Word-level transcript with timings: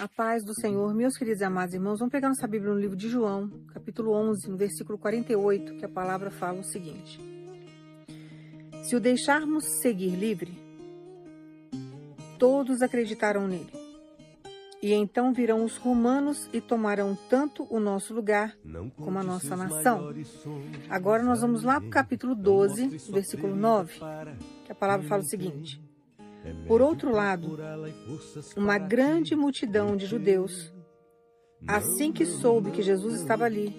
A 0.00 0.08
paz 0.08 0.42
do 0.42 0.54
Senhor, 0.54 0.94
meus 0.94 1.14
queridos 1.14 1.42
e 1.42 1.44
amados 1.44 1.74
irmãos, 1.74 1.98
vamos 1.98 2.10
pegar 2.10 2.30
nossa 2.30 2.46
Bíblia 2.46 2.72
no 2.72 2.80
livro 2.80 2.96
de 2.96 3.06
João, 3.06 3.50
capítulo 3.74 4.12
11, 4.12 4.48
no 4.48 4.56
versículo 4.56 4.96
48, 4.96 5.74
que 5.74 5.84
a 5.84 5.88
palavra 5.90 6.30
fala 6.30 6.60
o 6.60 6.64
seguinte: 6.64 7.20
Se 8.82 8.96
o 8.96 9.00
deixarmos 9.00 9.62
seguir 9.82 10.16
livre, 10.16 10.58
todos 12.38 12.80
acreditarão 12.80 13.46
nele. 13.46 13.70
E 14.82 14.94
então 14.94 15.34
virão 15.34 15.66
os 15.66 15.76
romanos 15.76 16.48
e 16.50 16.62
tomarão 16.62 17.14
tanto 17.28 17.66
o 17.68 17.78
nosso 17.78 18.14
lugar 18.14 18.56
como 18.96 19.18
a 19.18 19.22
nossa 19.22 19.54
nação. 19.54 20.14
Agora 20.88 21.22
nós 21.22 21.42
vamos 21.42 21.62
lá 21.62 21.78
para 21.78 21.88
o 21.88 21.90
capítulo 21.90 22.34
12, 22.34 22.88
versículo 23.12 23.54
9, 23.54 24.00
que 24.64 24.72
a 24.72 24.74
palavra 24.74 25.06
fala 25.06 25.20
o 25.20 25.26
seguinte: 25.26 25.78
por 26.66 26.80
outro 26.80 27.10
lado, 27.12 27.58
uma 28.56 28.78
grande 28.78 29.34
multidão 29.34 29.96
de 29.96 30.06
judeus, 30.06 30.72
assim 31.66 32.12
que 32.12 32.24
soube 32.24 32.70
que 32.70 32.82
Jesus 32.82 33.20
estava 33.20 33.44
ali, 33.44 33.74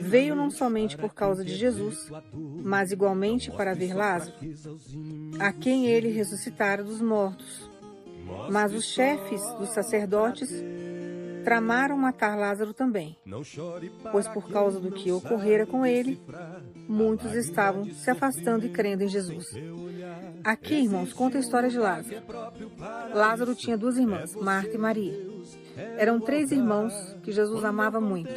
veio 0.00 0.34
não 0.34 0.50
somente 0.50 0.96
por 0.96 1.14
causa 1.14 1.44
de 1.44 1.54
Jesus, 1.54 2.10
mas 2.62 2.92
igualmente 2.92 3.50
para 3.50 3.74
ver 3.74 3.94
Lázaro, 3.94 4.36
a 5.38 5.52
quem 5.52 5.86
ele 5.86 6.08
ressuscitara 6.08 6.82
dos 6.82 7.00
mortos. 7.00 7.70
Mas 8.50 8.72
os 8.72 8.84
chefes 8.84 9.42
dos 9.58 9.70
sacerdotes 9.70 10.50
tramaram 11.44 11.96
matar 11.96 12.36
Lázaro 12.36 12.72
também, 12.72 13.16
pois 14.10 14.28
por 14.28 14.48
causa 14.50 14.80
do 14.80 14.90
que 14.90 15.10
ocorrera 15.10 15.66
com 15.66 15.84
ele, 15.84 16.20
muitos 16.88 17.34
estavam 17.34 17.84
se 17.84 18.10
afastando 18.10 18.66
e 18.66 18.68
crendo 18.68 19.04
em 19.04 19.08
Jesus. 19.08 19.46
Aqui, 20.44 20.74
irmãos, 20.74 21.12
conta 21.12 21.38
a 21.38 21.40
história 21.40 21.68
de 21.68 21.78
Lázaro. 21.78 22.22
Lázaro 23.14 23.54
tinha 23.54 23.76
duas 23.76 23.96
irmãs, 23.96 24.34
Marta 24.34 24.74
e 24.74 24.78
Maria. 24.78 25.32
Eram 25.96 26.20
três 26.20 26.50
irmãos 26.50 26.92
que 27.22 27.32
Jesus 27.32 27.64
amava 27.64 28.00
muito. 28.00 28.30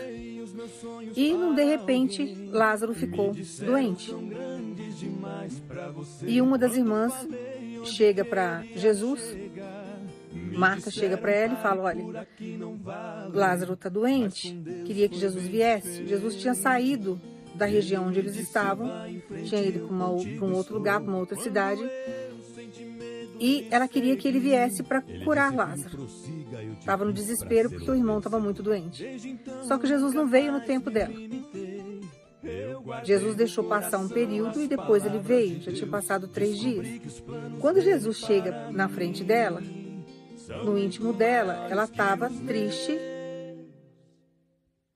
E, 1.16 1.56
de 1.56 1.64
repente, 1.64 2.50
Lázaro 2.50 2.94
ficou 2.94 3.34
doente. 3.66 4.16
E 6.26 6.42
uma 6.42 6.58
das 6.58 6.76
irmãs 6.76 7.14
chega 7.84 8.24
para 8.24 8.64
Jesus 8.76 9.36
Marta 10.56 10.90
chega 10.90 11.18
para 11.18 11.32
ela 11.32 11.54
e 11.54 11.62
fala: 11.62 11.84
Olha, 11.84 12.28
Lázaro 13.34 13.74
está 13.74 13.90
doente, 13.90 14.54
queria 14.86 15.10
que 15.10 15.18
Jesus 15.18 15.46
viesse. 15.46 16.06
Jesus 16.06 16.36
tinha 16.36 16.54
saído 16.54 17.20
da 17.56 17.66
região 17.66 18.08
onde 18.08 18.20
eles 18.20 18.36
estavam, 18.36 18.90
tinha 19.46 19.62
ido 19.62 19.88
para 19.88 20.46
um 20.46 20.54
outro 20.54 20.76
lugar, 20.76 21.00
para 21.00 21.10
uma 21.10 21.20
outra 21.20 21.38
cidade, 21.38 21.82
e 23.40 23.68
ela 23.72 23.88
queria 23.88 24.16
que 24.16 24.28
ele 24.28 24.40
viesse 24.40 24.84
para 24.84 25.02
curar 25.24 25.54
Lázaro. 25.54 26.08
Estava 26.80 27.06
no 27.06 27.14
desespero 27.14 27.70
porque 27.70 27.90
o 27.90 27.96
irmão 27.96 28.18
estava 28.18 28.40
muito 28.40 28.64
doente. 28.64 29.38
Só 29.64 29.78
que 29.78 29.88
Jesus 29.88 30.14
não 30.14 30.28
veio 30.28 30.52
no 30.52 30.62
tempo 30.62 30.90
dela. 30.90 31.14
Jesus 33.04 33.36
deixou 33.36 33.64
passar 33.64 33.98
um 33.98 34.08
período 34.08 34.62
e 34.62 34.68
depois 34.68 35.04
ele 35.06 35.20
veio, 35.20 35.62
já 35.62 35.72
tinha 35.72 35.88
passado 35.88 36.28
três 36.28 36.58
dias. 36.58 36.88
Quando 37.60 37.82
Jesus 37.82 38.18
chega 38.18 38.70
na 38.72 38.88
frente 38.88 39.24
dela, 39.24 39.62
no 40.64 40.78
íntimo 40.78 41.14
dela, 41.14 41.68
ela 41.70 41.86
estava 41.86 42.30
triste 42.30 42.98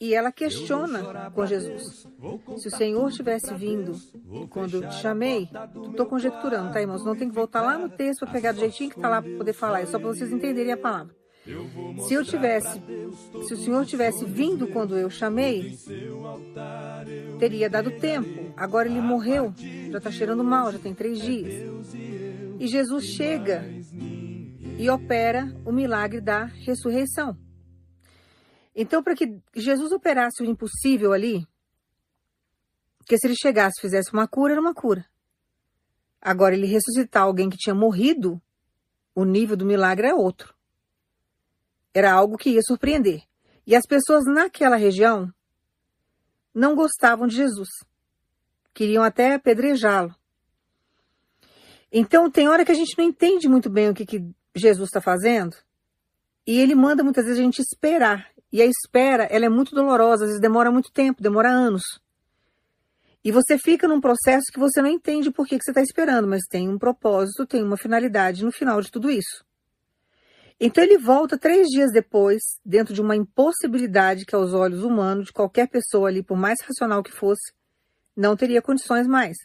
e 0.02 0.14
ela 0.14 0.32
questiona 0.32 1.30
com 1.32 1.46
Jesus. 1.46 2.08
Se 2.58 2.68
o 2.68 2.72
Senhor 2.72 3.12
tivesse 3.12 3.54
vindo 3.54 4.00
quando 4.50 4.76
eu 4.76 4.90
te 4.90 4.96
chamei, 4.96 5.50
estou 5.90 6.06
conjecturando, 6.06 6.72
tá, 6.72 6.80
irmãos? 6.80 7.04
Não 7.04 7.16
tem 7.16 7.28
que 7.28 7.36
voltar 7.36 7.62
lá 7.62 7.78
no 7.78 7.90
texto 7.90 8.22
para 8.22 8.32
pegar 8.32 8.52
do 8.54 8.60
jeitinho 8.60 8.90
que 8.90 8.98
está 8.98 9.10
lá 9.10 9.22
para 9.22 9.38
poder 9.38 9.54
falar, 9.54 9.82
é 9.82 9.86
só 9.86 10.00
para 10.00 10.08
vocês 10.08 10.32
entenderem 10.32 10.72
a 10.72 10.78
palavra. 10.78 11.14
Se 12.08 12.14
eu 12.14 12.24
tivesse, 12.24 12.82
se 13.48 13.54
o 13.54 13.58
Senhor 13.58 13.86
tivesse 13.86 14.24
vindo 14.24 14.68
quando 14.68 14.98
eu 14.98 15.10
chamei, 15.10 15.78
teria 17.40 17.70
dado 17.70 17.92
tempo. 17.92 18.54
Agora 18.56 18.88
ele 18.88 19.02
morreu, 19.02 19.54
já 19.90 19.98
está 19.98 20.12
cheirando 20.12 20.44
mal, 20.44 20.72
já 20.72 20.80
tem 20.80 20.94
três 20.94 21.20
dias. 21.20 21.68
E 22.60 22.68
Jesus 22.68 23.06
chega 23.06 23.66
e 24.80 24.90
opera 24.90 25.54
o 25.66 25.74
milagre 25.74 26.22
da 26.22 26.46
ressurreição. 26.46 27.38
Então, 28.74 29.04
para 29.04 29.14
que 29.14 29.38
Jesus 29.54 29.92
operasse 29.92 30.42
o 30.42 30.46
impossível 30.46 31.12
ali, 31.12 31.46
que 33.06 33.18
se 33.18 33.28
ele 33.28 33.36
chegasse 33.36 33.78
e 33.78 33.82
fizesse 33.82 34.14
uma 34.14 34.26
cura, 34.26 34.54
era 34.54 34.62
uma 34.62 34.74
cura. 34.74 35.06
Agora, 36.22 36.56
ele 36.56 36.66
ressuscitar 36.66 37.24
alguém 37.24 37.50
que 37.50 37.58
tinha 37.58 37.76
morrido, 37.76 38.42
o 39.14 39.26
nível 39.26 39.58
do 39.58 39.66
milagre 39.66 40.08
é 40.08 40.14
outro. 40.14 40.56
Era 41.94 42.14
algo 42.14 42.38
que 42.38 42.52
ia 42.52 42.62
surpreender. 42.62 43.22
E 43.68 43.76
as 43.76 43.86
pessoas 43.86 44.24
naquela 44.24 44.78
região 44.78 45.30
não 46.54 46.74
gostavam 46.74 47.28
de 47.28 47.36
Jesus. 47.36 47.70
Queriam 48.74 49.04
até 49.04 49.34
apedrejá-lo. 49.34 50.16
Então, 51.92 52.32
tem 52.32 52.48
hora 52.48 52.64
que 52.64 52.72
a 52.72 52.76
gente 52.76 52.98
não 52.98 53.04
entende 53.04 53.50
muito 53.50 53.70
bem 53.70 53.90
o 53.90 53.94
que, 53.94 54.06
que 54.06 54.39
Jesus 54.60 54.88
está 54.90 55.02
fazendo. 55.02 55.56
E 56.46 56.60
ele 56.60 56.76
manda 56.76 57.04
muitas 57.04 57.26
vezes 57.26 57.40
a 57.40 57.44
gente 57.44 57.62
esperar. 57.62 58.28
E 58.52 58.62
a 58.62 58.66
espera, 58.66 59.26
ela 59.26 59.46
é 59.46 59.50
muito 59.50 59.76
dolorosa, 59.76 60.24
às 60.24 60.30
vezes 60.30 60.42
demora 60.42 60.72
muito 60.72 60.92
tempo, 60.92 61.22
demora 61.22 61.50
anos. 61.50 61.84
E 63.24 63.32
você 63.32 63.58
fica 63.58 63.88
num 63.88 64.00
processo 64.00 64.46
que 64.52 64.60
você 64.60 64.82
não 64.82 64.90
entende 64.90 65.30
por 65.30 65.46
que, 65.46 65.58
que 65.58 65.64
você 65.64 65.72
está 65.72 65.82
esperando, 65.82 66.28
mas 66.28 66.42
tem 66.50 66.70
um 66.70 66.78
propósito, 66.78 67.46
tem 67.46 67.62
uma 67.62 67.78
finalidade 67.78 68.44
no 68.44 68.52
final 68.52 68.82
de 68.82 68.90
tudo 68.90 69.12
isso. 69.12 69.46
Então 70.60 70.84
ele 70.84 70.98
volta 70.98 71.38
três 71.38 71.68
dias 71.68 71.92
depois, 71.92 72.42
dentro 72.66 72.94
de 72.94 73.02
uma 73.02 73.16
impossibilidade 73.16 74.26
que 74.26 74.36
aos 74.36 74.54
olhos 74.54 74.84
humanos, 74.84 75.28
de 75.28 75.34
qualquer 75.34 75.70
pessoa 75.70 76.10
ali, 76.10 76.24
por 76.24 76.38
mais 76.38 76.60
racional 76.62 77.04
que 77.04 77.12
fosse, 77.12 77.54
não 78.16 78.36
teria 78.36 78.62
condições 78.62 79.08
mais. 79.08 79.38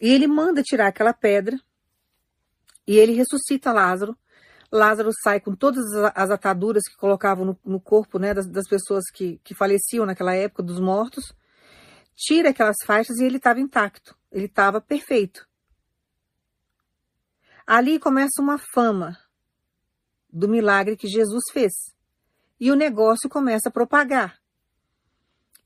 E 0.00 0.08
ele 0.12 0.26
manda 0.26 0.62
tirar 0.62 0.88
aquela 0.88 1.12
pedra, 1.12 1.58
e 2.88 2.96
ele 2.96 3.12
ressuscita 3.12 3.70
Lázaro, 3.70 4.16
Lázaro 4.72 5.10
sai 5.22 5.40
com 5.40 5.54
todas 5.54 5.84
as 6.14 6.30
ataduras 6.30 6.82
que 6.88 6.96
colocavam 6.96 7.44
no, 7.44 7.58
no 7.62 7.78
corpo 7.78 8.18
né, 8.18 8.32
das, 8.32 8.46
das 8.46 8.66
pessoas 8.66 9.04
que, 9.12 9.38
que 9.44 9.54
faleciam 9.54 10.06
naquela 10.06 10.34
época, 10.34 10.62
dos 10.62 10.80
mortos, 10.80 11.34
tira 12.16 12.48
aquelas 12.48 12.76
faixas 12.86 13.18
e 13.18 13.24
ele 13.24 13.36
estava 13.36 13.60
intacto, 13.60 14.16
ele 14.32 14.46
estava 14.46 14.80
perfeito. 14.80 15.46
Ali 17.66 17.98
começa 17.98 18.40
uma 18.40 18.56
fama 18.56 19.18
do 20.32 20.48
milagre 20.48 20.96
que 20.96 21.08
Jesus 21.08 21.44
fez. 21.52 21.72
E 22.58 22.70
o 22.70 22.74
negócio 22.74 23.28
começa 23.28 23.68
a 23.68 23.72
propagar. 23.72 24.38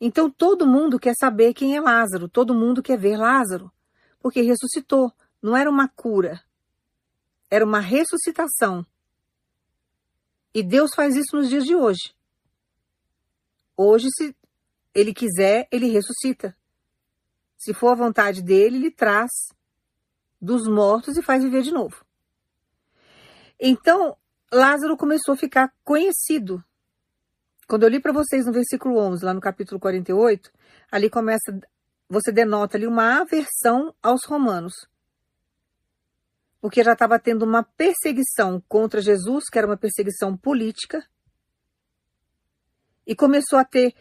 Então 0.00 0.28
todo 0.28 0.66
mundo 0.66 0.98
quer 0.98 1.14
saber 1.16 1.54
quem 1.54 1.76
é 1.76 1.80
Lázaro, 1.80 2.28
todo 2.28 2.52
mundo 2.52 2.82
quer 2.82 2.98
ver 2.98 3.16
Lázaro, 3.16 3.70
porque 4.18 4.42
ressuscitou. 4.42 5.12
Não 5.40 5.56
era 5.56 5.70
uma 5.70 5.88
cura, 5.88 6.40
era 7.52 7.66
uma 7.66 7.80
ressuscitação. 7.80 8.82
E 10.54 10.62
Deus 10.62 10.92
faz 10.96 11.14
isso 11.14 11.36
nos 11.36 11.50
dias 11.50 11.64
de 11.64 11.76
hoje. 11.76 12.14
Hoje, 13.76 14.08
se 14.16 14.34
ele 14.94 15.12
quiser, 15.12 15.68
ele 15.70 15.90
ressuscita. 15.90 16.56
Se 17.58 17.74
for 17.74 17.88
a 17.88 17.94
vontade 17.94 18.42
dele, 18.42 18.76
ele 18.76 18.90
traz 18.90 19.30
dos 20.40 20.66
mortos 20.66 21.18
e 21.18 21.22
faz 21.22 21.44
viver 21.44 21.60
de 21.60 21.70
novo. 21.70 22.02
Então, 23.60 24.16
Lázaro 24.50 24.96
começou 24.96 25.34
a 25.34 25.36
ficar 25.36 25.70
conhecido. 25.84 26.64
Quando 27.68 27.82
eu 27.82 27.90
li 27.90 28.00
para 28.00 28.14
vocês 28.14 28.46
no 28.46 28.52
versículo 28.52 28.96
11, 28.96 29.26
lá 29.26 29.34
no 29.34 29.42
capítulo 29.42 29.78
48, 29.78 30.50
ali 30.90 31.10
começa, 31.10 31.60
você 32.08 32.32
denota 32.32 32.78
ali 32.78 32.86
uma 32.86 33.20
aversão 33.20 33.94
aos 34.02 34.24
romanos 34.24 34.90
porque 36.62 36.84
já 36.84 36.92
estava 36.92 37.18
tendo 37.18 37.44
uma 37.44 37.64
perseguição 37.64 38.62
contra 38.68 39.00
Jesus, 39.00 39.50
que 39.50 39.58
era 39.58 39.66
uma 39.66 39.76
perseguição 39.76 40.36
política, 40.36 41.04
e 43.04 43.16
começou 43.16 43.58
a 43.58 43.64
ter 43.64 43.92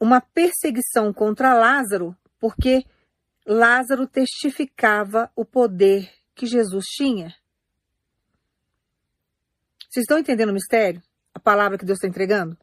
uma 0.00 0.20
perseguição 0.20 1.12
contra 1.12 1.54
Lázaro, 1.54 2.16
porque 2.40 2.84
Lázaro 3.46 4.08
testificava 4.08 5.30
o 5.36 5.44
poder 5.44 6.12
que 6.34 6.46
Jesus 6.46 6.84
tinha. 6.86 7.32
Vocês 9.88 10.02
estão 10.02 10.18
entendendo 10.18 10.50
o 10.50 10.54
mistério? 10.54 11.00
A 11.32 11.38
palavra 11.38 11.78
que 11.78 11.84
Deus 11.84 11.98
está 11.98 12.08
entregando? 12.08 12.58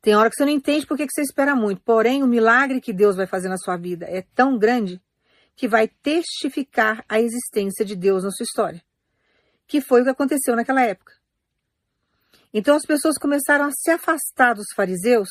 Tem 0.00 0.14
hora 0.14 0.30
que 0.30 0.36
você 0.36 0.44
não 0.44 0.52
entende 0.52 0.86
porque 0.86 1.04
que 1.04 1.12
você 1.12 1.22
espera 1.22 1.56
muito, 1.56 1.82
porém 1.82 2.22
o 2.22 2.28
milagre 2.28 2.80
que 2.80 2.92
Deus 2.92 3.16
vai 3.16 3.26
fazer 3.26 3.48
na 3.48 3.58
sua 3.58 3.76
vida 3.76 4.06
é 4.08 4.22
tão 4.22 4.56
grande 4.56 5.02
que 5.56 5.68
vai 5.68 5.88
testificar 5.88 7.04
a 7.08 7.20
existência 7.20 7.84
de 7.84 7.94
Deus 7.94 8.24
na 8.24 8.30
sua 8.30 8.44
história, 8.44 8.84
que 9.66 9.80
foi 9.80 10.00
o 10.00 10.04
que 10.04 10.10
aconteceu 10.10 10.56
naquela 10.56 10.82
época. 10.82 11.12
Então 12.52 12.76
as 12.76 12.84
pessoas 12.84 13.18
começaram 13.18 13.66
a 13.66 13.70
se 13.72 13.90
afastar 13.90 14.54
dos 14.54 14.66
fariseus 14.74 15.28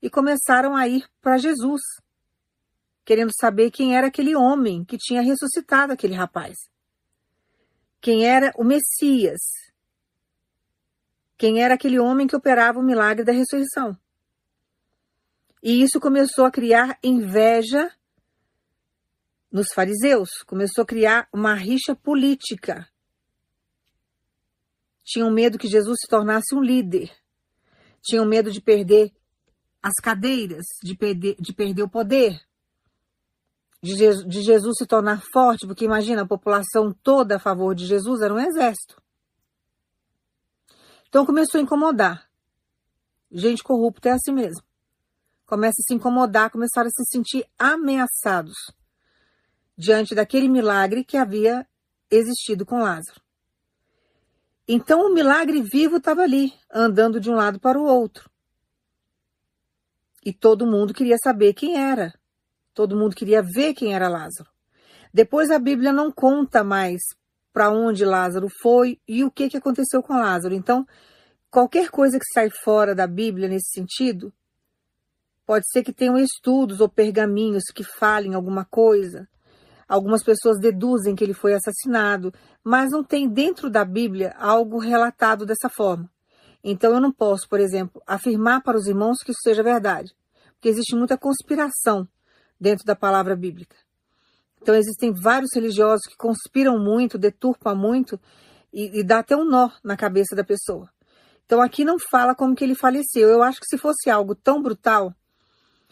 e 0.00 0.08
começaram 0.10 0.74
a 0.74 0.88
ir 0.88 1.08
para 1.20 1.38
Jesus, 1.38 1.82
querendo 3.04 3.30
saber 3.38 3.70
quem 3.70 3.96
era 3.96 4.06
aquele 4.06 4.34
homem 4.34 4.84
que 4.84 4.96
tinha 4.96 5.22
ressuscitado 5.22 5.92
aquele 5.92 6.14
rapaz. 6.14 6.56
Quem 8.00 8.26
era 8.26 8.52
o 8.56 8.64
Messias. 8.64 9.40
quem 11.38 11.60
era 11.60 11.74
aquele 11.74 11.98
homem 11.98 12.26
que 12.26 12.36
operava 12.36 12.78
o 12.78 12.82
milagre 12.84 13.24
da 13.24 13.32
ressurreição. 13.32 13.98
E 15.60 15.82
isso 15.82 15.98
começou 15.98 16.44
a 16.44 16.52
criar 16.52 16.96
inveja 17.02 17.92
nos 19.52 19.68
fariseus, 19.74 20.30
começou 20.46 20.82
a 20.82 20.86
criar 20.86 21.28
uma 21.30 21.54
rixa 21.54 21.94
política. 21.94 22.88
Tinham 25.04 25.30
medo 25.30 25.58
que 25.58 25.68
Jesus 25.68 25.98
se 26.00 26.08
tornasse 26.08 26.54
um 26.54 26.62
líder. 26.62 27.12
Tinham 28.02 28.24
medo 28.24 28.50
de 28.50 28.62
perder 28.62 29.12
as 29.82 29.92
cadeiras, 30.02 30.64
de 30.82 30.96
perder, 30.96 31.36
de 31.38 31.52
perder 31.52 31.82
o 31.82 31.88
poder. 31.88 32.40
De 33.82 33.94
Jesus, 33.94 34.26
de 34.26 34.42
Jesus 34.42 34.76
se 34.78 34.86
tornar 34.86 35.22
forte, 35.32 35.66
porque 35.66 35.84
imagina, 35.84 36.22
a 36.22 36.26
população 36.26 36.94
toda 37.02 37.36
a 37.36 37.40
favor 37.40 37.74
de 37.74 37.84
Jesus 37.84 38.22
era 38.22 38.32
um 38.32 38.38
exército. 38.38 39.02
Então 41.08 41.26
começou 41.26 41.58
a 41.58 41.62
incomodar. 41.62 42.26
Gente 43.30 43.62
corrupta 43.62 44.08
é 44.08 44.12
assim 44.12 44.32
mesmo. 44.32 44.62
Começa 45.44 45.82
a 45.82 45.84
se 45.84 45.94
incomodar, 45.94 46.48
começaram 46.50 46.86
a 46.86 46.90
se 46.90 47.04
sentir 47.10 47.44
ameaçados 47.58 48.54
diante 49.76 50.14
daquele 50.14 50.48
milagre 50.48 51.04
que 51.04 51.16
havia 51.16 51.66
existido 52.10 52.64
com 52.66 52.80
Lázaro. 52.82 53.20
Então 54.66 55.06
o 55.06 55.12
milagre 55.12 55.62
vivo 55.62 55.96
estava 55.96 56.22
ali, 56.22 56.52
andando 56.72 57.20
de 57.20 57.30
um 57.30 57.34
lado 57.34 57.58
para 57.58 57.78
o 57.78 57.84
outro. 57.84 58.30
E 60.24 60.32
todo 60.32 60.66
mundo 60.66 60.94
queria 60.94 61.16
saber 61.22 61.52
quem 61.52 61.76
era. 61.76 62.14
Todo 62.72 62.96
mundo 62.96 63.16
queria 63.16 63.42
ver 63.42 63.74
quem 63.74 63.94
era 63.94 64.08
Lázaro. 64.08 64.48
Depois 65.12 65.50
a 65.50 65.58
Bíblia 65.58 65.92
não 65.92 66.10
conta 66.10 66.62
mais 66.62 67.00
para 67.52 67.70
onde 67.70 68.04
Lázaro 68.04 68.48
foi 68.62 68.98
e 69.06 69.24
o 69.24 69.30
que, 69.30 69.50
que 69.50 69.56
aconteceu 69.56 70.02
com 70.02 70.14
Lázaro. 70.14 70.54
Então, 70.54 70.86
qualquer 71.50 71.90
coisa 71.90 72.18
que 72.18 72.24
sai 72.32 72.48
fora 72.48 72.94
da 72.94 73.06
Bíblia 73.06 73.48
nesse 73.48 73.70
sentido, 73.72 74.32
pode 75.44 75.68
ser 75.70 75.82
que 75.82 75.92
tenham 75.92 76.16
estudos 76.16 76.80
ou 76.80 76.88
pergaminhos 76.88 77.64
que 77.74 77.84
falem 77.84 78.34
alguma 78.34 78.64
coisa, 78.64 79.28
Algumas 79.92 80.24
pessoas 80.24 80.58
deduzem 80.58 81.14
que 81.14 81.22
ele 81.22 81.34
foi 81.34 81.52
assassinado, 81.52 82.32
mas 82.64 82.92
não 82.92 83.04
tem 83.04 83.28
dentro 83.28 83.68
da 83.68 83.84
Bíblia 83.84 84.34
algo 84.38 84.78
relatado 84.78 85.44
dessa 85.44 85.68
forma. 85.68 86.10
Então 86.64 86.94
eu 86.94 86.98
não 86.98 87.12
posso, 87.12 87.46
por 87.46 87.60
exemplo, 87.60 88.00
afirmar 88.06 88.62
para 88.62 88.78
os 88.78 88.86
irmãos 88.86 89.18
que 89.18 89.32
isso 89.32 89.42
seja 89.42 89.62
verdade, 89.62 90.10
porque 90.54 90.70
existe 90.70 90.96
muita 90.96 91.18
conspiração 91.18 92.08
dentro 92.58 92.86
da 92.86 92.96
palavra 92.96 93.36
bíblica. 93.36 93.76
Então 94.62 94.74
existem 94.74 95.12
vários 95.12 95.50
religiosos 95.54 96.06
que 96.06 96.16
conspiram 96.16 96.78
muito, 96.78 97.18
deturpam 97.18 97.74
muito 97.76 98.18
e, 98.72 99.00
e 99.00 99.04
dá 99.04 99.18
até 99.18 99.36
um 99.36 99.44
nó 99.44 99.68
na 99.84 99.94
cabeça 99.94 100.34
da 100.34 100.42
pessoa. 100.42 100.88
Então 101.44 101.60
aqui 101.60 101.84
não 101.84 101.98
fala 101.98 102.34
como 102.34 102.56
que 102.56 102.64
ele 102.64 102.74
faleceu. 102.74 103.28
Eu 103.28 103.42
acho 103.42 103.60
que 103.60 103.66
se 103.66 103.76
fosse 103.76 104.08
algo 104.08 104.34
tão 104.34 104.62
brutal, 104.62 105.14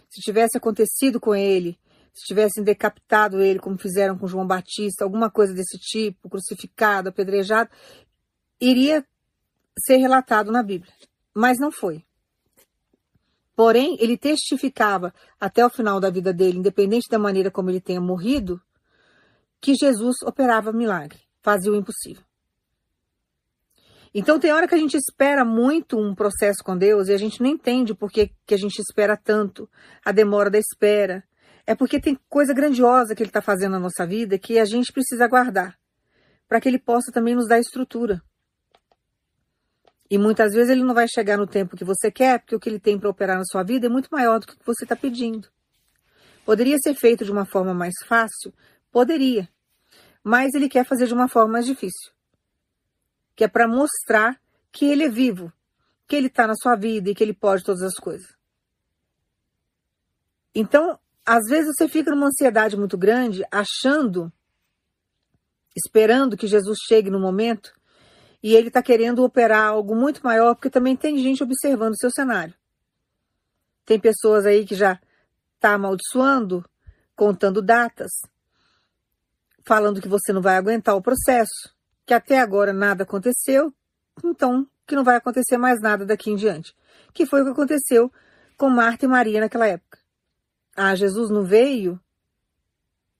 se 0.08 0.22
tivesse 0.22 0.56
acontecido 0.56 1.20
com 1.20 1.34
ele, 1.34 1.78
se 2.12 2.26
tivessem 2.26 2.62
decapitado 2.62 3.40
ele, 3.40 3.58
como 3.58 3.78
fizeram 3.78 4.16
com 4.18 4.26
João 4.26 4.46
Batista, 4.46 5.04
alguma 5.04 5.30
coisa 5.30 5.54
desse 5.54 5.78
tipo, 5.78 6.28
crucificado, 6.28 7.08
apedrejado, 7.08 7.70
iria 8.60 9.04
ser 9.78 9.96
relatado 9.96 10.50
na 10.50 10.62
Bíblia. 10.62 10.92
Mas 11.34 11.58
não 11.58 11.70
foi. 11.70 12.04
Porém, 13.54 13.96
ele 14.00 14.16
testificava 14.16 15.12
até 15.38 15.64
o 15.64 15.70
final 15.70 16.00
da 16.00 16.10
vida 16.10 16.32
dele, 16.32 16.58
independente 16.58 17.08
da 17.10 17.18
maneira 17.18 17.50
como 17.50 17.70
ele 17.70 17.80
tenha 17.80 18.00
morrido, 18.00 18.60
que 19.60 19.74
Jesus 19.74 20.16
operava 20.24 20.72
milagre, 20.72 21.20
fazia 21.42 21.70
o 21.70 21.76
impossível. 21.76 22.24
Então 24.12 24.40
tem 24.40 24.50
hora 24.50 24.66
que 24.66 24.74
a 24.74 24.78
gente 24.78 24.96
espera 24.96 25.44
muito 25.44 25.96
um 25.96 26.14
processo 26.14 26.64
com 26.64 26.76
Deus 26.76 27.08
e 27.08 27.12
a 27.12 27.16
gente 27.16 27.40
não 27.40 27.48
entende 27.48 27.94
por 27.94 28.10
que, 28.10 28.30
que 28.44 28.54
a 28.54 28.58
gente 28.58 28.80
espera 28.80 29.16
tanto, 29.16 29.70
a 30.04 30.10
demora 30.10 30.50
da 30.50 30.58
espera, 30.58 31.22
é 31.70 31.74
porque 31.76 32.00
tem 32.00 32.18
coisa 32.28 32.52
grandiosa 32.52 33.14
que 33.14 33.22
ele 33.22 33.30
está 33.30 33.40
fazendo 33.40 33.70
na 33.74 33.78
nossa 33.78 34.04
vida 34.04 34.36
que 34.36 34.58
a 34.58 34.64
gente 34.64 34.92
precisa 34.92 35.28
guardar, 35.28 35.78
para 36.48 36.60
que 36.60 36.68
ele 36.68 36.80
possa 36.80 37.12
também 37.12 37.36
nos 37.36 37.46
dar 37.46 37.60
estrutura. 37.60 38.20
E 40.10 40.18
muitas 40.18 40.52
vezes 40.52 40.68
ele 40.68 40.82
não 40.82 40.92
vai 40.92 41.06
chegar 41.06 41.36
no 41.38 41.46
tempo 41.46 41.76
que 41.76 41.84
você 41.84 42.10
quer, 42.10 42.40
porque 42.40 42.56
o 42.56 42.58
que 42.58 42.68
ele 42.68 42.80
tem 42.80 42.98
para 42.98 43.08
operar 43.08 43.38
na 43.38 43.44
sua 43.44 43.62
vida 43.62 43.86
é 43.86 43.88
muito 43.88 44.08
maior 44.10 44.40
do 44.40 44.48
que 44.48 44.54
o 44.54 44.58
que 44.58 44.66
você 44.66 44.84
está 44.84 44.96
pedindo. 44.96 45.48
Poderia 46.44 46.76
ser 46.82 46.92
feito 46.94 47.24
de 47.24 47.30
uma 47.30 47.46
forma 47.46 47.72
mais 47.72 47.94
fácil? 48.04 48.52
Poderia. 48.90 49.48
Mas 50.24 50.52
ele 50.54 50.68
quer 50.68 50.84
fazer 50.84 51.06
de 51.06 51.14
uma 51.14 51.28
forma 51.28 51.52
mais 51.52 51.66
difícil. 51.66 52.10
Que 53.36 53.44
é 53.44 53.48
para 53.48 53.68
mostrar 53.68 54.40
que 54.72 54.86
ele 54.86 55.04
é 55.04 55.08
vivo, 55.08 55.52
que 56.08 56.16
ele 56.16 56.26
está 56.26 56.48
na 56.48 56.56
sua 56.56 56.74
vida 56.74 57.10
e 57.10 57.14
que 57.14 57.22
ele 57.22 57.32
pode 57.32 57.62
todas 57.62 57.82
as 57.82 57.94
coisas. 57.94 58.26
Então, 60.52 60.98
às 61.30 61.46
vezes 61.46 61.76
você 61.76 61.86
fica 61.86 62.10
numa 62.10 62.26
ansiedade 62.26 62.76
muito 62.76 62.98
grande, 62.98 63.44
achando, 63.52 64.32
esperando 65.76 66.36
que 66.36 66.48
Jesus 66.48 66.76
chegue 66.88 67.08
no 67.08 67.20
momento, 67.20 67.72
e 68.42 68.56
ele 68.56 68.66
está 68.66 68.82
querendo 68.82 69.22
operar 69.22 69.68
algo 69.68 69.94
muito 69.94 70.22
maior, 70.24 70.56
porque 70.56 70.68
também 70.68 70.96
tem 70.96 71.16
gente 71.18 71.40
observando 71.40 71.92
o 71.92 71.98
seu 71.98 72.10
cenário. 72.10 72.52
Tem 73.86 74.00
pessoas 74.00 74.44
aí 74.44 74.66
que 74.66 74.74
já 74.74 74.98
está 75.54 75.74
amaldiçoando, 75.74 76.68
contando 77.14 77.62
datas, 77.62 78.10
falando 79.64 80.00
que 80.00 80.08
você 80.08 80.32
não 80.32 80.42
vai 80.42 80.56
aguentar 80.56 80.96
o 80.96 81.02
processo, 81.02 81.72
que 82.04 82.12
até 82.12 82.40
agora 82.40 82.72
nada 82.72 83.04
aconteceu, 83.04 83.72
então 84.24 84.66
que 84.84 84.96
não 84.96 85.04
vai 85.04 85.14
acontecer 85.14 85.58
mais 85.58 85.80
nada 85.80 86.04
daqui 86.04 86.28
em 86.28 86.34
diante. 86.34 86.74
Que 87.14 87.24
foi 87.24 87.42
o 87.42 87.44
que 87.44 87.52
aconteceu 87.52 88.12
com 88.56 88.68
Marta 88.68 89.04
e 89.04 89.08
Maria 89.08 89.38
naquela 89.38 89.68
época. 89.68 89.99
Ah, 90.82 90.94
Jesus 90.94 91.28
não 91.28 91.44
veio? 91.44 92.00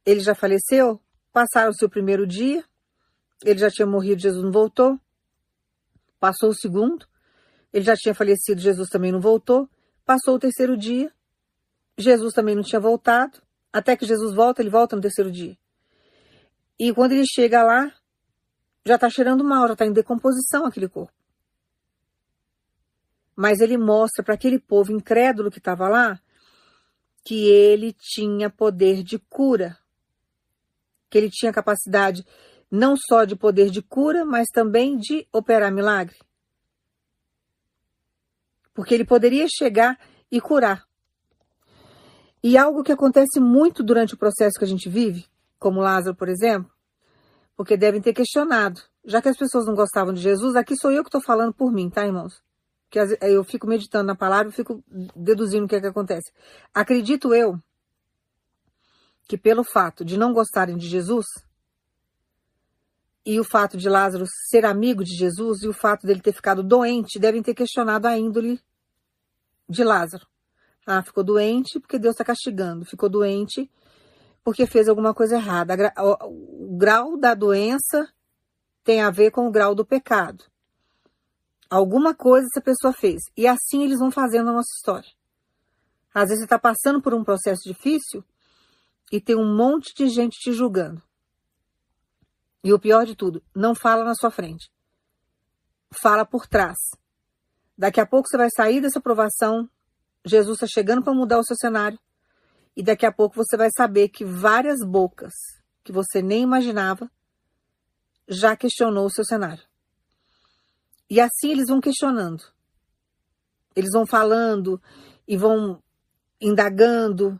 Ele 0.06 0.20
já 0.20 0.34
faleceu? 0.34 0.98
Passaram 1.30 1.70
o 1.70 1.90
primeiro 1.90 2.26
dia? 2.26 2.64
Ele 3.44 3.58
já 3.58 3.68
tinha 3.68 3.86
morrido, 3.86 4.22
Jesus 4.22 4.42
não 4.42 4.50
voltou? 4.50 4.98
Passou 6.18 6.48
o 6.48 6.54
segundo? 6.54 7.06
Ele 7.70 7.84
já 7.84 7.94
tinha 7.94 8.14
falecido, 8.14 8.62
Jesus 8.62 8.88
também 8.88 9.12
não 9.12 9.20
voltou? 9.20 9.68
Passou 10.06 10.36
o 10.36 10.38
terceiro 10.38 10.74
dia? 10.74 11.12
Jesus 11.98 12.32
também 12.32 12.54
não 12.54 12.62
tinha 12.62 12.80
voltado? 12.80 13.42
Até 13.70 13.94
que 13.94 14.06
Jesus 14.06 14.34
volta, 14.34 14.62
ele 14.62 14.70
volta 14.70 14.96
no 14.96 15.02
terceiro 15.02 15.30
dia. 15.30 15.54
E 16.78 16.94
quando 16.94 17.12
ele 17.12 17.26
chega 17.26 17.62
lá, 17.62 17.92
já 18.86 18.94
está 18.94 19.10
cheirando 19.10 19.44
mal, 19.44 19.66
já 19.66 19.74
está 19.74 19.84
em 19.84 19.92
decomposição 19.92 20.64
aquele 20.64 20.88
corpo. 20.88 21.12
Mas 23.36 23.60
ele 23.60 23.76
mostra 23.76 24.24
para 24.24 24.32
aquele 24.32 24.58
povo 24.58 24.93
incrédulo 24.93 25.50
que 25.50 25.58
estava 25.58 25.90
lá 25.90 26.19
que 27.24 27.48
ele 27.48 27.93
tinha 27.93 28.48
poder 28.48 29.03
de 29.03 29.19
cura, 29.19 29.79
que 31.08 31.19
ele 31.19 31.31
tinha 31.31 31.53
capacidade 31.53 32.24
não 32.70 32.94
só 32.96 33.24
de 33.24 33.34
poder 33.34 33.69
de 33.70 33.82
cura, 33.82 34.24
mas 34.24 34.46
também 34.53 34.96
de 34.96 35.27
operar 35.32 35.72
milagre. 35.72 36.17
Porque 38.72 38.94
ele 38.94 39.05
poderia 39.05 39.46
chegar 39.48 39.98
e 40.31 40.41
curar. 40.41 40.86
E 42.43 42.56
algo 42.56 42.82
que 42.82 42.93
acontece 42.93 43.41
muito 43.41 43.82
durante 43.82 44.15
o 44.15 44.17
processo 44.17 44.58
que 44.58 44.65
a 44.65 44.69
gente 44.69 44.89
vive, 44.89 45.27
como 45.58 45.81
Lázaro, 45.81 46.17
por 46.17 46.29
exemplo, 46.29 46.70
porque 47.56 47.77
devem 47.77 48.00
ter 48.00 48.15
questionado. 48.15 48.81
Já 49.05 49.20
que 49.20 49.29
as 49.29 49.36
pessoas 49.36 49.67
não 49.67 49.74
gostavam 49.74 50.15
de 50.15 50.20
Jesus, 50.20 50.55
aqui 50.56 50.74
sou 50.77 50.91
eu 50.91 51.03
que 51.03 51.08
estou 51.08 51.20
falando 51.20 51.53
por 51.53 51.72
mim, 51.72 51.91
tá, 51.91 52.06
irmãos? 52.06 52.41
Que 52.91 52.99
eu 53.20 53.44
fico 53.44 53.67
meditando 53.67 54.06
na 54.06 54.17
palavra 54.17 54.51
e 54.51 54.55
fico 54.55 54.82
deduzindo 55.15 55.65
o 55.65 55.69
que 55.69 55.77
é 55.77 55.81
que 55.81 55.87
acontece. 55.87 56.32
Acredito 56.75 57.32
eu 57.32 57.59
que 59.29 59.39
pelo 59.39 59.63
fato 59.63 60.05
de 60.05 60.19
não 60.19 60.32
gostarem 60.32 60.77
de 60.77 60.89
Jesus 60.89 61.25
e 63.25 63.39
o 63.39 63.44
fato 63.44 63.77
de 63.77 63.89
Lázaro 63.89 64.25
ser 64.49 64.65
amigo 64.65 65.05
de 65.05 65.15
Jesus 65.15 65.63
e 65.63 65.69
o 65.69 65.73
fato 65.73 66.06
dele 66.06 66.20
ter 66.20 66.32
ficado 66.32 66.65
doente, 66.65 67.19
devem 67.19 67.43
ter 67.43 67.55
questionado 67.55 68.09
a 68.09 68.19
índole 68.19 68.61
de 69.69 69.85
Lázaro. 69.85 70.27
Ah, 70.85 71.03
ficou 71.03 71.23
doente 71.23 71.79
porque 71.79 71.99
Deus 71.99 72.15
está 72.15 72.25
castigando. 72.25 72.85
Ficou 72.85 73.09
doente 73.09 73.70
porque 74.43 74.67
fez 74.67 74.89
alguma 74.89 75.15
coisa 75.15 75.37
errada. 75.37 75.75
O 76.25 76.77
grau 76.77 77.17
da 77.17 77.35
doença 77.35 78.09
tem 78.82 79.01
a 79.01 79.11
ver 79.11 79.31
com 79.31 79.47
o 79.47 79.51
grau 79.53 79.75
do 79.75 79.85
pecado. 79.85 80.43
Alguma 81.70 82.15
coisa 82.15 82.48
essa 82.50 82.60
pessoa 82.60 82.93
fez. 82.93 83.22
E 83.36 83.46
assim 83.46 83.84
eles 83.84 84.00
vão 84.00 84.10
fazendo 84.10 84.50
a 84.50 84.53
nossa 84.53 84.70
história. 84.77 85.08
Às 86.12 86.24
vezes 86.24 86.41
você 86.41 86.44
está 86.44 86.58
passando 86.58 87.00
por 87.00 87.15
um 87.15 87.22
processo 87.22 87.62
difícil 87.65 88.24
e 89.12 89.20
tem 89.20 89.36
um 89.36 89.56
monte 89.56 89.94
de 89.94 90.08
gente 90.08 90.36
te 90.41 90.53
julgando. 90.53 91.00
E 92.65 92.72
o 92.72 92.79
pior 92.79 93.06
de 93.06 93.15
tudo, 93.15 93.43
não 93.55 93.74
fala 93.74 94.05
na 94.05 94.15
sua 94.17 94.31
frente. 94.31 94.69
Fala 95.93 96.27
por 96.27 96.46
trás. 96.48 96.77
Daqui 97.79 98.00
a 98.00 98.06
pouco 98.06 98.29
você 98.29 98.36
vai 98.36 98.50
sair 98.50 98.81
dessa 98.81 99.00
provação. 99.00 99.70
Jesus 100.24 100.56
está 100.56 100.67
chegando 100.67 101.03
para 101.03 101.15
mudar 101.15 101.39
o 101.39 101.44
seu 101.44 101.56
cenário. 101.56 101.98
E 102.77 102.82
daqui 102.82 103.06
a 103.06 103.12
pouco 103.12 103.36
você 103.36 103.56
vai 103.56 103.70
saber 103.70 104.08
que 104.08 104.24
várias 104.24 104.81
bocas 104.84 105.32
que 105.82 105.93
você 105.93 106.20
nem 106.20 106.43
imaginava 106.43 107.10
já 108.29 108.56
questionou 108.56 109.06
o 109.06 109.10
seu 109.10 109.24
cenário. 109.24 109.69
E 111.10 111.20
assim 111.20 111.50
eles 111.50 111.67
vão 111.67 111.81
questionando. 111.81 112.44
Eles 113.74 113.90
vão 113.93 114.06
falando 114.06 114.81
e 115.26 115.36
vão 115.36 115.82
indagando, 116.40 117.38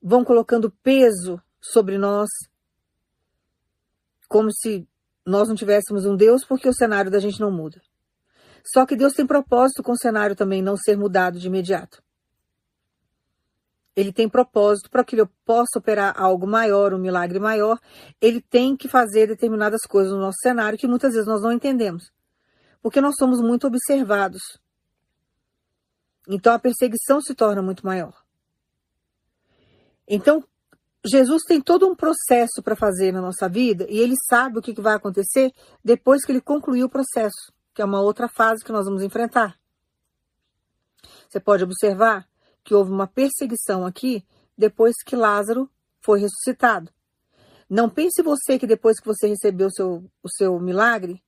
vão 0.00 0.24
colocando 0.24 0.70
peso 0.70 1.42
sobre 1.60 1.98
nós, 1.98 2.28
como 4.28 4.50
se 4.52 4.86
nós 5.26 5.48
não 5.48 5.54
tivéssemos 5.54 6.06
um 6.06 6.16
Deus, 6.16 6.44
porque 6.44 6.68
o 6.68 6.74
cenário 6.74 7.10
da 7.10 7.18
gente 7.18 7.40
não 7.40 7.50
muda. 7.50 7.82
Só 8.64 8.86
que 8.86 8.96
Deus 8.96 9.12
tem 9.12 9.26
propósito 9.26 9.82
com 9.82 9.92
o 9.92 9.98
cenário 9.98 10.36
também 10.36 10.62
não 10.62 10.76
ser 10.76 10.96
mudado 10.96 11.38
de 11.38 11.46
imediato. 11.46 12.02
Ele 13.96 14.12
tem 14.12 14.28
propósito 14.28 14.90
para 14.90 15.04
que 15.04 15.14
ele 15.14 15.28
possa 15.44 15.78
operar 15.78 16.14
algo 16.20 16.46
maior, 16.46 16.92
um 16.92 16.98
milagre 16.98 17.38
maior. 17.38 17.78
Ele 18.20 18.40
tem 18.40 18.76
que 18.76 18.88
fazer 18.88 19.28
determinadas 19.28 19.82
coisas 19.82 20.12
no 20.12 20.18
nosso 20.18 20.38
cenário 20.40 20.78
que 20.78 20.86
muitas 20.86 21.12
vezes 21.12 21.28
nós 21.28 21.42
não 21.42 21.52
entendemos, 21.52 22.10
porque 22.84 23.00
nós 23.00 23.14
somos 23.18 23.40
muito 23.40 23.66
observados. 23.66 24.42
Então 26.28 26.52
a 26.52 26.58
perseguição 26.58 27.18
se 27.18 27.34
torna 27.34 27.62
muito 27.62 27.82
maior. 27.82 28.12
Então, 30.06 30.46
Jesus 31.02 31.44
tem 31.48 31.62
todo 31.62 31.88
um 31.88 31.96
processo 31.96 32.62
para 32.62 32.76
fazer 32.76 33.10
na 33.10 33.22
nossa 33.22 33.48
vida 33.48 33.86
e 33.88 33.98
ele 33.98 34.14
sabe 34.28 34.58
o 34.58 34.62
que, 34.62 34.78
vai 34.82 34.94
acontecer 34.96 35.50
depois 35.82 36.26
que 36.26 36.32
ele 36.32 36.42
concluir 36.42 36.84
o 36.84 36.88
processo, 36.90 37.54
que 37.72 37.80
é 37.80 37.84
uma 37.86 38.02
outra 38.02 38.28
fase 38.28 38.62
que 38.62 38.70
nós 38.70 38.84
vamos 38.84 39.02
enfrentar. 39.02 39.58
Você 41.26 41.40
pode 41.40 41.64
observar 41.64 42.28
que 42.62 42.74
houve 42.74 42.90
uma 42.90 43.06
perseguição 43.06 43.86
aqui 43.86 44.22
depois 44.58 44.94
que 45.02 45.16
Lázaro 45.16 45.70
foi 46.02 46.20
ressuscitado. 46.20 46.92
Não 47.66 47.88
pense 47.88 48.22
você 48.22 48.58
que 48.58 48.66
depois 48.66 49.00
que 49.00 49.06
você 49.06 49.26
recebeu 49.26 49.68
o 49.68 49.72
seu, 49.72 50.04
o 50.22 50.28
seu 50.28 50.60
milagre, 50.60 51.24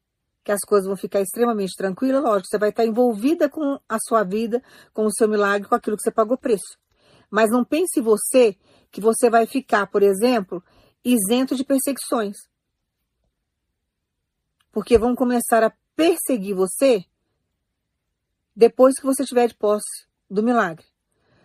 que 0.47 0.53
as 0.53 0.61
coisas 0.61 0.87
vão 0.87 0.97
ficar 0.97 1.21
extremamente 1.21 1.75
tranquilas, 1.76 2.23
lógico, 2.23 2.47
você 2.47 2.57
vai 2.57 2.69
estar 2.69 2.87
envolvida 2.87 3.49
com 3.49 3.81
a 3.88 3.99
sua 3.99 4.23
vida, 4.23 4.62
com 4.95 5.05
o 5.05 5.12
seu 5.12 5.29
milagre, 5.29 5.69
com 5.69 5.75
aquilo 5.75 5.97
que 5.97 6.05
você 6.05 6.11
pagou 6.12 6.38
preço. 6.38 6.79
Mas 7.29 7.50
não 7.50 7.65
pense 7.65 8.00
você 8.00 8.57
que 8.93 9.00
você 9.00 9.29
vai 9.29 9.45
ficar, 9.45 9.88
por 9.88 10.05
exemplo, 10.05 10.62
isento 11.05 11.57
de 11.57 11.65
perseguições. 11.65 12.37
Porque 14.71 14.97
vão 14.97 15.17
começar 15.17 15.65
a 15.65 15.73
perseguir 15.97 16.55
você 16.55 17.05
depois 18.55 18.95
que 18.95 19.05
você 19.05 19.25
tiver 19.25 19.49
de 19.49 19.57
posse 19.57 20.07
do 20.31 20.45
milagre. 20.45 20.87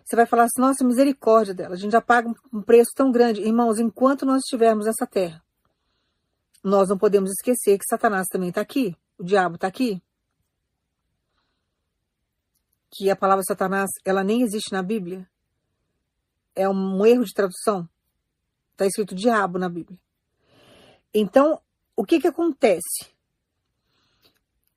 Você 0.05 0.15
vai 0.15 0.27
falar 0.27 0.43
assim, 0.43 0.61
nossa, 0.61 0.85
misericórdia 0.85 1.55
dela, 1.55 1.73
a 1.73 1.77
gente 1.77 1.93
já 1.93 2.01
paga 2.01 2.31
um 2.53 2.61
preço 2.61 2.91
tão 2.95 3.11
grande. 3.11 3.41
Irmãos, 3.41 3.79
enquanto 3.79 4.27
nós 4.27 4.43
estivermos 4.43 4.85
nessa 4.85 5.07
terra, 5.07 5.43
nós 6.63 6.89
não 6.89 6.97
podemos 6.97 7.31
esquecer 7.31 7.77
que 7.77 7.85
Satanás 7.89 8.27
também 8.27 8.49
está 8.49 8.61
aqui, 8.61 8.95
o 9.17 9.23
diabo 9.23 9.55
está 9.55 9.67
aqui. 9.67 10.01
Que 12.91 13.09
a 13.09 13.15
palavra 13.15 13.43
Satanás, 13.43 13.89
ela 14.03 14.23
nem 14.23 14.41
existe 14.41 14.71
na 14.71 14.83
Bíblia. 14.83 15.27
É 16.53 16.67
um 16.67 17.05
erro 17.05 17.23
de 17.23 17.33
tradução. 17.33 17.87
Está 18.73 18.85
escrito 18.85 19.15
diabo 19.15 19.57
na 19.57 19.69
Bíblia. 19.69 19.97
Então, 21.13 21.61
o 21.95 22.03
que 22.03 22.19
que 22.19 22.27
acontece? 22.27 23.11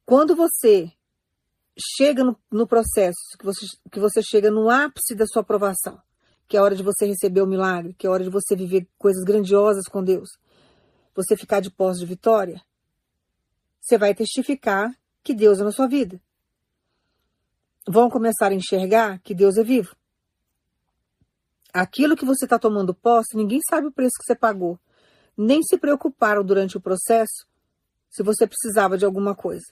Quando 0.07 0.37
você 0.37 0.93
chega 1.97 2.23
no, 2.23 2.39
no, 2.51 2.67
processo, 2.67 3.37
que 3.39 3.45
você, 3.45 3.67
que 3.91 3.99
você 3.99 4.23
chega 4.23 4.51
no 4.51 4.71
ápice 4.71 5.15
da 5.15 5.27
sua 5.27 5.43
aprovação, 5.43 6.01
que 6.47 6.57
é 6.57 6.61
a 6.61 6.63
hora 6.63 6.77
de 6.77 6.83
você 6.83 7.07
receber 7.07 7.41
o 7.41 7.47
milagre, 7.47 7.95
que 7.95 8.07
é 8.07 8.11
a 8.11 8.13
hora 8.13 8.23
de 8.23 8.31
você 8.31 8.55
viver 8.55 8.87
coisas 8.99 9.25
grandiosas 9.25 9.85
com 9.91 10.05
Deus, 10.05 10.29
você 11.15 11.37
ficar 11.37 11.61
de 11.61 11.71
posse 11.71 12.01
de 12.01 12.07
vitória, 12.07 12.63
você 13.81 13.97
vai 13.99 14.15
testificar 14.15 14.95
que 15.23 15.35
Deus 15.35 15.61
é 15.61 15.65
na 15.65 15.71
sua 15.71 15.87
vida. 15.87 16.21
Vão 17.87 18.09
começar 18.09 18.51
a 18.51 18.55
enxergar 18.55 19.19
que 19.21 19.35
Deus 19.35 19.57
é 19.57 19.63
vivo. 19.63 19.95
Aquilo 21.73 22.17
que 22.17 22.25
você 22.25 22.47
está 22.47 22.59
tomando 22.59 22.95
posse, 22.95 23.37
ninguém 23.37 23.61
sabe 23.69 23.89
o 23.89 23.93
preço 23.93 24.19
que 24.19 24.25
você 24.25 24.35
pagou. 24.35 24.79
Nem 25.37 25.63
se 25.63 25.77
preocuparam 25.77 26.45
durante 26.45 26.77
o 26.77 26.81
processo 26.81 27.47
se 28.09 28.23
você 28.23 28.47
precisava 28.47 28.97
de 28.97 29.05
alguma 29.05 29.35
coisa. 29.35 29.67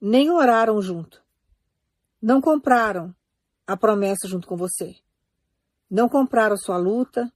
Nem 0.00 0.30
oraram 0.30 0.80
junto. 0.80 1.22
Não 2.20 2.40
compraram 2.40 3.14
a 3.66 3.76
promessa 3.76 4.26
junto 4.26 4.48
com 4.48 4.56
você. 4.56 4.96
Não 5.88 6.08
compraram 6.08 6.56
sua 6.56 6.76
luta, 6.76 7.32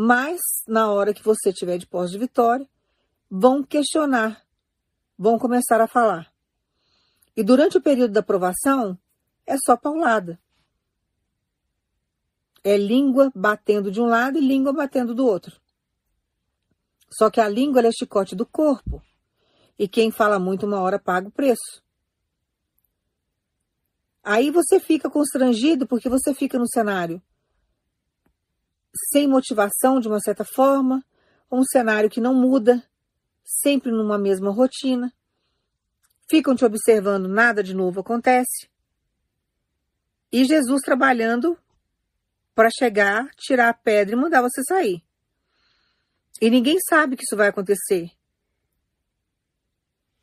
mas 0.00 0.38
na 0.64 0.92
hora 0.92 1.12
que 1.12 1.24
você 1.24 1.52
tiver 1.52 1.76
de 1.76 1.84
pós 1.84 2.12
de 2.12 2.18
vitória, 2.18 2.68
vão 3.28 3.64
questionar, 3.64 4.46
vão 5.18 5.40
começar 5.40 5.80
a 5.80 5.88
falar. 5.88 6.32
E 7.36 7.42
durante 7.42 7.78
o 7.78 7.82
período 7.82 8.12
da 8.12 8.20
aprovação, 8.20 8.96
é 9.44 9.56
só 9.58 9.76
paulada. 9.76 10.40
É 12.62 12.76
língua 12.76 13.32
batendo 13.34 13.90
de 13.90 14.00
um 14.00 14.06
lado 14.06 14.38
e 14.38 14.40
língua 14.40 14.72
batendo 14.72 15.16
do 15.16 15.26
outro. 15.26 15.60
Só 17.10 17.28
que 17.28 17.40
a 17.40 17.48
língua 17.48 17.84
é 17.84 17.90
chicote 17.90 18.36
do 18.36 18.46
corpo. 18.46 19.02
E 19.76 19.88
quem 19.88 20.12
fala 20.12 20.38
muito 20.38 20.64
uma 20.64 20.78
hora 20.80 21.00
paga 21.00 21.26
o 21.26 21.32
preço. 21.32 21.82
Aí 24.22 24.52
você 24.52 24.78
fica 24.78 25.10
constrangido 25.10 25.88
porque 25.88 26.08
você 26.08 26.32
fica 26.32 26.56
no 26.56 26.68
cenário 26.68 27.20
sem 29.10 29.28
motivação 29.28 30.00
de 30.00 30.08
uma 30.08 30.20
certa 30.20 30.44
forma, 30.44 31.04
um 31.50 31.62
cenário 31.64 32.10
que 32.10 32.20
não 32.20 32.34
muda, 32.34 32.82
sempre 33.44 33.90
numa 33.90 34.18
mesma 34.18 34.50
rotina. 34.50 35.12
Ficam 36.28 36.54
te 36.54 36.64
observando, 36.64 37.28
nada 37.28 37.62
de 37.62 37.74
novo 37.74 38.00
acontece. 38.00 38.68
E 40.30 40.44
Jesus 40.44 40.82
trabalhando 40.82 41.58
para 42.54 42.68
chegar, 42.70 43.30
tirar 43.36 43.70
a 43.70 43.74
pedra 43.74 44.14
e 44.14 44.18
mandar 44.18 44.42
você 44.42 44.62
sair. 44.62 45.02
E 46.40 46.50
ninguém 46.50 46.78
sabe 46.80 47.16
que 47.16 47.22
isso 47.22 47.36
vai 47.36 47.48
acontecer. 47.48 48.10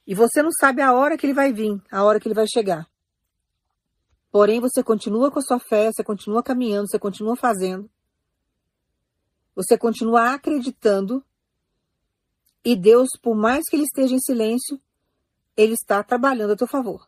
E 0.05 0.13
você 0.13 0.43
não 0.43 0.51
sabe 0.51 0.81
a 0.81 0.93
hora 0.93 1.17
que 1.17 1.25
ele 1.25 1.33
vai 1.33 1.51
vir, 1.51 1.81
a 1.91 2.03
hora 2.03 2.19
que 2.19 2.27
ele 2.27 2.35
vai 2.35 2.45
chegar. 2.47 2.87
Porém, 4.31 4.59
você 4.59 4.83
continua 4.83 5.31
com 5.31 5.39
a 5.39 5.41
sua 5.41 5.59
fé, 5.59 5.89
você 5.91 6.03
continua 6.03 6.43
caminhando, 6.43 6.89
você 6.89 6.99
continua 6.99 7.35
fazendo. 7.35 7.89
Você 9.55 9.77
continua 9.77 10.33
acreditando 10.33 11.23
e 12.63 12.75
Deus, 12.75 13.09
por 13.21 13.35
mais 13.35 13.63
que 13.69 13.75
ele 13.75 13.83
esteja 13.83 14.15
em 14.15 14.19
silêncio, 14.19 14.81
ele 15.55 15.73
está 15.73 16.03
trabalhando 16.03 16.53
a 16.53 16.55
teu 16.55 16.67
favor. 16.67 17.07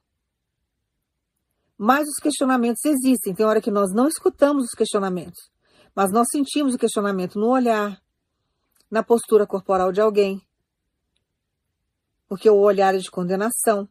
Mas 1.75 2.07
os 2.07 2.17
questionamentos 2.21 2.85
existem. 2.85 3.33
Tem 3.33 3.45
hora 3.45 3.61
que 3.61 3.71
nós 3.71 3.91
não 3.91 4.07
escutamos 4.07 4.65
os 4.65 4.71
questionamentos, 4.71 5.49
mas 5.95 6.11
nós 6.11 6.27
sentimos 6.31 6.75
o 6.75 6.77
questionamento 6.77 7.39
no 7.39 7.47
olhar, 7.47 7.99
na 8.89 9.03
postura 9.03 9.47
corporal 9.47 9.91
de 9.91 9.99
alguém, 9.99 10.41
porque 12.27 12.49
o 12.49 12.57
olhar 12.57 12.93
é 12.93 12.99
de 12.99 13.09
condenação. 13.09 13.89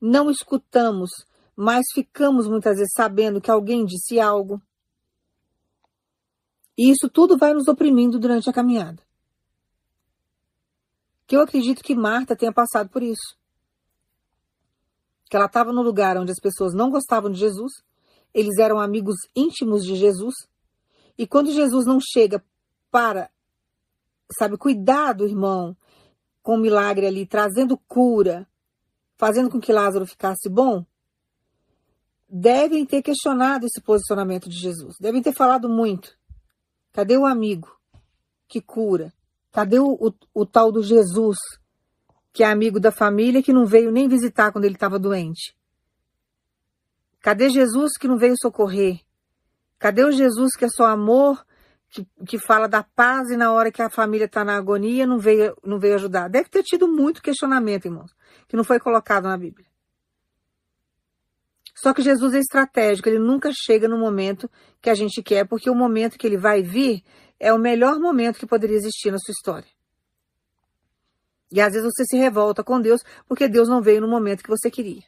Não 0.00 0.30
escutamos, 0.30 1.10
mas 1.54 1.86
ficamos 1.94 2.46
muitas 2.46 2.76
vezes 2.76 2.92
sabendo 2.94 3.40
que 3.40 3.50
alguém 3.50 3.84
disse 3.84 4.20
algo. 4.20 4.60
E 6.76 6.90
isso 6.90 7.08
tudo 7.08 7.38
vai 7.38 7.54
nos 7.54 7.68
oprimindo 7.68 8.18
durante 8.18 8.50
a 8.50 8.52
caminhada. 8.52 9.02
Que 11.26 11.36
eu 11.36 11.40
acredito 11.40 11.82
que 11.82 11.94
Marta 11.94 12.36
tenha 12.36 12.52
passado 12.52 12.88
por 12.88 13.02
isso. 13.02 13.36
Que 15.28 15.36
ela 15.36 15.46
estava 15.46 15.72
no 15.72 15.82
lugar 15.82 16.16
onde 16.16 16.30
as 16.30 16.40
pessoas 16.40 16.74
não 16.74 16.90
gostavam 16.90 17.30
de 17.30 17.38
Jesus, 17.38 17.72
eles 18.32 18.58
eram 18.58 18.78
amigos 18.78 19.16
íntimos 19.34 19.84
de 19.84 19.96
Jesus, 19.96 20.34
e 21.18 21.26
quando 21.26 21.50
Jesus 21.50 21.86
não 21.86 21.98
chega 21.98 22.44
para, 22.90 23.30
sabe, 24.38 24.58
cuidar 24.58 25.14
do 25.14 25.26
irmão 25.26 25.76
com 26.42 26.54
o 26.54 26.60
milagre 26.60 27.06
ali, 27.06 27.26
trazendo 27.26 27.78
cura, 27.88 28.46
fazendo 29.16 29.50
com 29.50 29.58
que 29.58 29.72
Lázaro 29.72 30.06
ficasse 30.06 30.48
bom, 30.48 30.84
devem 32.28 32.84
ter 32.84 33.02
questionado 33.02 33.66
esse 33.66 33.80
posicionamento 33.80 34.48
de 34.48 34.56
Jesus, 34.56 34.96
devem 35.00 35.22
ter 35.22 35.32
falado 35.32 35.68
muito. 35.68 36.15
Cadê 36.96 37.14
o 37.18 37.26
amigo 37.26 37.68
que 38.48 38.58
cura? 38.58 39.12
Cadê 39.52 39.78
o, 39.78 39.92
o, 40.00 40.14
o 40.32 40.46
tal 40.46 40.72
do 40.72 40.82
Jesus, 40.82 41.36
que 42.32 42.42
é 42.42 42.46
amigo 42.46 42.80
da 42.80 42.90
família, 42.90 43.42
que 43.42 43.52
não 43.52 43.66
veio 43.66 43.92
nem 43.92 44.08
visitar 44.08 44.50
quando 44.50 44.64
ele 44.64 44.76
estava 44.76 44.98
doente? 44.98 45.54
Cadê 47.20 47.50
Jesus 47.50 47.98
que 48.00 48.08
não 48.08 48.16
veio 48.16 48.34
socorrer? 48.40 48.98
Cadê 49.78 50.04
o 50.04 50.10
Jesus 50.10 50.56
que 50.56 50.64
é 50.64 50.68
só 50.70 50.86
amor, 50.86 51.44
que, 51.90 52.08
que 52.26 52.38
fala 52.38 52.66
da 52.66 52.82
paz 52.82 53.28
e 53.28 53.36
na 53.36 53.52
hora 53.52 53.70
que 53.70 53.82
a 53.82 53.90
família 53.90 54.24
está 54.24 54.42
na 54.42 54.56
agonia 54.56 55.06
não 55.06 55.18
veio, 55.18 55.54
não 55.62 55.78
veio 55.78 55.96
ajudar? 55.96 56.30
Deve 56.30 56.48
ter 56.48 56.62
tido 56.62 56.88
muito 56.88 57.20
questionamento, 57.20 57.84
irmãos, 57.84 58.16
que 58.48 58.56
não 58.56 58.64
foi 58.64 58.80
colocado 58.80 59.24
na 59.24 59.36
Bíblia. 59.36 59.66
Só 61.76 61.92
que 61.92 62.00
Jesus 62.00 62.32
é 62.32 62.38
estratégico, 62.38 63.06
ele 63.06 63.18
nunca 63.18 63.50
chega 63.52 63.86
no 63.86 63.98
momento 63.98 64.50
que 64.80 64.88
a 64.88 64.94
gente 64.94 65.22
quer, 65.22 65.46
porque 65.46 65.68
o 65.68 65.74
momento 65.74 66.16
que 66.16 66.26
ele 66.26 66.38
vai 66.38 66.62
vir 66.62 67.04
é 67.38 67.52
o 67.52 67.58
melhor 67.58 68.00
momento 68.00 68.38
que 68.38 68.46
poderia 68.46 68.76
existir 68.76 69.10
na 69.10 69.18
sua 69.18 69.32
história. 69.32 69.68
E 71.52 71.60
às 71.60 71.74
vezes 71.74 71.86
você 71.86 72.04
se 72.06 72.16
revolta 72.16 72.64
com 72.64 72.80
Deus 72.80 73.02
porque 73.28 73.46
Deus 73.46 73.68
não 73.68 73.82
veio 73.82 74.00
no 74.00 74.08
momento 74.08 74.42
que 74.42 74.48
você 74.48 74.70
queria. 74.70 75.02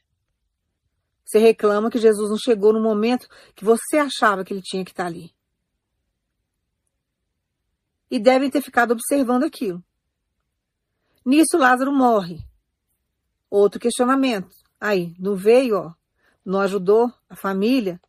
Você 1.25 1.39
reclama 1.39 1.91
que 1.91 1.99
Jesus 1.99 2.29
não 2.31 2.39
chegou 2.39 2.73
no 2.73 2.81
momento 2.81 3.27
que 3.55 3.65
você 3.65 3.97
achava 3.97 4.45
que 4.45 4.53
ele 4.53 4.63
tinha 4.63 4.85
que 4.85 4.91
estar 4.91 5.07
ali. 5.07 5.35
E 8.11 8.19
devem 8.19 8.51
ter 8.51 8.61
ficado 8.61 8.93
observando 8.93 9.45
aquilo. 9.45 9.83
Nisso, 11.25 11.57
Lázaro 11.57 11.93
morre. 11.93 12.45
Outro 13.51 13.81
questionamento. 13.81 14.55
Aí, 14.81 15.15
não 15.19 15.35
veio, 15.35 15.77
ó, 15.77 15.98
não 16.49 16.61
ajudou 16.61 17.13
a 17.29 17.37
família, 17.37 18.01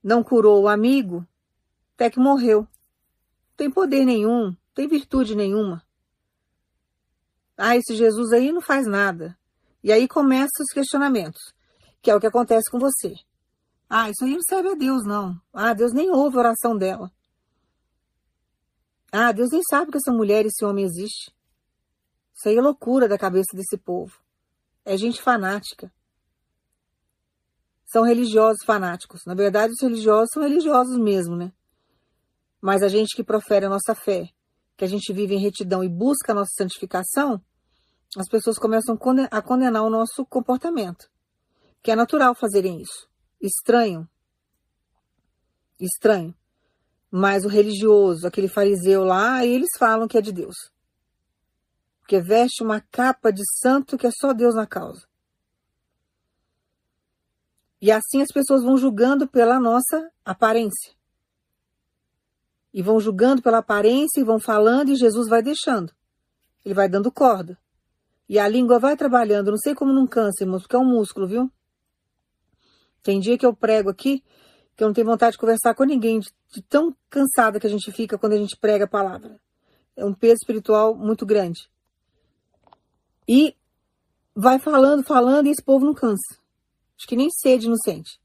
não 0.00 0.22
curou 0.22 0.62
o 0.62 0.68
amigo, 0.68 1.26
até 1.94 2.08
que 2.08 2.20
morreu. 2.20 2.60
Não 2.60 3.56
tem 3.56 3.68
poder 3.68 4.04
nenhum, 4.04 4.50
não 4.50 4.56
tem 4.72 4.86
virtude 4.86 5.34
nenhuma. 5.34 5.82
Ah, 7.56 7.76
esse 7.76 7.96
Jesus 7.96 8.32
aí 8.32 8.52
não 8.52 8.60
faz 8.60 8.86
nada. 8.86 9.36
E 9.82 9.90
aí 9.90 10.06
começam 10.06 10.62
os 10.62 10.72
questionamentos, 10.72 11.40
que 12.00 12.08
é 12.08 12.14
o 12.14 12.20
que 12.20 12.26
acontece 12.28 12.70
com 12.70 12.78
você. 12.78 13.14
Ah, 13.90 14.10
isso 14.10 14.24
aí 14.24 14.34
não 14.34 14.42
serve 14.42 14.68
a 14.68 14.74
Deus, 14.74 15.04
não. 15.04 15.36
Ah, 15.52 15.74
Deus 15.74 15.92
nem 15.92 16.08
ouve 16.08 16.36
a 16.36 16.40
oração 16.40 16.76
dela. 16.78 17.10
Ah, 19.10 19.32
Deus 19.32 19.50
nem 19.50 19.62
sabe 19.68 19.90
que 19.90 19.98
essa 19.98 20.12
mulher 20.12 20.44
e 20.44 20.48
esse 20.48 20.64
homem 20.64 20.84
existe. 20.84 21.34
Isso 22.32 22.48
aí 22.48 22.56
é 22.56 22.62
loucura 22.62 23.08
da 23.08 23.18
cabeça 23.18 23.56
desse 23.56 23.76
povo. 23.76 24.16
É 24.84 24.96
gente 24.96 25.20
fanática. 25.20 25.92
São 27.86 28.02
religiosos 28.02 28.64
fanáticos. 28.64 29.22
Na 29.24 29.34
verdade, 29.34 29.72
os 29.72 29.80
religiosos 29.80 30.30
são 30.32 30.42
religiosos 30.42 30.98
mesmo, 30.98 31.36
né? 31.36 31.52
Mas 32.60 32.82
a 32.82 32.88
gente 32.88 33.14
que 33.14 33.22
profere 33.22 33.66
a 33.66 33.70
nossa 33.70 33.94
fé, 33.94 34.28
que 34.76 34.84
a 34.84 34.88
gente 34.88 35.12
vive 35.12 35.34
em 35.34 35.40
retidão 35.40 35.82
e 35.84 35.88
busca 35.88 36.32
a 36.32 36.34
nossa 36.34 36.50
santificação, 36.56 37.40
as 38.18 38.28
pessoas 38.28 38.58
começam 38.58 38.98
a 39.30 39.42
condenar 39.42 39.82
o 39.82 39.90
nosso 39.90 40.24
comportamento. 40.26 41.08
Que 41.82 41.90
é 41.90 41.96
natural 41.96 42.34
fazerem 42.34 42.80
isso. 42.80 43.08
Estranho. 43.40 44.08
Estranho. 45.78 46.34
Mas 47.10 47.44
o 47.44 47.48
religioso, 47.48 48.26
aquele 48.26 48.48
fariseu 48.48 49.04
lá, 49.04 49.44
eles 49.44 49.68
falam 49.78 50.08
que 50.08 50.18
é 50.18 50.22
de 50.22 50.32
Deus. 50.32 50.56
Porque 52.00 52.20
veste 52.20 52.62
uma 52.62 52.80
capa 52.80 53.30
de 53.30 53.42
santo 53.60 53.96
que 53.96 54.06
é 54.06 54.10
só 54.10 54.32
Deus 54.32 54.54
na 54.54 54.66
causa. 54.66 55.06
E 57.80 57.90
assim 57.90 58.22
as 58.22 58.32
pessoas 58.32 58.62
vão 58.62 58.76
julgando 58.76 59.28
pela 59.28 59.60
nossa 59.60 60.10
aparência. 60.24 60.94
E 62.72 62.82
vão 62.82 63.00
julgando 63.00 63.42
pela 63.42 63.58
aparência 63.58 64.20
e 64.20 64.24
vão 64.24 64.38
falando 64.38 64.90
e 64.90 64.96
Jesus 64.96 65.28
vai 65.28 65.42
deixando. 65.42 65.92
Ele 66.64 66.74
vai 66.74 66.88
dando 66.88 67.12
corda. 67.12 67.58
E 68.28 68.38
a 68.38 68.48
língua 68.48 68.78
vai 68.78 68.96
trabalhando. 68.96 69.50
Não 69.50 69.58
sei 69.58 69.74
como 69.74 69.92
não 69.92 70.06
cansa, 70.06 70.42
irmãos, 70.42 70.62
porque 70.62 70.76
é 70.76 70.78
um 70.78 70.84
músculo, 70.84 71.26
viu? 71.26 71.50
Tem 73.02 73.20
dia 73.20 73.38
que 73.38 73.46
eu 73.46 73.54
prego 73.54 73.88
aqui 73.88 74.22
que 74.76 74.84
eu 74.84 74.88
não 74.88 74.94
tenho 74.94 75.06
vontade 75.06 75.32
de 75.32 75.38
conversar 75.38 75.74
com 75.74 75.84
ninguém, 75.84 76.20
de 76.20 76.62
tão 76.68 76.94
cansada 77.08 77.58
que 77.58 77.66
a 77.66 77.70
gente 77.70 77.90
fica 77.90 78.18
quando 78.18 78.34
a 78.34 78.36
gente 78.36 78.56
prega 78.56 78.84
a 78.84 78.88
palavra. 78.88 79.40
É 79.96 80.04
um 80.04 80.12
peso 80.12 80.34
espiritual 80.34 80.94
muito 80.94 81.24
grande. 81.24 81.70
E 83.26 83.56
vai 84.34 84.58
falando, 84.58 85.02
falando, 85.02 85.46
e 85.46 85.50
esse 85.50 85.64
povo 85.64 85.86
não 85.86 85.94
cansa. 85.94 86.38
Acho 86.96 87.06
que 87.06 87.16
nem 87.16 87.30
sede 87.30 87.68
não 87.68 87.76
sente. 87.76 88.20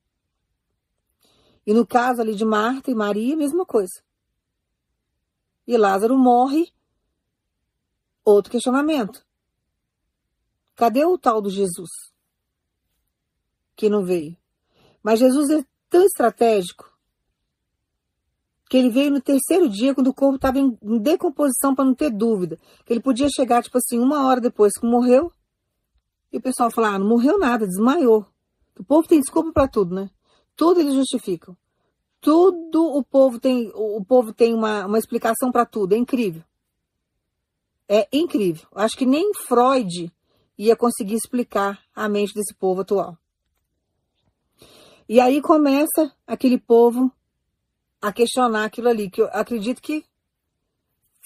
E 1.65 1.73
no 1.73 1.85
caso 1.85 2.21
ali 2.21 2.35
de 2.35 2.45
Marta 2.45 2.89
e 2.89 2.95
Maria, 2.95 3.35
mesma 3.35 3.65
coisa. 3.65 4.01
E 5.67 5.77
Lázaro 5.77 6.17
morre. 6.17 6.71
Outro 8.23 8.51
questionamento. 8.51 9.25
Cadê 10.75 11.05
o 11.05 11.17
tal 11.17 11.41
do 11.41 11.49
Jesus? 11.49 11.89
Que 13.75 13.89
não 13.89 14.03
veio. 14.03 14.37
Mas 15.03 15.19
Jesus 15.19 15.49
é 15.49 15.65
tão 15.89 16.03
estratégico 16.03 16.91
que 18.71 18.77
ele 18.77 18.89
veio 18.89 19.11
no 19.11 19.21
terceiro 19.21 19.67
dia, 19.67 19.93
quando 19.93 20.07
o 20.07 20.13
corpo 20.13 20.37
estava 20.37 20.57
em, 20.57 20.77
decomposição, 21.01 21.75
para 21.75 21.83
não 21.83 21.93
ter 21.93 22.09
dúvida. 22.09 22.57
Que 22.85 22.93
ele 22.93 23.01
podia 23.01 23.27
chegar, 23.27 23.61
tipo 23.61 23.77
assim, 23.77 23.99
uma 23.99 24.25
hora 24.25 24.39
depois 24.39 24.71
que 24.79 24.87
morreu, 24.87 25.33
e 26.31 26.37
o 26.37 26.41
pessoal 26.41 26.71
falar, 26.71 26.95
ah, 26.95 26.99
não 26.99 27.05
morreu 27.05 27.37
nada, 27.37 27.67
desmaiou. 27.67 28.30
O 28.77 28.83
povo 28.83 29.07
tem 29.07 29.19
desculpa 29.19 29.51
para 29.51 29.67
tudo, 29.67 29.95
né? 29.95 30.09
Tudo 30.55 30.79
eles 30.79 30.93
justificam. 30.93 31.55
Tudo 32.19 32.83
o 32.83 33.03
povo 33.03 33.39
tem, 33.39 33.71
o 33.73 34.03
povo 34.05 34.33
tem 34.33 34.53
uma, 34.53 34.85
uma 34.85 34.99
explicação 34.99 35.51
para 35.51 35.65
tudo. 35.65 35.93
É 35.93 35.97
incrível. 35.97 36.43
É 37.87 38.07
incrível. 38.13 38.67
Acho 38.75 38.95
que 38.95 39.05
nem 39.05 39.33
Freud 39.33 40.11
ia 40.57 40.75
conseguir 40.75 41.15
explicar 41.15 41.81
a 41.95 42.07
mente 42.07 42.33
desse 42.33 42.53
povo 42.53 42.81
atual. 42.81 43.17
E 45.09 45.19
aí 45.19 45.41
começa 45.41 46.15
aquele 46.25 46.57
povo 46.57 47.11
a 48.01 48.13
questionar 48.13 48.65
aquilo 48.65 48.87
ali, 48.87 49.09
que 49.09 49.21
eu 49.21 49.25
acredito 49.31 49.81
que 49.81 50.05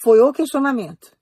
foi 0.02 0.20
o 0.20 0.32
questionamento. 0.32 1.16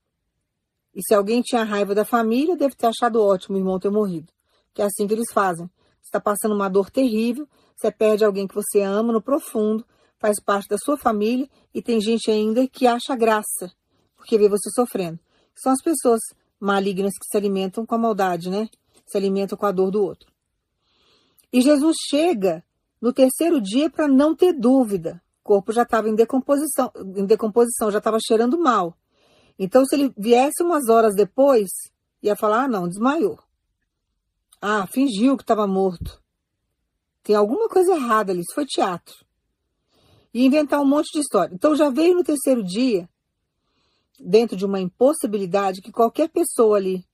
E 0.94 1.00
se 1.02 1.14
alguém 1.14 1.42
tinha 1.42 1.64
raiva 1.64 1.94
da 1.94 2.04
família, 2.04 2.56
deve 2.56 2.74
ter 2.74 2.86
achado 2.86 3.20
ótimo 3.20 3.56
o 3.56 3.60
irmão 3.60 3.78
ter 3.78 3.90
morrido. 3.90 4.32
Que 4.72 4.80
é 4.80 4.84
assim 4.84 5.06
que 5.06 5.14
eles 5.14 5.32
fazem. 5.32 5.68
Está 6.04 6.20
passando 6.20 6.54
uma 6.54 6.68
dor 6.68 6.90
terrível, 6.90 7.48
você 7.74 7.90
perde 7.90 8.24
alguém 8.24 8.46
que 8.46 8.54
você 8.54 8.82
ama 8.82 9.12
no 9.12 9.22
profundo, 9.22 9.84
faz 10.18 10.38
parte 10.38 10.68
da 10.68 10.78
sua 10.78 10.96
família, 10.96 11.48
e 11.72 11.82
tem 11.82 12.00
gente 12.00 12.30
ainda 12.30 12.68
que 12.68 12.86
acha 12.86 13.16
graça, 13.16 13.72
porque 14.16 14.38
vê 14.38 14.48
você 14.48 14.70
sofrendo. 14.70 15.18
São 15.56 15.72
as 15.72 15.82
pessoas 15.82 16.20
malignas 16.60 17.12
que 17.18 17.26
se 17.26 17.36
alimentam 17.36 17.84
com 17.84 17.94
a 17.94 17.98
maldade, 17.98 18.48
né? 18.48 18.68
Se 19.06 19.16
alimentam 19.16 19.56
com 19.58 19.66
a 19.66 19.72
dor 19.72 19.90
do 19.90 20.02
outro. 20.02 20.32
E 21.52 21.60
Jesus 21.60 21.96
chega 22.08 22.64
no 23.00 23.12
terceiro 23.12 23.60
dia 23.60 23.90
para 23.90 24.08
não 24.08 24.34
ter 24.34 24.52
dúvida. 24.52 25.22
O 25.40 25.44
corpo 25.44 25.72
já 25.72 25.82
estava 25.82 26.08
em 26.08 26.14
decomposição, 26.14 26.90
em 27.16 27.26
decomposição, 27.26 27.90
já 27.90 27.98
estava 27.98 28.18
cheirando 28.18 28.58
mal. 28.58 28.96
Então, 29.58 29.84
se 29.84 29.94
ele 29.94 30.12
viesse 30.16 30.62
umas 30.62 30.88
horas 30.88 31.14
depois, 31.14 31.68
ia 32.22 32.34
falar: 32.34 32.64
ah, 32.64 32.68
não, 32.68 32.88
desmaiou. 32.88 33.38
Ah, 34.66 34.86
fingiu 34.86 35.36
que 35.36 35.42
estava 35.42 35.66
morto. 35.66 36.22
Tem 37.22 37.36
alguma 37.36 37.68
coisa 37.68 37.92
errada 37.92 38.32
ali, 38.32 38.40
isso 38.40 38.54
foi 38.54 38.64
teatro. 38.64 39.14
E 40.32 40.42
inventar 40.42 40.80
um 40.80 40.86
monte 40.86 41.12
de 41.12 41.18
história. 41.18 41.54
Então, 41.54 41.76
já 41.76 41.90
veio 41.90 42.14
no 42.14 42.24
terceiro 42.24 42.64
dia, 42.64 43.06
dentro 44.18 44.56
de 44.56 44.64
uma 44.64 44.80
impossibilidade 44.80 45.82
que 45.82 45.92
qualquer 45.92 46.30
pessoa 46.30 46.78
ali, 46.78 47.06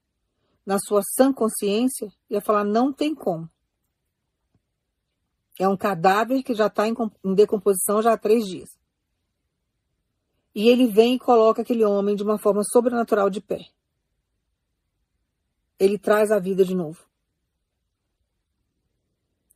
na 0.64 0.78
sua 0.78 1.02
sã 1.02 1.32
consciência, 1.32 2.08
ia 2.30 2.40
falar: 2.40 2.62
não 2.62 2.92
tem 2.92 3.16
como. 3.16 3.50
É 5.58 5.66
um 5.66 5.76
cadáver 5.76 6.44
que 6.44 6.54
já 6.54 6.68
está 6.68 6.86
em, 6.86 6.94
em 7.24 7.34
decomposição 7.34 8.00
já 8.00 8.12
há 8.12 8.16
três 8.16 8.46
dias. 8.46 8.68
E 10.54 10.68
ele 10.68 10.86
vem 10.86 11.14
e 11.14 11.18
coloca 11.18 11.62
aquele 11.62 11.84
homem 11.84 12.14
de 12.14 12.22
uma 12.22 12.38
forma 12.38 12.62
sobrenatural 12.62 13.28
de 13.28 13.40
pé. 13.40 13.66
Ele 15.80 15.98
traz 15.98 16.30
a 16.30 16.38
vida 16.38 16.64
de 16.64 16.76
novo. 16.76 17.10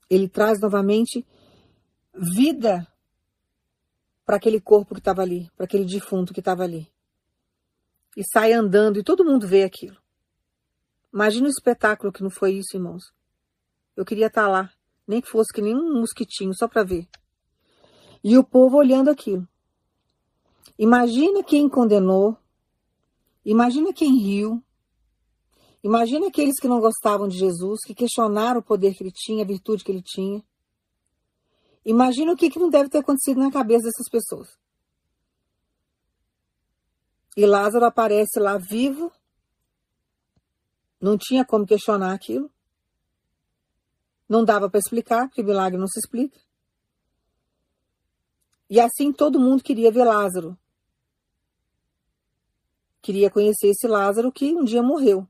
Ele 0.08 0.28
traz 0.28 0.60
novamente 0.60 1.26
vida 2.12 2.86
para 4.24 4.36
aquele 4.36 4.60
corpo 4.60 4.94
que 4.94 5.00
estava 5.00 5.22
ali, 5.22 5.50
para 5.56 5.64
aquele 5.64 5.84
defunto 5.84 6.32
que 6.32 6.40
estava 6.40 6.62
ali 6.62 6.92
e 8.16 8.22
sai 8.32 8.52
andando 8.52 8.98
e 8.98 9.04
todo 9.04 9.24
mundo 9.24 9.46
vê 9.46 9.64
aquilo. 9.64 9.96
Imagina 11.12 11.46
o 11.46 11.50
espetáculo 11.50 12.12
que 12.12 12.22
não 12.22 12.30
foi 12.30 12.54
isso, 12.54 12.76
irmãos. 12.76 13.12
Eu 13.96 14.04
queria 14.04 14.26
estar 14.26 14.44
tá 14.44 14.48
lá, 14.48 14.72
nem 15.06 15.20
que 15.20 15.28
fosse 15.28 15.52
que 15.52 15.62
nem 15.62 15.74
um 15.74 16.00
mosquitinho, 16.00 16.54
só 16.54 16.66
para 16.66 16.82
ver. 16.82 17.08
E 18.22 18.36
o 18.38 18.44
povo 18.44 18.76
olhando 18.76 19.10
aquilo. 19.10 19.46
Imagina 20.78 21.44
quem 21.44 21.68
condenou, 21.68 22.36
imagina 23.44 23.92
quem 23.92 24.16
riu, 24.18 24.62
imagina 25.84 26.26
aqueles 26.26 26.58
que 26.58 26.66
não 26.66 26.80
gostavam 26.80 27.28
de 27.28 27.38
Jesus, 27.38 27.80
que 27.86 27.94
questionaram 27.94 28.58
o 28.58 28.64
poder 28.64 28.94
que 28.94 29.04
ele 29.04 29.12
tinha, 29.12 29.44
a 29.44 29.46
virtude 29.46 29.84
que 29.84 29.92
ele 29.92 30.02
tinha. 30.02 30.42
Imagina 31.84 32.32
o 32.32 32.36
que, 32.36 32.50
que 32.50 32.58
não 32.58 32.70
deve 32.70 32.88
ter 32.88 32.98
acontecido 32.98 33.38
na 33.38 33.52
cabeça 33.52 33.84
dessas 33.84 34.08
pessoas. 34.10 34.48
E 37.36 37.44
Lázaro 37.44 37.84
aparece 37.84 38.40
lá 38.40 38.56
vivo. 38.56 39.12
Não 41.00 41.18
tinha 41.18 41.44
como 41.44 41.66
questionar 41.66 42.14
aquilo. 42.14 42.50
Não 44.26 44.44
dava 44.44 44.70
para 44.70 44.80
explicar, 44.80 45.28
porque 45.28 45.42
milagre 45.42 45.78
não 45.78 45.86
se 45.86 45.98
explica. 45.98 46.40
E 48.70 48.80
assim 48.80 49.12
todo 49.12 49.38
mundo 49.38 49.62
queria 49.62 49.92
ver 49.92 50.04
Lázaro. 50.04 50.58
Queria 53.02 53.30
conhecer 53.30 53.68
esse 53.68 53.86
Lázaro 53.86 54.32
que 54.32 54.54
um 54.54 54.64
dia 54.64 54.82
morreu. 54.82 55.28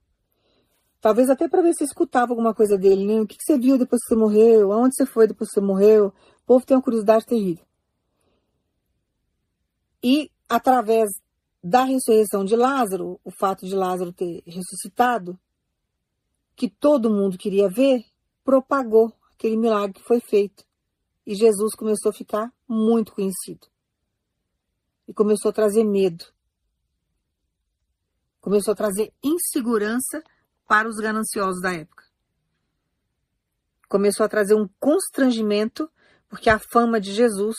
Talvez 1.05 1.29
até 1.29 1.47
para 1.47 1.61
ver 1.61 1.75
se 1.75 1.85
escutava 1.85 2.33
alguma 2.33 2.55
coisa 2.55 2.79
dele, 2.79 3.05
né? 3.05 3.21
O 3.21 3.27
que, 3.27 3.37
que 3.37 3.45
você 3.45 3.59
viu 3.59 3.77
depois 3.77 4.01
que 4.01 4.09
você 4.09 4.17
morreu? 4.17 4.73
Aonde 4.73 4.95
você 4.95 5.05
foi 5.05 5.27
depois 5.27 5.51
que 5.51 5.55
você 5.55 5.61
morreu? 5.61 6.07
O 6.07 6.47
povo 6.47 6.65
tem 6.65 6.75
uma 6.75 6.83
curiosidade 6.83 7.27
terrível. 7.27 7.63
E 10.03 10.31
através 10.49 11.11
da 11.63 11.85
ressurreição 11.85 12.43
de 12.43 12.57
Lázaro, 12.57 13.21
o 13.23 13.31
fato 13.31 13.67
de 13.67 13.75
Lázaro 13.75 14.15
ter 14.15 14.43
ressuscitado, 14.47 15.39
que 16.57 16.71
todo 16.71 17.13
mundo 17.13 17.37
queria 17.37 17.69
ver, 17.69 18.03
propagou 18.43 19.13
aquele 19.35 19.59
milagre 19.59 20.01
que 20.01 20.09
foi 20.09 20.21
feito. 20.21 20.65
E 21.27 21.35
Jesus 21.35 21.75
começou 21.75 22.09
a 22.09 22.15
ficar 22.15 22.51
muito 22.67 23.13
conhecido. 23.13 23.67
E 25.07 25.13
começou 25.13 25.51
a 25.51 25.53
trazer 25.53 25.85
medo. 25.85 26.25
Começou 28.41 28.73
a 28.73 28.75
trazer 28.75 29.13
insegurança 29.23 30.25
para 30.67 30.89
os 30.89 30.97
gananciosos 30.97 31.61
da 31.61 31.73
época. 31.73 32.05
Começou 33.89 34.25
a 34.25 34.29
trazer 34.29 34.55
um 34.55 34.69
constrangimento, 34.81 35.91
porque 36.29 36.51
a 36.51 36.59
fama 36.59 37.01
de 37.01 37.13
Jesus 37.13 37.57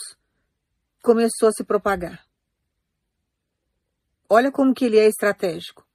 começou 1.02 1.48
a 1.48 1.52
se 1.52 1.64
propagar. 1.64 2.26
Olha 4.28 4.50
como 4.50 4.74
que 4.74 4.84
ele 4.84 4.98
é 4.98 5.06
estratégico. 5.06 5.86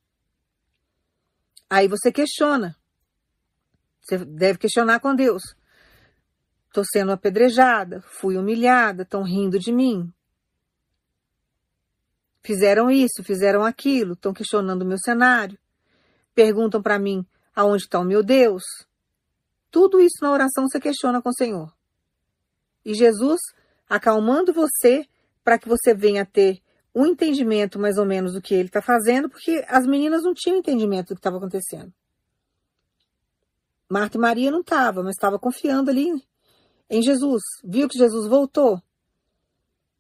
Aí 1.70 1.88
você 1.88 2.12
questiona. 2.12 2.76
Você 4.02 4.18
deve 4.26 4.58
questionar 4.58 5.00
com 5.00 5.14
Deus. 5.14 5.44
Estou 6.68 6.84
sendo 6.86 7.12
apedrejada, 7.12 8.02
fui 8.02 8.38
humilhada, 8.38 9.04
estão 9.04 9.24
rindo 9.24 9.60
de 9.60 9.72
mim. 9.72 10.12
Fizeram 12.42 12.90
isso, 12.90 13.24
fizeram 13.24 13.64
aquilo, 13.64 14.14
estão 14.14 14.34
questionando 14.34 14.82
o 14.82 14.86
meu 14.86 14.98
cenário. 14.98 15.60
Perguntam 16.34 16.82
para 16.82 17.00
mim 17.00 17.26
aonde 17.56 17.84
está 17.84 18.00
o 18.00 18.06
meu 18.06 18.24
Deus. 18.24 18.64
Tudo 19.70 20.00
isso 20.00 20.18
na 20.22 20.32
oração 20.32 20.68
você 20.68 20.80
questiona 20.80 21.22
com 21.22 21.30
o 21.30 21.34
Senhor. 21.34 21.74
E 22.84 22.94
Jesus 22.94 23.40
acalmando 23.88 24.54
você 24.54 25.06
para 25.44 25.58
que 25.58 25.68
você 25.68 25.94
venha 25.94 26.26
ter 26.26 26.62
um 26.94 27.06
entendimento 27.06 27.80
mais 27.80 27.98
ou 27.98 28.06
menos 28.06 28.34
do 28.34 28.42
que 28.42 28.54
ele 28.54 28.68
está 28.68 28.82
fazendo, 28.82 29.30
porque 29.30 29.64
as 29.68 29.86
meninas 29.86 30.24
não 30.24 30.34
tinham 30.34 30.58
entendimento 30.58 31.10
do 31.10 31.16
que 31.16 31.20
estava 31.20 31.38
acontecendo. 31.38 31.94
Marta 33.90 34.18
e 34.18 34.22
Maria 34.22 34.52
não 34.52 34.62
estavam, 34.62 35.04
mas 35.04 35.16
estava 35.16 35.40
confiando 35.40 35.90
ali 35.90 36.10
em 36.90 37.02
Jesus. 37.02 37.42
Viu 37.64 37.88
que 37.88 37.98
Jesus 37.98 38.28
voltou. 38.28 38.82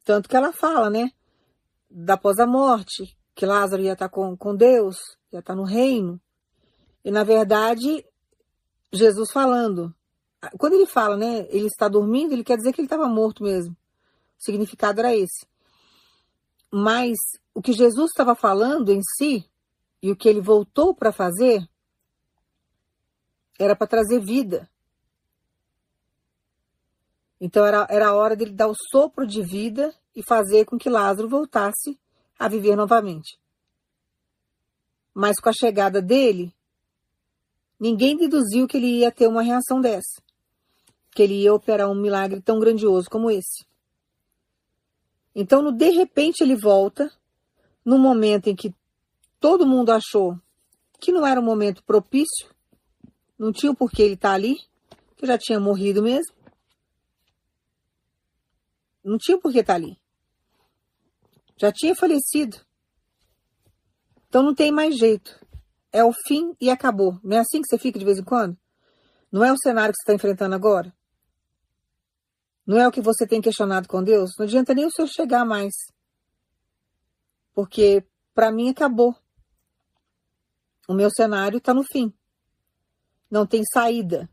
Tanto 0.04 0.30
que 0.30 0.36
ela 0.36 0.52
fala, 0.52 0.89
né? 0.89 1.12
Da 1.89 2.13
após 2.13 2.39
a 2.39 2.48
morte, 2.48 3.17
que 3.36 3.46
Lázaro 3.46 3.82
ia 3.82 3.94
estar 3.94 4.08
tá 4.08 4.13
com, 4.13 4.36
com 4.38 4.56
Deus, 4.56 4.98
ia 5.32 5.39
estar 5.39 5.54
tá 5.54 5.56
no 5.56 5.63
reino. 5.63 6.20
E 7.04 7.12
na 7.12 7.24
verdade, 7.24 8.06
Jesus 8.91 9.32
falando. 9.32 9.94
Quando 10.58 10.74
ele 10.74 10.86
fala, 10.86 11.15
né? 11.15 11.48
Ele 11.50 11.67
está 11.67 11.88
dormindo, 11.88 12.34
ele 12.34 12.44
quer 12.44 12.58
dizer 12.58 12.74
que 12.74 12.82
ele 12.82 12.88
estava 12.88 13.08
morto 13.08 13.44
mesmo. 13.44 13.74
O 13.74 14.44
significado 14.44 15.00
era 15.00 15.15
esse. 15.15 15.46
Mas 16.72 17.17
o 17.54 17.62
que 17.62 17.74
Jesus 17.74 18.10
estava 18.10 18.34
falando 18.34 18.91
em 18.91 19.02
si, 19.17 19.46
e 20.02 20.12
o 20.12 20.15
que 20.15 20.28
ele 20.28 20.41
voltou 20.41 20.96
para 20.96 21.12
fazer, 21.12 21.67
era 23.60 23.76
para 23.76 23.88
trazer 23.88 24.20
vida. 24.20 24.70
Então 27.39 27.65
era, 27.65 27.88
era 27.89 28.10
a 28.10 28.15
hora 28.15 28.36
dele 28.36 28.52
dar 28.52 28.67
o 28.67 28.76
sopro 28.91 29.26
de 29.26 29.41
vida 29.41 29.94
e 30.15 30.24
fazer 30.24 30.65
com 30.65 30.78
que 30.78 30.89
Lázaro 30.89 31.30
voltasse 31.30 32.00
a 32.38 32.48
viver 32.48 32.76
novamente. 32.76 33.39
Mas 35.13 35.39
com 35.39 35.50
a 35.50 35.54
chegada 35.54 36.02
dele, 36.02 36.54
ninguém 37.80 38.15
deduziu 38.15 38.67
que 38.67 38.78
ele 38.78 39.00
ia 39.00 39.12
ter 39.12 39.28
uma 39.28 39.41
reação 39.41 39.82
dessa. 39.82 40.21
Que 41.12 41.24
ele 41.24 41.41
ia 41.41 41.54
operar 41.54 41.89
um 41.89 41.95
milagre 41.95 42.41
tão 42.41 42.60
grandioso 42.60 43.10
como 43.10 43.30
esse. 43.30 43.65
Então, 45.36 45.62
no 45.62 45.71
de 45.71 45.89
repente, 45.89 46.41
ele 46.41 46.56
volta, 46.56 47.12
no 47.84 47.97
momento 47.97 48.47
em 48.47 48.56
que 48.56 48.74
todo 49.39 49.65
mundo 49.65 49.91
achou 49.91 50.38
que 51.00 51.12
não 51.12 51.26
era 51.26 51.39
um 51.39 51.43
momento 51.43 51.84
propício, 51.84 52.54
não 53.38 53.52
tinha 53.52 53.74
por 53.74 53.89
que 53.89 54.04
ele 54.04 54.13
estar 54.13 54.30
tá 54.30 54.36
ali, 54.36 54.58
que 55.17 55.26
já 55.26 55.38
tinha 55.38 55.60
morrido 55.60 56.04
mesmo. 56.04 56.34
Não 59.04 59.17
tinha 59.17 59.39
por 59.39 59.52
que 59.52 59.60
estar 59.60 59.74
tá 59.74 59.78
ali. 59.78 60.00
Já 61.58 61.71
tinha 61.71 61.95
falecido. 61.95 62.58
Então 64.32 64.41
não 64.41 64.56
tem 64.56 64.72
mais 64.72 64.96
jeito. 64.96 65.46
É 65.91 66.06
o 66.06 66.13
fim 66.26 66.56
e 66.62 66.70
acabou. 66.70 67.20
Não 67.22 67.36
é 67.36 67.41
assim 67.41 67.62
que 67.62 67.67
você 67.67 67.78
fica 67.78 68.00
de 68.00 68.06
vez 68.06 68.17
em 68.17 68.24
quando? 68.24 68.58
Não 69.30 69.44
é 69.44 69.52
o 69.52 69.58
cenário 69.58 69.91
que 69.91 69.98
você 69.98 70.04
está 70.04 70.13
enfrentando 70.13 70.56
agora? 70.56 70.96
Não 72.65 72.80
é 72.80 72.88
o 72.88 72.91
que 72.94 73.02
você 73.02 73.28
tem 73.28 73.41
questionado 73.41 73.89
com 73.89 74.02
Deus? 74.02 74.32
Não 74.39 74.46
adianta 74.46 74.74
nem 74.74 74.86
o 74.86 74.89
senhor 74.89 75.10
chegar 75.10 75.44
mais. 75.44 75.74
Porque 77.54 78.06
para 78.34 78.54
mim 78.54 78.70
acabou. 78.70 79.13
O 80.88 80.94
meu 80.94 81.10
cenário 81.12 81.58
está 81.58 81.74
no 81.74 81.84
fim. 81.84 82.13
Não 83.30 83.46
tem 83.46 83.63
saída. 83.65 84.30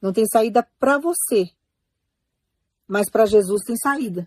Não 0.00 0.14
tem 0.14 0.24
saída 0.26 0.66
para 0.78 0.96
você. 0.96 1.50
Mas 2.88 3.10
para 3.10 3.26
Jesus 3.26 3.60
tem 3.66 3.76
saída. 3.76 4.26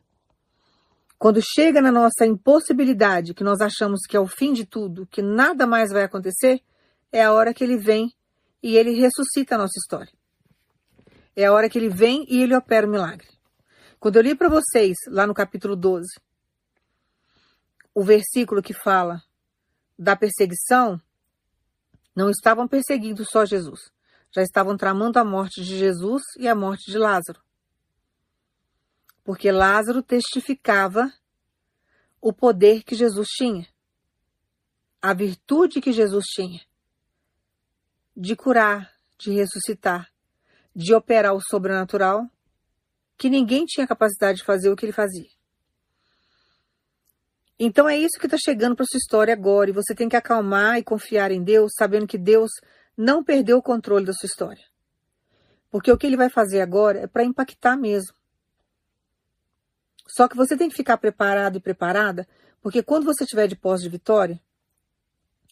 Quando 1.18 1.42
chega 1.42 1.82
na 1.82 1.92
nossa 1.92 2.26
impossibilidade, 2.26 3.34
que 3.34 3.44
nós 3.44 3.60
achamos 3.60 4.02
que 4.08 4.16
é 4.16 4.20
o 4.20 4.28
fim 4.28 4.54
de 4.54 4.66
tudo, 4.66 5.08
que 5.08 5.22
nada 5.22 5.66
mais 5.66 5.92
vai 5.92 6.04
acontecer, 6.04 6.62
é 7.12 7.24
a 7.24 7.34
hora 7.34 7.54
que 7.54 7.64
ele 7.64 7.78
vem 7.78 8.14
e 8.62 8.76
ele 8.76 8.92
ressuscita 8.92 9.56
a 9.56 9.58
nossa 9.58 9.80
história. 9.80 10.12
É 11.36 11.46
a 11.46 11.54
hora 11.54 11.70
que 11.70 11.78
ele 11.78 11.90
vem 11.90 12.26
e 12.30 12.42
ele 12.42 12.56
opera 12.56 12.86
o 12.86 12.90
milagre. 12.90 13.28
Quando 14.00 14.18
eu 14.18 14.22
li 14.22 14.36
para 14.36 14.50
vocês, 14.50 14.96
lá 15.08 15.26
no 15.26 15.34
capítulo 15.34 15.76
12, 15.76 16.08
o 17.96 18.04
versículo 18.04 18.62
que 18.62 18.74
fala 18.74 19.22
da 19.98 20.16
perseguição, 20.16 21.02
não 22.16 22.30
estavam 22.30 22.68
perseguindo 22.68 23.26
só 23.26 23.44
Jesus, 23.44 23.92
já 24.36 24.44
estavam 24.44 24.78
tramando 24.78 25.18
a 25.18 25.24
morte 25.24 25.64
de 25.64 25.78
Jesus 25.78 26.22
e 26.38 26.48
a 26.48 26.54
morte 26.54 26.92
de 26.92 26.98
Lázaro. 26.98 27.47
Porque 29.28 29.52
Lázaro 29.52 30.02
testificava 30.02 31.12
o 32.22 32.32
poder 32.32 32.82
que 32.84 32.96
Jesus 32.96 33.28
tinha, 33.28 33.68
a 35.02 35.14
virtude 35.14 35.82
que 35.82 35.92
Jesus 35.92 36.24
tinha 36.28 36.62
de 38.16 38.38
curar, 38.38 38.90
de 39.18 39.32
ressuscitar, 39.32 40.10
de 40.74 40.94
operar 40.94 41.36
o 41.36 41.42
sobrenatural, 41.42 42.26
que 43.18 43.30
ninguém 43.30 43.66
tinha 43.66 43.86
capacidade 43.86 44.38
de 44.38 44.46
fazer 44.46 44.70
o 44.70 44.78
que 44.78 44.86
ele 44.86 44.94
fazia. 44.94 45.30
Então 47.60 47.90
é 47.90 47.98
isso 47.98 48.18
que 48.18 48.28
está 48.28 48.38
chegando 48.38 48.78
para 48.78 48.86
sua 48.86 48.98
história 48.98 49.34
agora, 49.34 49.70
e 49.70 49.74
você 49.74 49.94
tem 49.94 50.08
que 50.08 50.16
acalmar 50.16 50.78
e 50.78 50.84
confiar 50.86 51.32
em 51.32 51.44
Deus, 51.44 51.74
sabendo 51.78 52.08
que 52.08 52.18
Deus 52.18 52.50
não 52.96 53.26
perdeu 53.26 53.58
o 53.58 53.62
controle 53.62 54.06
da 54.06 54.14
sua 54.14 54.28
história. 54.28 54.64
Porque 55.70 55.92
o 55.92 55.98
que 55.98 56.08
ele 56.08 56.16
vai 56.16 56.30
fazer 56.30 56.62
agora 56.62 57.00
é 57.00 57.08
para 57.08 57.26
impactar 57.26 57.76
mesmo. 57.76 58.17
Só 60.08 60.28
que 60.28 60.38
você 60.38 60.56
tem 60.56 60.70
que 60.70 60.76
ficar 60.76 60.98
preparado 60.98 61.58
e 61.58 61.62
preparada, 61.62 62.28
porque 62.62 62.82
quando 62.82 63.06
você 63.06 63.24
estiver 63.24 63.48
de 63.48 63.56
posse 63.56 63.84
de 63.84 63.90
vitória, 63.90 64.42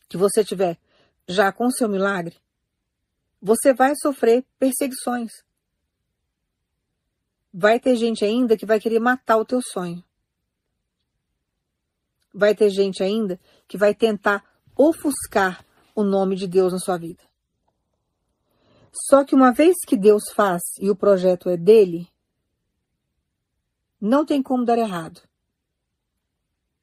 que 0.08 0.18
você 0.18 0.42
estiver 0.42 0.78
já 1.28 1.52
com 1.52 1.70
seu 1.70 1.90
milagre, 1.90 2.38
você 3.42 3.74
vai 3.74 3.94
sofrer 3.96 4.46
perseguições. 4.58 5.32
Vai 7.54 7.80
ter 7.80 7.96
gente 7.96 8.24
ainda 8.24 8.58
que 8.58 8.66
vai 8.66 8.80
querer 8.80 9.00
matar 9.00 9.38
o 9.38 9.46
teu 9.46 9.62
sonho. 9.62 10.04
Vai 12.34 12.54
ter 12.54 12.70
gente 12.70 13.02
ainda 13.02 13.40
que 13.68 13.78
vai 13.78 13.94
tentar 13.94 14.44
ofuscar 14.76 15.66
o 15.94 16.04
nome 16.04 16.36
de 16.36 16.48
Deus 16.48 16.74
na 16.74 16.80
sua 16.80 16.98
vida. 16.98 17.24
Só 19.10 19.24
que 19.24 19.36
uma 19.36 19.54
vez 19.54 19.76
que 19.88 19.98
Deus 19.98 20.24
faz 20.34 20.62
e 20.80 20.90
o 20.90 20.96
projeto 20.96 21.50
é 21.50 21.58
dele, 21.58 22.10
não 24.06 24.26
tem 24.26 24.42
como 24.42 24.66
dar 24.66 24.78
errado. 24.78 25.22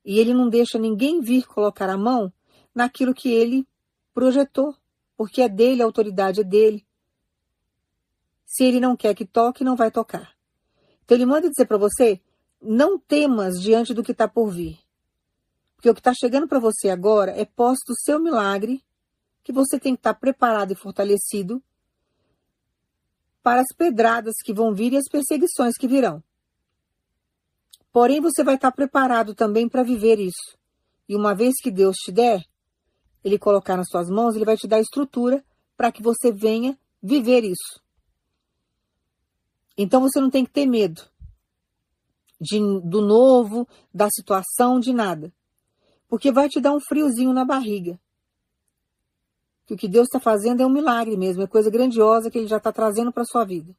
E 0.05 0.19
ele 0.19 0.35
não 0.35 0.49
deixa 0.49 0.79
ninguém 0.79 1.21
vir 1.21 1.47
colocar 1.47 1.89
a 1.89 1.97
mão 1.97 2.33
naquilo 2.75 3.15
que 3.15 3.31
ele 3.31 3.67
projetou 4.13 4.77
porque 5.17 5.43
é 5.43 5.49
dele, 5.49 5.83
a 5.83 5.85
autoridade 5.85 6.41
é 6.41 6.45
dele. 6.45 6.85
Se 8.45 8.65
ele 8.65 8.81
não 8.81 8.97
quer 8.97 9.15
que 9.15 9.25
toque, 9.25 9.63
não 9.63 9.77
vai 9.77 9.89
tocar. 9.89 10.35
Então 11.05 11.17
ele 11.17 11.27
manda 11.27 11.49
dizer 11.49 11.67
para 11.67 11.79
você: 11.79 12.21
não 12.61 12.99
temas 12.99 13.61
diante 13.61 13.95
do 13.95 14.03
que 14.03 14.11
está 14.11 14.27
por 14.27 14.51
vir. 14.51 14.81
Porque 15.77 15.89
o 15.89 15.95
que 15.95 16.01
está 16.01 16.13
chegando 16.13 16.49
para 16.49 16.59
você 16.59 16.91
agora 16.91 17.31
é 17.33 17.45
posto 17.45 17.91
o 17.91 18.01
seu 18.01 18.19
milagre, 18.19 18.83
que 19.45 19.53
você 19.53 19.79
tem 19.79 19.95
que 19.95 20.01
estar 20.01 20.15
tá 20.15 20.19
preparado 20.19 20.73
e 20.73 20.77
fortalecido 20.77 21.63
para 23.43 23.61
as 23.61 23.73
pedradas 23.77 24.35
que 24.45 24.53
vão 24.53 24.75
vir 24.75 24.93
e 24.93 24.97
as 24.97 25.09
perseguições 25.09 25.77
que 25.77 25.87
virão. 25.87 26.23
Porém, 27.93 28.21
você 28.21 28.43
vai 28.43 28.55
estar 28.55 28.73
preparado 28.73 29.35
também 29.35 29.69
para 29.69 29.83
viver 29.83 30.19
isso. 30.19 30.57
E 31.09 31.15
uma 31.15 31.35
vez 31.35 31.55
que 31.63 31.71
Deus 31.71 31.97
te 31.97 32.11
der, 32.11 32.43
ele 33.23 33.39
colocar 33.39 33.77
nas 33.77 33.89
suas 33.89 34.09
mãos, 34.09 34.35
ele 34.35 34.45
vai 34.45 34.57
te 34.57 34.67
dar 34.67 34.81
estrutura 34.81 35.45
para 35.77 35.93
que 35.93 36.03
você 36.03 36.33
venha 36.33 36.79
viver 37.03 37.45
isso. 37.45 37.83
Então 39.77 40.01
você 40.01 40.21
não 40.21 40.31
tem 40.31 40.45
que 40.45 40.51
ter 40.51 40.67
medo 40.67 41.03
de, 42.41 42.59
do 42.81 43.01
novo, 43.01 43.69
da 43.93 44.09
situação, 44.11 44.81
de 44.81 44.93
nada. 44.93 45.33
Porque 46.09 46.33
vai 46.33 46.49
te 46.49 46.61
dar 46.61 46.73
um 46.75 46.81
friozinho 46.81 47.33
na 47.33 47.45
barriga. 47.45 47.99
Que 49.67 49.75
o 49.75 49.77
que 49.77 49.89
Deus 49.89 50.07
está 50.07 50.19
fazendo 50.19 50.63
é 50.63 50.67
um 50.67 50.71
milagre 50.71 51.17
mesmo, 51.17 51.43
é 51.43 51.47
coisa 51.47 51.71
grandiosa 51.71 52.31
que 52.31 52.39
Ele 52.39 52.49
já 52.49 52.57
está 52.57 52.73
trazendo 52.73 53.13
para 53.13 53.23
a 53.23 53.27
sua 53.27 53.45
vida. 53.45 53.75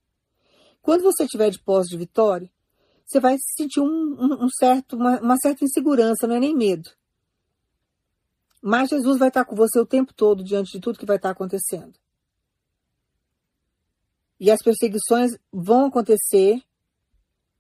Quando 0.82 1.04
você 1.04 1.28
tiver 1.28 1.50
de 1.50 1.60
pós 1.60 1.88
de 1.88 1.98
vitória, 1.98 2.50
você 3.06 3.20
vai 3.20 3.38
sentir 3.40 3.82
um, 3.82 4.46
um, 4.46 4.50
certo, 4.50 4.96
uma, 4.96 5.20
uma 5.20 5.38
certa 5.38 5.64
insegurança, 5.64 6.28
não 6.28 6.36
é 6.36 6.40
nem 6.40 6.56
medo. 6.56 6.90
Mas 8.62 8.90
Jesus 8.90 9.20
vai 9.20 9.28
estar 9.28 9.46
com 9.46 9.56
você 9.56 9.80
o 9.80 9.86
tempo 9.86 10.14
todo 10.14 10.44
diante 10.44 10.72
de 10.72 10.80
tudo 10.80 10.98
que 10.98 11.06
vai 11.06 11.18
estar 11.18 11.32
acontecendo. 11.32 11.94
E 14.40 14.50
as 14.50 14.62
perseguições 14.62 15.38
vão 15.52 15.86
acontecer, 15.86 16.62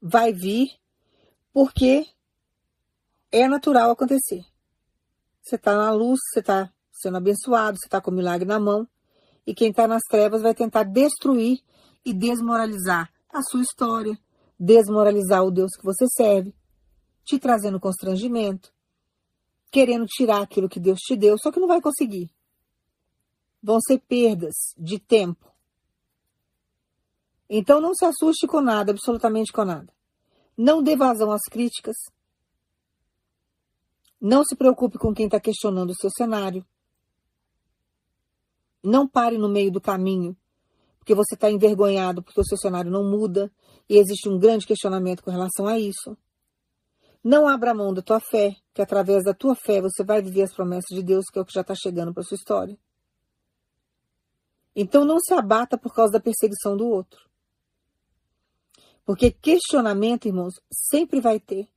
vai 0.02 0.34
vir, 0.34 0.70
porque 1.52 2.06
é 3.32 3.48
natural 3.48 3.92
acontecer. 3.92 4.46
Você 5.42 5.56
está 5.56 5.76
na 5.76 5.92
luz, 5.92 6.20
você 6.32 6.40
está 6.40 6.74
sendo 6.92 7.18
abençoado, 7.18 7.78
você 7.78 7.88
está 7.88 8.00
com 8.00 8.12
o 8.12 8.14
milagre 8.14 8.48
na 8.48 8.60
mão, 8.60 8.88
e 9.46 9.54
quem 9.54 9.72
está 9.72 9.88
nas 9.88 10.04
trevas 10.10 10.42
vai 10.42 10.54
tentar 10.54 10.84
destruir 10.84 11.60
e 12.06 12.14
desmoralizar 12.14 13.12
a 13.30 13.42
sua 13.42 13.62
história, 13.62 14.18
desmoralizar 14.64 15.44
o 15.44 15.52
Deus 15.52 15.76
que 15.76 15.84
você 15.84 16.06
serve, 16.08 16.56
te 17.26 17.38
trazendo 17.38 17.82
constrangimento, 17.82 18.74
querendo 19.70 20.06
tirar 20.06 20.42
aquilo 20.42 20.70
que 20.70 20.80
Deus 20.80 21.00
te 21.00 21.18
deu, 21.18 21.38
só 21.38 21.52
que 21.52 21.60
não 21.60 21.68
vai 21.68 21.82
conseguir. 21.82 22.32
Vão 23.62 23.80
ser 23.82 24.00
perdas 24.00 24.54
de 24.78 25.00
tempo. 25.00 25.52
Então 27.50 27.82
não 27.82 27.94
se 27.94 28.06
assuste 28.06 28.48
com 28.48 28.62
nada, 28.62 28.94
absolutamente 28.94 29.52
com 29.52 29.66
nada. 29.66 29.94
Não 30.58 30.82
dê 30.82 30.96
vazão 30.96 31.32
às 31.32 31.44
críticas. 31.50 31.96
Não 34.20 34.46
se 34.46 34.56
preocupe 34.56 34.98
com 34.98 35.14
quem 35.14 35.26
está 35.26 35.42
questionando 35.42 35.90
o 35.90 35.96
seu 35.96 36.10
cenário. 36.10 36.66
Não 38.82 39.08
pare 39.08 39.38
no 39.38 39.50
meio 39.50 39.72
do 39.72 39.82
caminho 39.82 40.38
porque 41.04 41.14
você 41.14 41.36
está 41.36 41.52
envergonhado, 41.52 42.24
porque 42.24 42.40
o 42.40 42.46
seu 42.46 42.58
cenário 42.58 42.90
não 42.90 43.04
muda 43.04 43.52
e 43.90 43.98
existe 43.98 44.30
um 44.30 44.40
grande 44.40 44.66
questionamento 44.66 45.24
com 45.24 45.32
relação 45.32 45.68
a 45.68 45.78
isso. 45.78 46.18
Não 47.24 47.48
abra 47.48 47.74
mão 47.74 47.94
da 47.94 48.02
tua 48.02 48.20
fé, 48.20 48.56
que 48.74 48.82
através 48.82 49.24
da 49.24 49.34
tua 49.34 49.56
fé 49.56 49.82
você 49.82 50.04
vai 50.04 50.22
viver 50.22 50.44
as 50.44 50.54
promessas 50.54 50.90
de 50.90 51.02
Deus, 51.02 51.26
que 51.32 51.40
é 51.40 51.42
o 51.42 51.46
que 51.46 51.54
já 51.54 51.62
está 51.62 51.74
chegando 51.76 52.14
para 52.14 52.24
sua 52.24 52.36
história. 52.36 52.78
Então 54.76 55.06
não 55.06 55.20
se 55.20 55.34
abata 55.34 55.78
por 55.78 55.94
causa 55.94 56.14
da 56.14 56.20
perseguição 56.20 56.76
do 56.76 56.88
outro. 56.88 57.30
Porque 59.06 59.32
questionamento, 59.32 60.28
irmãos, 60.28 60.56
sempre 60.72 61.22
vai 61.22 61.40
ter. 61.40 61.70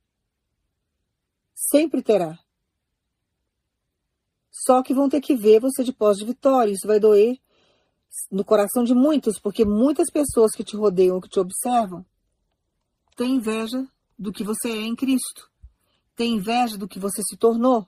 Sempre 1.53 2.01
terá. 2.01 2.39
Só 4.51 4.81
que 4.81 4.93
vão 4.93 5.07
ter 5.07 5.21
que 5.21 5.35
ver 5.35 5.59
você 5.59 5.83
de 5.83 5.93
pós 5.93 6.17
de 6.17 6.25
vitória. 6.25 6.71
Isso 6.71 6.87
vai 6.87 6.99
doer 6.99 7.37
no 8.31 8.43
coração 8.43 8.83
de 8.83 8.93
muitos, 8.93 9.39
porque 9.39 9.65
muitas 9.65 10.09
pessoas 10.11 10.51
que 10.51 10.63
te 10.63 10.75
rodeiam, 10.75 11.21
que 11.21 11.29
te 11.29 11.39
observam, 11.39 12.05
têm 13.15 13.35
inveja 13.35 13.87
do 14.17 14.31
que 14.31 14.43
você 14.43 14.69
é 14.69 14.81
em 14.81 14.95
Cristo, 14.95 15.49
têm 16.15 16.35
inveja 16.35 16.77
do 16.77 16.87
que 16.87 16.99
você 16.99 17.21
se 17.23 17.37
tornou. 17.37 17.87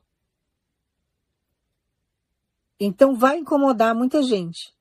Então 2.79 3.15
vai 3.15 3.37
incomodar 3.37 3.93
muita 3.93 4.23
gente. 4.23 4.73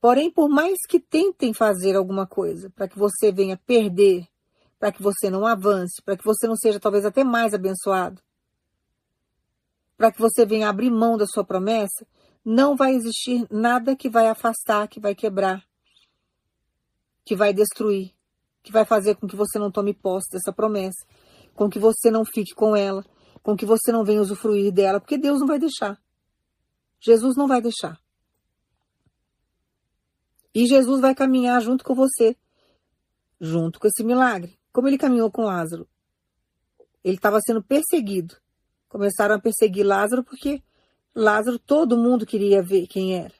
Porém, 0.00 0.30
por 0.30 0.48
mais 0.48 0.78
que 0.88 0.98
tentem 0.98 1.54
fazer 1.54 1.96
alguma 1.96 2.26
coisa 2.26 2.68
para 2.70 2.88
que 2.88 2.98
você 2.98 3.30
venha 3.30 3.56
perder, 3.56 4.26
para 4.78 4.90
que 4.90 5.00
você 5.00 5.30
não 5.30 5.46
avance, 5.46 6.02
para 6.02 6.16
que 6.16 6.24
você 6.24 6.48
não 6.48 6.56
seja 6.56 6.80
talvez 6.80 7.04
até 7.04 7.22
mais 7.22 7.54
abençoado, 7.54 8.20
para 9.96 10.10
que 10.10 10.20
você 10.20 10.44
venha 10.44 10.68
abrir 10.68 10.90
mão 10.90 11.16
da 11.16 11.24
sua 11.24 11.44
promessa, 11.44 12.04
não 12.44 12.76
vai 12.76 12.94
existir 12.94 13.46
nada 13.50 13.96
que 13.96 14.08
vai 14.08 14.28
afastar, 14.28 14.88
que 14.88 15.00
vai 15.00 15.14
quebrar, 15.14 15.64
que 17.24 17.36
vai 17.36 17.52
destruir, 17.52 18.12
que 18.62 18.72
vai 18.72 18.84
fazer 18.84 19.16
com 19.16 19.26
que 19.26 19.36
você 19.36 19.58
não 19.58 19.70
tome 19.70 19.94
posse 19.94 20.30
dessa 20.32 20.52
promessa, 20.52 21.06
com 21.54 21.68
que 21.68 21.78
você 21.78 22.10
não 22.10 22.24
fique 22.24 22.54
com 22.54 22.74
ela, 22.74 23.04
com 23.42 23.56
que 23.56 23.66
você 23.66 23.92
não 23.92 24.04
venha 24.04 24.20
usufruir 24.20 24.72
dela, 24.72 25.00
porque 25.00 25.18
Deus 25.18 25.40
não 25.40 25.46
vai 25.46 25.58
deixar. 25.58 26.00
Jesus 27.00 27.36
não 27.36 27.48
vai 27.48 27.60
deixar. 27.60 28.00
E 30.54 30.66
Jesus 30.66 31.00
vai 31.00 31.14
caminhar 31.14 31.60
junto 31.60 31.82
com 31.84 31.94
você, 31.94 32.36
junto 33.40 33.80
com 33.80 33.86
esse 33.86 34.04
milagre, 34.04 34.58
como 34.72 34.86
ele 34.86 34.98
caminhou 34.98 35.30
com 35.30 35.42
Lázaro. 35.42 35.88
Ele 37.02 37.16
estava 37.16 37.40
sendo 37.40 37.62
perseguido. 37.62 38.36
Começaram 38.88 39.34
a 39.34 39.40
perseguir 39.40 39.84
Lázaro 39.84 40.22
porque 40.22 40.62
Lázaro, 41.14 41.58
todo 41.58 41.98
mundo 41.98 42.24
queria 42.24 42.62
ver 42.62 42.86
quem 42.86 43.14
era. 43.14 43.34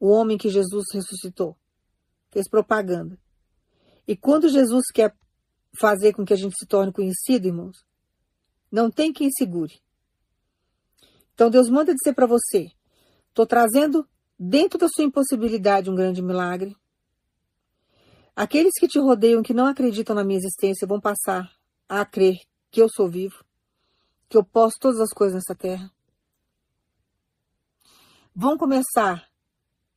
O 0.00 0.08
homem 0.08 0.36
que 0.36 0.48
Jesus 0.48 0.84
ressuscitou. 0.92 1.56
Fez 2.30 2.48
propaganda. 2.48 3.18
E 4.06 4.16
quando 4.16 4.48
Jesus 4.48 4.86
quer 4.92 5.16
fazer 5.78 6.12
com 6.12 6.24
que 6.24 6.32
a 6.32 6.36
gente 6.36 6.54
se 6.58 6.66
torne 6.66 6.92
conhecido, 6.92 7.46
irmãos, 7.46 7.84
não 8.70 8.90
tem 8.90 9.12
quem 9.12 9.30
segure. 9.30 9.80
Então 11.32 11.48
Deus 11.48 11.68
manda 11.68 11.94
dizer 11.94 12.12
para 12.12 12.26
você: 12.26 12.72
estou 13.28 13.46
trazendo 13.46 14.06
dentro 14.38 14.76
da 14.76 14.88
sua 14.88 15.04
impossibilidade 15.04 15.88
um 15.88 15.94
grande 15.94 16.20
milagre. 16.20 16.76
Aqueles 18.34 18.72
que 18.76 18.88
te 18.88 18.98
rodeiam, 18.98 19.44
que 19.44 19.54
não 19.54 19.66
acreditam 19.66 20.14
na 20.16 20.24
minha 20.24 20.38
existência, 20.38 20.88
vão 20.88 21.00
passar 21.00 21.48
a 21.88 22.04
crer 22.04 22.40
que 22.68 22.82
eu 22.82 22.88
sou 22.88 23.08
vivo, 23.08 23.44
que 24.28 24.36
eu 24.36 24.44
posso 24.44 24.76
todas 24.80 25.00
as 25.00 25.10
coisas 25.10 25.36
nessa 25.36 25.54
terra 25.54 25.93
vão 28.34 28.58
começar 28.58 29.28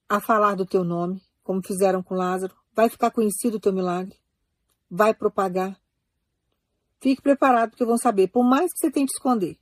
a 0.07 0.21
falar 0.21 0.55
do 0.55 0.65
teu 0.65 0.83
nome, 0.83 1.21
como 1.43 1.65
fizeram 1.65 2.03
com 2.03 2.13
Lázaro. 2.13 2.55
Vai 2.73 2.89
ficar 2.89 3.09
conhecido 3.09 3.57
o 3.57 3.59
teu 3.59 3.73
milagre. 3.73 4.17
Vai 4.89 5.13
propagar. 5.13 5.79
Fique 7.01 7.21
preparado, 7.21 7.71
porque 7.71 7.85
vão 7.85 7.97
saber, 7.97 8.27
por 8.27 8.43
mais 8.43 8.71
que 8.71 8.79
você 8.79 8.91
tente 8.91 9.11
esconder. 9.13 9.57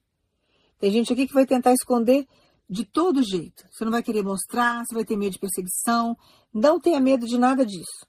Tem 0.77 0.91
gente 0.91 1.13
aqui 1.13 1.27
que 1.27 1.33
vai 1.33 1.45
tentar 1.45 1.71
esconder 1.73 2.27
de 2.69 2.83
todo 2.83 3.23
jeito. 3.23 3.65
Você 3.71 3.85
não 3.85 3.91
vai 3.91 4.03
querer 4.03 4.23
mostrar, 4.23 4.83
você 4.85 4.93
vai 4.93 5.05
ter 5.05 5.15
medo 5.15 5.33
de 5.33 5.39
perseguição. 5.39 6.17
Não 6.53 6.79
tenha 6.79 6.99
medo 6.99 7.25
de 7.25 7.37
nada 7.37 7.65
disso. 7.65 8.05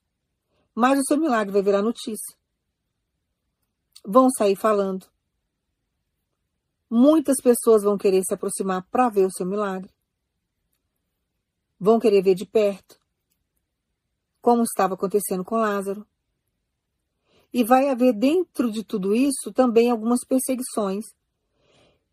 Mas 0.75 0.99
o 0.99 1.05
seu 1.07 1.17
milagre 1.17 1.53
vai 1.53 1.63
virar 1.63 1.83
notícia. 1.83 2.37
Vão 4.05 4.29
sair 4.31 4.57
falando. 4.57 5.07
Muitas 6.91 7.37
pessoas 7.43 7.83
vão 7.83 7.97
querer 7.97 8.23
se 8.25 8.35
aproximar 8.35 8.87
para 8.91 9.09
ver 9.09 9.27
o 9.27 9.33
seu 9.33 9.47
milagre 9.47 9.96
vão 11.79 11.99
querer 11.99 12.23
ver 12.23 12.35
de 12.35 12.47
perto, 12.47 12.99
como 14.41 14.63
estava 14.63 14.95
acontecendo 14.95 15.45
com 15.45 15.57
Lázaro. 15.57 16.07
E 17.53 17.65
vai 17.65 17.89
haver 17.89 18.13
dentro 18.13 18.71
de 18.71 18.85
tudo 18.85 19.15
isso 19.15 19.53
também 19.53 19.91
algumas 19.91 20.21
perseguições 20.25 21.05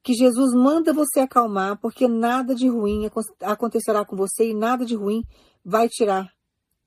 que 0.04 0.14
Jesus 0.14 0.54
manda 0.54 0.94
você 0.94 1.22
acalmar, 1.22 1.78
porque 1.78 2.08
nada 2.10 2.54
de 2.54 2.68
ruim 2.68 3.10
acontecerá 3.42 4.04
com 4.04 4.18
você 4.18 4.50
e 4.50 4.54
nada 4.54 4.86
de 4.86 4.96
ruim 4.96 5.24
vai 5.64 5.88
tirar 5.88 6.30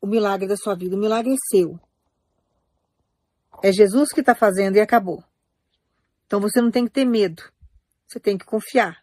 o 0.01 0.07
milagre 0.07 0.47
da 0.47 0.57
sua 0.57 0.75
vida. 0.75 0.95
O 0.95 0.99
milagre 0.99 1.33
é 1.33 1.37
seu. 1.51 1.81
É 3.63 3.73
Jesus 3.73 4.11
que 4.13 4.21
está 4.21 4.35
fazendo 4.35 4.77
e 4.77 4.81
acabou. 4.81 5.25
Então 6.27 6.41
você 6.41 6.61
não 6.61 6.71
tem 6.71 6.85
que 6.85 6.93
ter 6.93 7.07
medo. 7.07 7.43
Você 8.07 8.21
tem 8.21 8.37
que 8.37 8.45
confiar 8.45 9.03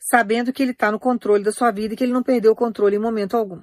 sabendo 0.00 0.52
que 0.52 0.62
ele 0.62 0.72
está 0.72 0.90
no 0.90 0.98
controle 0.98 1.44
da 1.44 1.52
sua 1.52 1.70
vida 1.70 1.92
e 1.92 1.96
que 1.96 2.02
ele 2.02 2.12
não 2.12 2.22
perdeu 2.22 2.52
o 2.52 2.56
controle 2.56 2.96
em 2.96 2.98
momento 2.98 3.36
algum. 3.36 3.62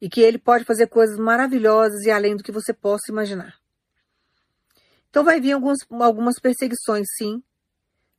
E 0.00 0.08
que 0.08 0.20
ele 0.20 0.38
pode 0.38 0.64
fazer 0.64 0.86
coisas 0.86 1.18
maravilhosas 1.18 2.04
e 2.04 2.10
além 2.10 2.36
do 2.36 2.44
que 2.44 2.52
você 2.52 2.72
possa 2.72 3.10
imaginar. 3.10 3.58
Então 5.10 5.24
vai 5.24 5.40
vir 5.40 5.52
alguns, 5.52 5.78
algumas 5.90 6.38
perseguições, 6.38 7.06
sim, 7.16 7.42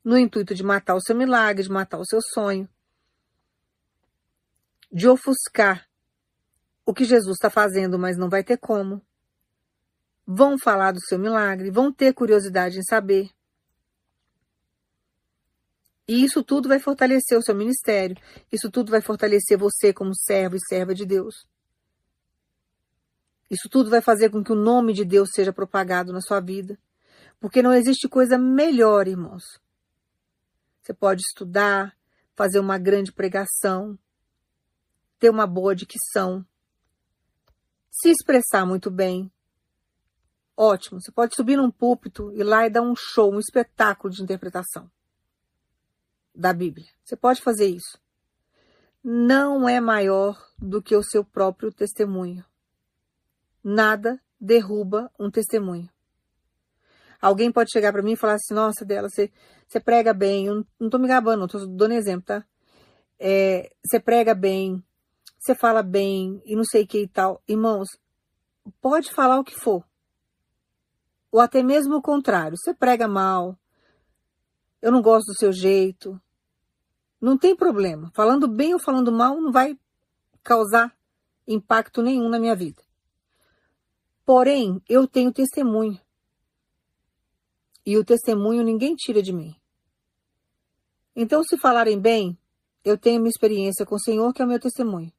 no 0.03 0.17
intuito 0.17 0.53
de 0.53 0.63
matar 0.63 0.95
o 0.95 1.01
seu 1.01 1.15
milagre, 1.15 1.63
de 1.63 1.69
matar 1.69 1.97
o 1.97 2.05
seu 2.05 2.21
sonho, 2.21 2.69
de 4.91 5.07
ofuscar 5.07 5.87
o 6.85 6.93
que 6.93 7.03
Jesus 7.03 7.35
está 7.35 7.49
fazendo, 7.49 7.97
mas 7.97 8.17
não 8.17 8.29
vai 8.29 8.43
ter 8.43 8.57
como. 8.57 9.01
Vão 10.27 10.57
falar 10.57 10.91
do 10.91 11.01
seu 11.01 11.17
milagre, 11.17 11.71
vão 11.71 11.91
ter 11.91 12.13
curiosidade 12.13 12.77
em 12.79 12.83
saber. 12.83 13.29
E 16.07 16.23
isso 16.23 16.43
tudo 16.43 16.69
vai 16.69 16.79
fortalecer 16.79 17.37
o 17.37 17.41
seu 17.41 17.55
ministério. 17.55 18.15
Isso 18.51 18.69
tudo 18.69 18.91
vai 18.91 19.01
fortalecer 19.01 19.57
você 19.57 19.91
como 19.91 20.15
servo 20.15 20.55
e 20.55 20.59
serva 20.59 20.93
de 20.93 21.05
Deus. 21.05 21.47
Isso 23.49 23.67
tudo 23.69 23.89
vai 23.89 24.01
fazer 24.01 24.29
com 24.29 24.43
que 24.43 24.51
o 24.51 24.55
nome 24.55 24.93
de 24.93 25.03
Deus 25.03 25.29
seja 25.33 25.51
propagado 25.51 26.13
na 26.13 26.21
sua 26.21 26.39
vida. 26.39 26.77
Porque 27.39 27.61
não 27.61 27.73
existe 27.73 28.07
coisa 28.07 28.37
melhor, 28.37 29.07
irmãos. 29.07 29.59
Você 30.81 30.93
pode 30.93 31.21
estudar, 31.21 31.95
fazer 32.35 32.59
uma 32.59 32.77
grande 32.77 33.11
pregação, 33.11 33.97
ter 35.17 35.29
uma 35.29 35.47
boa 35.47 35.75
dicção, 35.75 36.45
se 37.89 38.09
expressar 38.09 38.65
muito 38.65 38.91
bem, 38.91 39.31
Ótimo. 40.57 41.01
Você 41.01 41.11
pode 41.11 41.35
subir 41.35 41.57
num 41.57 41.69
púlpito 41.69 42.31
e 42.33 42.41
lá 42.41 42.65
e 42.65 42.69
dar 42.69 42.81
um 42.81 42.95
show, 42.95 43.33
um 43.33 43.39
espetáculo 43.39 44.13
de 44.13 44.23
interpretação 44.23 44.89
da 46.35 46.53
Bíblia. 46.53 46.87
Você 47.03 47.15
pode 47.15 47.41
fazer 47.41 47.67
isso. 47.67 47.99
Não 49.03 49.69
é 49.69 49.79
maior 49.79 50.37
do 50.57 50.81
que 50.81 50.95
o 50.95 51.03
seu 51.03 51.23
próprio 51.23 51.71
testemunho. 51.71 52.43
Nada 53.63 54.19
derruba 54.39 55.11
um 55.19 55.29
testemunho. 55.29 55.89
Alguém 57.21 57.51
pode 57.51 57.71
chegar 57.71 57.91
para 57.91 58.01
mim 58.01 58.13
e 58.13 58.17
falar 58.17 58.35
assim: 58.35 58.53
Nossa, 58.53 58.85
dela, 58.85 59.09
você, 59.09 59.31
você 59.67 59.79
prega 59.79 60.13
bem. 60.13 60.47
Eu 60.47 60.65
não 60.79 60.87
estou 60.87 60.99
me 60.99 61.07
gabando, 61.07 61.45
estou 61.45 61.65
dando 61.67 61.93
exemplo, 61.93 62.25
tá? 62.25 62.45
É, 63.17 63.71
você 63.83 63.99
prega 63.99 64.35
bem, 64.35 64.83
você 65.39 65.55
fala 65.55 65.81
bem 65.81 66.41
e 66.45 66.55
não 66.55 66.63
sei 66.63 66.83
o 66.83 66.87
que 66.87 67.03
e 67.03 67.07
tal. 67.07 67.41
Irmãos, 67.47 67.87
pode 68.81 69.11
falar 69.11 69.39
o 69.39 69.43
que 69.43 69.55
for. 69.55 69.83
Ou 71.31 71.39
até 71.39 71.63
mesmo 71.63 71.95
o 71.95 72.01
contrário. 72.01 72.57
Você 72.57 72.73
prega 72.73 73.07
mal, 73.07 73.57
eu 74.81 74.91
não 74.91 75.01
gosto 75.01 75.27
do 75.27 75.37
seu 75.37 75.51
jeito, 75.51 76.19
não 77.25 77.39
tem 77.39 77.55
problema. 77.55 78.11
Falando 78.13 78.47
bem 78.47 78.73
ou 78.73 78.79
falando 78.79 79.11
mal 79.11 79.41
não 79.41 79.51
vai 79.51 79.75
causar 80.43 80.95
impacto 81.47 82.03
nenhum 82.03 82.29
na 82.29 82.37
minha 82.37 82.55
vida. 82.55 82.83
Porém, 84.23 84.79
eu 84.87 85.07
tenho 85.07 85.33
testemunho. 85.33 85.99
E 87.83 87.97
o 87.97 88.05
testemunho 88.05 88.63
ninguém 88.63 88.95
tira 88.95 89.23
de 89.23 89.33
mim. 89.33 89.55
Então, 91.15 91.43
se 91.43 91.57
falarem 91.57 91.99
bem, 91.99 92.37
eu 92.83 92.95
tenho 92.95 93.19
minha 93.19 93.29
experiência 93.29 93.85
com 93.85 93.95
o 93.95 93.99
Senhor, 93.99 94.31
que 94.31 94.43
é 94.43 94.45
o 94.45 94.47
meu 94.47 94.59
testemunho. 94.59 95.11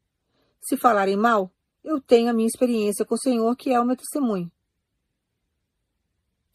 Se 0.60 0.76
falarem 0.76 1.16
mal, 1.16 1.50
eu 1.82 2.00
tenho 2.00 2.30
a 2.30 2.32
minha 2.32 2.46
experiência 2.46 3.04
com 3.04 3.16
o 3.16 3.20
Senhor, 3.20 3.56
que 3.56 3.70
é 3.70 3.80
o 3.80 3.84
meu 3.84 3.96
testemunho. 3.96 4.50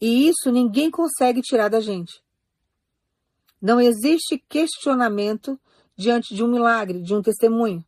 E 0.00 0.28
isso 0.28 0.50
ninguém 0.50 0.90
consegue 0.90 1.42
tirar 1.42 1.68
da 1.68 1.80
gente. 1.80 2.22
Não 3.62 3.80
existe 3.80 4.38
questionamento 4.48 5.58
diante 5.96 6.34
de 6.34 6.42
um 6.42 6.48
milagre, 6.48 7.00
de 7.00 7.14
um 7.14 7.22
testemunho. 7.22 7.84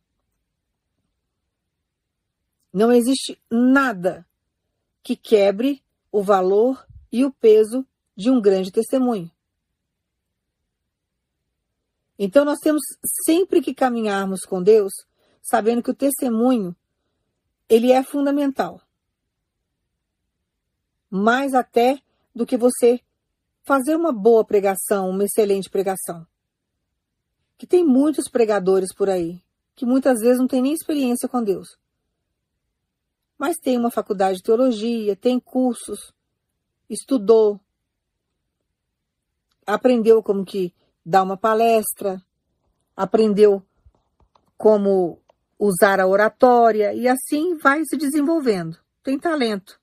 Não 2.71 2.93
existe 2.93 3.37
nada 3.51 4.25
que 5.03 5.17
quebre 5.17 5.83
o 6.09 6.23
valor 6.23 6.87
e 7.11 7.25
o 7.25 7.31
peso 7.31 7.85
de 8.15 8.29
um 8.29 8.39
grande 8.39 8.71
testemunho. 8.71 9.29
Então 12.17 12.45
nós 12.45 12.59
temos 12.59 12.81
sempre 13.25 13.61
que 13.61 13.73
caminharmos 13.73 14.41
com 14.45 14.63
Deus, 14.63 14.93
sabendo 15.41 15.83
que 15.83 15.91
o 15.91 15.95
testemunho 15.95 16.73
ele 17.67 17.91
é 17.91 18.01
fundamental. 18.01 18.81
Mais 21.09 21.53
até 21.53 22.01
do 22.33 22.45
que 22.45 22.55
você 22.55 23.01
fazer 23.65 23.95
uma 23.95 24.13
boa 24.13 24.45
pregação, 24.45 25.09
uma 25.09 25.25
excelente 25.25 25.69
pregação. 25.69 26.25
Que 27.57 27.65
tem 27.65 27.83
muitos 27.83 28.29
pregadores 28.29 28.93
por 28.93 29.09
aí, 29.09 29.41
que 29.75 29.85
muitas 29.85 30.19
vezes 30.19 30.39
não 30.39 30.47
tem 30.47 30.61
nem 30.61 30.73
experiência 30.73 31.27
com 31.27 31.43
Deus. 31.43 31.77
Mas 33.37 33.57
tem 33.57 33.77
uma 33.77 33.91
faculdade 33.91 34.37
de 34.37 34.43
teologia, 34.43 35.15
tem 35.15 35.39
cursos, 35.39 36.13
estudou, 36.89 37.59
aprendeu 39.65 40.21
como 40.21 40.45
que 40.45 40.73
dar 41.05 41.23
uma 41.23 41.35
palestra, 41.35 42.23
aprendeu 42.95 43.65
como 44.57 45.19
usar 45.57 45.99
a 45.99 46.07
oratória 46.07 46.93
e 46.93 47.07
assim 47.07 47.57
vai 47.57 47.83
se 47.83 47.97
desenvolvendo. 47.97 48.77
Tem 49.03 49.19
talento 49.19 49.79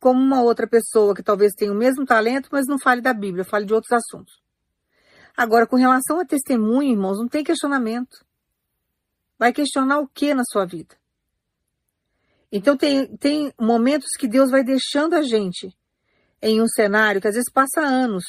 como 0.00 0.20
uma 0.20 0.42
outra 0.42 0.66
pessoa 0.66 1.14
que 1.14 1.22
talvez 1.22 1.52
tenha 1.54 1.72
o 1.72 1.76
mesmo 1.76 2.04
talento, 2.04 2.48
mas 2.52 2.66
não 2.66 2.78
fale 2.78 3.00
da 3.00 3.12
Bíblia, 3.12 3.44
fale 3.44 3.66
de 3.66 3.74
outros 3.74 3.92
assuntos. 3.92 4.40
Agora, 5.36 5.66
com 5.66 5.76
relação 5.76 6.20
a 6.20 6.24
testemunho, 6.24 6.92
irmãos, 6.92 7.18
não 7.18 7.28
tem 7.28 7.44
questionamento. 7.44 8.24
Vai 9.38 9.52
questionar 9.52 10.00
o 10.00 10.08
que 10.08 10.34
na 10.34 10.42
sua 10.44 10.64
vida? 10.66 10.96
Então, 12.50 12.76
tem, 12.76 13.16
tem 13.16 13.52
momentos 13.60 14.08
que 14.18 14.26
Deus 14.26 14.50
vai 14.50 14.64
deixando 14.64 15.14
a 15.14 15.22
gente 15.22 15.76
em 16.40 16.62
um 16.62 16.68
cenário 16.68 17.20
que 17.20 17.28
às 17.28 17.34
vezes 17.34 17.52
passa 17.52 17.80
anos. 17.80 18.24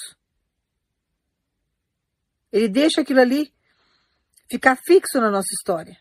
Ele 2.52 2.68
deixa 2.68 3.02
aquilo 3.02 3.22
ali 3.22 3.54
ficar 4.50 4.76
fixo 4.76 5.20
na 5.22 5.32
nossa 5.32 5.50
história. 5.54 5.98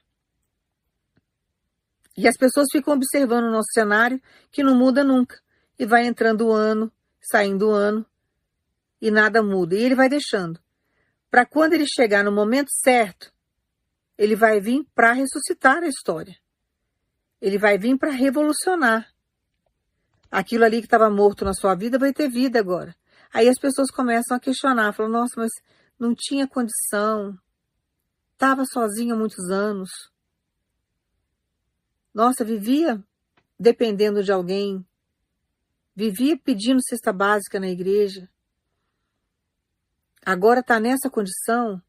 E 2.16 2.26
as 2.26 2.36
pessoas 2.36 2.66
ficam 2.72 2.94
observando 2.94 3.44
o 3.44 3.52
nosso 3.52 3.70
cenário 3.72 4.20
que 4.50 4.62
não 4.62 4.74
muda 4.74 5.04
nunca 5.04 5.38
e 5.78 5.86
vai 5.86 6.06
entrando 6.06 6.46
o 6.46 6.52
ano, 6.52 6.92
saindo 7.20 7.68
o 7.68 7.72
ano 7.72 8.04
e 9.00 9.10
nada 9.10 9.42
muda. 9.42 9.76
E 9.76 9.82
ele 9.82 9.94
vai 9.94 10.08
deixando. 10.08 10.60
Para 11.30 11.46
quando 11.46 11.74
ele 11.74 11.86
chegar 11.86 12.24
no 12.24 12.32
momento 12.32 12.68
certo, 12.70 13.32
ele 14.16 14.34
vai 14.34 14.60
vir 14.60 14.84
para 14.94 15.12
ressuscitar 15.12 15.82
a 15.82 15.88
história. 15.88 16.36
Ele 17.40 17.58
vai 17.58 17.78
vir 17.78 17.96
para 17.96 18.10
revolucionar. 18.10 19.08
Aquilo 20.30 20.64
ali 20.64 20.80
que 20.80 20.86
estava 20.86 21.08
morto 21.08 21.44
na 21.44 21.54
sua 21.54 21.74
vida 21.74 21.98
vai 21.98 22.12
ter 22.12 22.28
vida 22.28 22.58
agora. 22.58 22.94
Aí 23.32 23.48
as 23.48 23.58
pessoas 23.58 23.90
começam 23.90 24.36
a 24.36 24.40
questionar, 24.40 24.92
falam: 24.92 25.12
"Nossa, 25.12 25.34
mas 25.36 25.50
não 25.98 26.14
tinha 26.14 26.48
condição. 26.48 27.38
Estava 28.32 28.64
sozinho 28.64 29.14
há 29.14 29.18
muitos 29.18 29.50
anos. 29.50 29.90
Nossa, 32.14 32.44
vivia 32.44 33.02
dependendo 33.58 34.22
de 34.22 34.30
alguém, 34.30 34.86
Vivia 35.98 36.38
pedindo 36.38 36.80
cesta 36.80 37.12
básica 37.12 37.58
na 37.58 37.66
igreja. 37.66 38.30
Agora 40.24 40.60
está 40.60 40.78
nessa 40.78 41.10
condição. 41.10 41.82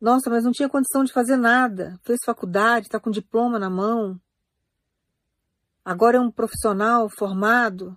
Nossa, 0.00 0.30
mas 0.30 0.42
não 0.42 0.50
tinha 0.50 0.70
condição 0.70 1.04
de 1.04 1.12
fazer 1.12 1.36
nada. 1.36 2.00
Fez 2.02 2.20
faculdade, 2.24 2.86
está 2.86 2.98
com 2.98 3.10
diploma 3.10 3.58
na 3.58 3.68
mão. 3.68 4.18
Agora 5.84 6.16
é 6.16 6.20
um 6.20 6.30
profissional 6.30 7.10
formado, 7.10 7.94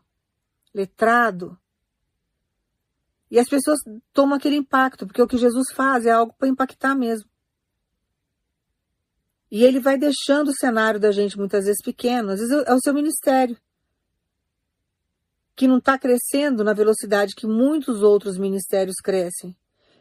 letrado. 0.74 1.58
E 3.30 3.39
as 3.39 3.47
pessoas 3.47 3.80
tomam 4.12 4.36
aquele 4.36 4.58
impacto, 4.58 5.08
porque 5.08 5.21
o 5.21 5.28
que 5.28 5.38
Jesus 5.38 5.71
faz 5.74 6.06
é 6.06 6.12
algo 6.12 6.34
para 6.38 6.50
impactar 6.50 6.95
mesmo. 6.95 7.30
E 9.50 9.63
ele 9.63 9.80
vai 9.80 9.97
deixando 9.97 10.50
o 10.50 10.58
cenário 10.58 11.00
da 11.00 11.13
gente 11.13 11.38
muitas 11.38 11.63
vezes 11.63 11.82
pequeno, 11.82 12.32
às 12.32 12.41
vezes 12.41 12.65
é 12.67 12.74
o 12.74 12.82
seu 12.82 12.93
ministério 12.93 13.58
que 15.55 15.67
não 15.67 15.77
está 15.77 15.97
crescendo 15.97 16.63
na 16.63 16.73
velocidade 16.73 17.35
que 17.35 17.45
muitos 17.45 18.01
outros 18.01 18.37
ministérios 18.37 18.95
crescem. 19.03 19.55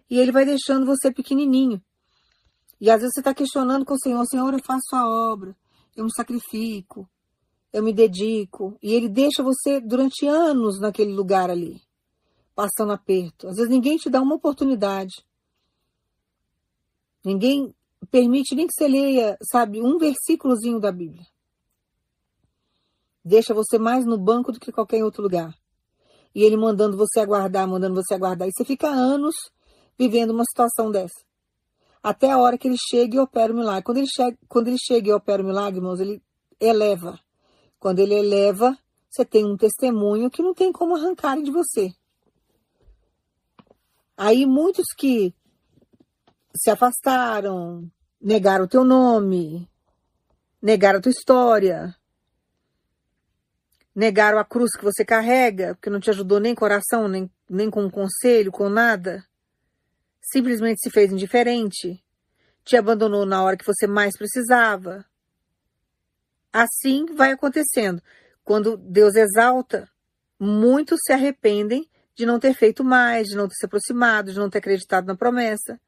E 0.08 0.18
ele 0.18 0.32
vai 0.32 0.44
deixando 0.44 0.86
você 0.86 1.12
pequenininho. 1.12 1.82
E 2.80 2.90
às 2.90 3.00
vezes 3.00 3.14
você 3.14 3.20
está 3.20 3.34
questionando 3.34 3.84
com 3.84 3.94
o 3.94 3.98
Senhor, 3.98 4.24
Senhor, 4.26 4.52
eu 4.52 4.64
faço 4.64 4.94
a 4.94 5.08
obra, 5.08 5.54
eu 5.94 6.04
me 6.04 6.12
sacrifico, 6.12 7.08
eu 7.72 7.82
me 7.82 7.92
dedico. 7.92 8.76
E 8.82 8.94
ele 8.94 9.08
deixa 9.08 9.42
você 9.42 9.80
durante 9.80 10.26
anos 10.26 10.80
naquele 10.80 11.12
lugar 11.12 11.50
ali, 11.50 11.80
passando 12.54 12.92
aperto. 12.92 13.48
Às 13.48 13.56
vezes 13.56 13.70
ninguém 13.70 13.98
te 13.98 14.08
dá 14.08 14.20
uma 14.22 14.36
oportunidade. 14.36 15.24
Ninguém 17.24 17.74
permite 18.10 18.54
nem 18.54 18.66
que 18.66 18.72
você 18.72 18.88
leia, 18.88 19.36
sabe, 19.42 19.82
um 19.82 19.98
versículozinho 19.98 20.80
da 20.80 20.90
Bíblia 20.90 21.26
deixa 23.24 23.54
você 23.54 23.78
mais 23.78 24.04
no 24.04 24.18
banco 24.18 24.52
do 24.52 24.60
que 24.60 24.72
qualquer 24.72 25.04
outro 25.04 25.22
lugar. 25.22 25.54
E 26.34 26.42
ele 26.42 26.56
mandando 26.56 26.96
você 26.96 27.20
aguardar, 27.20 27.66
mandando 27.66 27.94
você 27.94 28.14
aguardar. 28.14 28.48
E 28.48 28.52
você 28.52 28.64
fica 28.64 28.88
anos 28.88 29.34
vivendo 29.98 30.30
uma 30.30 30.44
situação 30.44 30.90
dessa. 30.90 31.24
Até 32.02 32.30
a 32.30 32.38
hora 32.38 32.56
que 32.56 32.68
ele 32.68 32.76
chega 32.78 33.16
e 33.16 33.18
opera 33.18 33.52
o 33.52 33.56
milagre. 33.56 33.82
Quando 33.82 33.98
ele 33.98 34.06
chega, 34.06 34.38
quando 34.48 34.68
ele 34.68 34.78
chega 34.78 35.08
e 35.08 35.12
opera 35.12 35.42
o 35.42 35.46
milagre, 35.46 35.78
irmãos, 35.78 36.00
ele 36.00 36.22
eleva. 36.58 37.18
Quando 37.78 37.98
ele 37.98 38.14
eleva, 38.14 38.78
você 39.10 39.24
tem 39.24 39.44
um 39.44 39.56
testemunho 39.56 40.30
que 40.30 40.42
não 40.42 40.54
tem 40.54 40.72
como 40.72 40.96
arrancar 40.96 41.42
de 41.42 41.50
você. 41.50 41.92
Aí 44.16 44.46
muitos 44.46 44.86
que 44.96 45.34
se 46.54 46.70
afastaram, 46.70 47.90
negaram 48.20 48.66
o 48.66 48.68
teu 48.68 48.84
nome, 48.84 49.68
negaram 50.60 50.98
a 50.98 51.02
tua 51.02 51.10
história, 51.10 51.94
Negaram 53.94 54.38
a 54.38 54.44
cruz 54.44 54.70
que 54.76 54.84
você 54.84 55.04
carrega, 55.04 55.74
porque 55.74 55.90
não 55.90 56.00
te 56.00 56.10
ajudou 56.10 56.38
nem 56.38 56.54
coração, 56.54 57.08
nem, 57.08 57.30
nem 57.48 57.68
com 57.68 57.82
um 57.82 57.90
conselho, 57.90 58.52
com 58.52 58.68
nada. 58.68 59.24
Simplesmente 60.22 60.80
se 60.80 60.90
fez 60.90 61.12
indiferente. 61.12 62.02
Te 62.64 62.76
abandonou 62.76 63.26
na 63.26 63.42
hora 63.42 63.56
que 63.56 63.66
você 63.66 63.86
mais 63.86 64.16
precisava. 64.16 65.04
Assim 66.52 67.06
vai 67.14 67.32
acontecendo. 67.32 68.02
Quando 68.44 68.76
Deus 68.76 69.14
exalta, 69.14 69.88
muitos 70.38 71.00
se 71.04 71.12
arrependem 71.12 71.88
de 72.14 72.26
não 72.26 72.38
ter 72.38 72.54
feito 72.54 72.84
mais, 72.84 73.28
de 73.28 73.36
não 73.36 73.48
ter 73.48 73.54
se 73.54 73.66
aproximado, 73.66 74.32
de 74.32 74.38
não 74.38 74.50
ter 74.50 74.58
acreditado 74.58 75.06
na 75.06 75.16
promessa, 75.16 75.80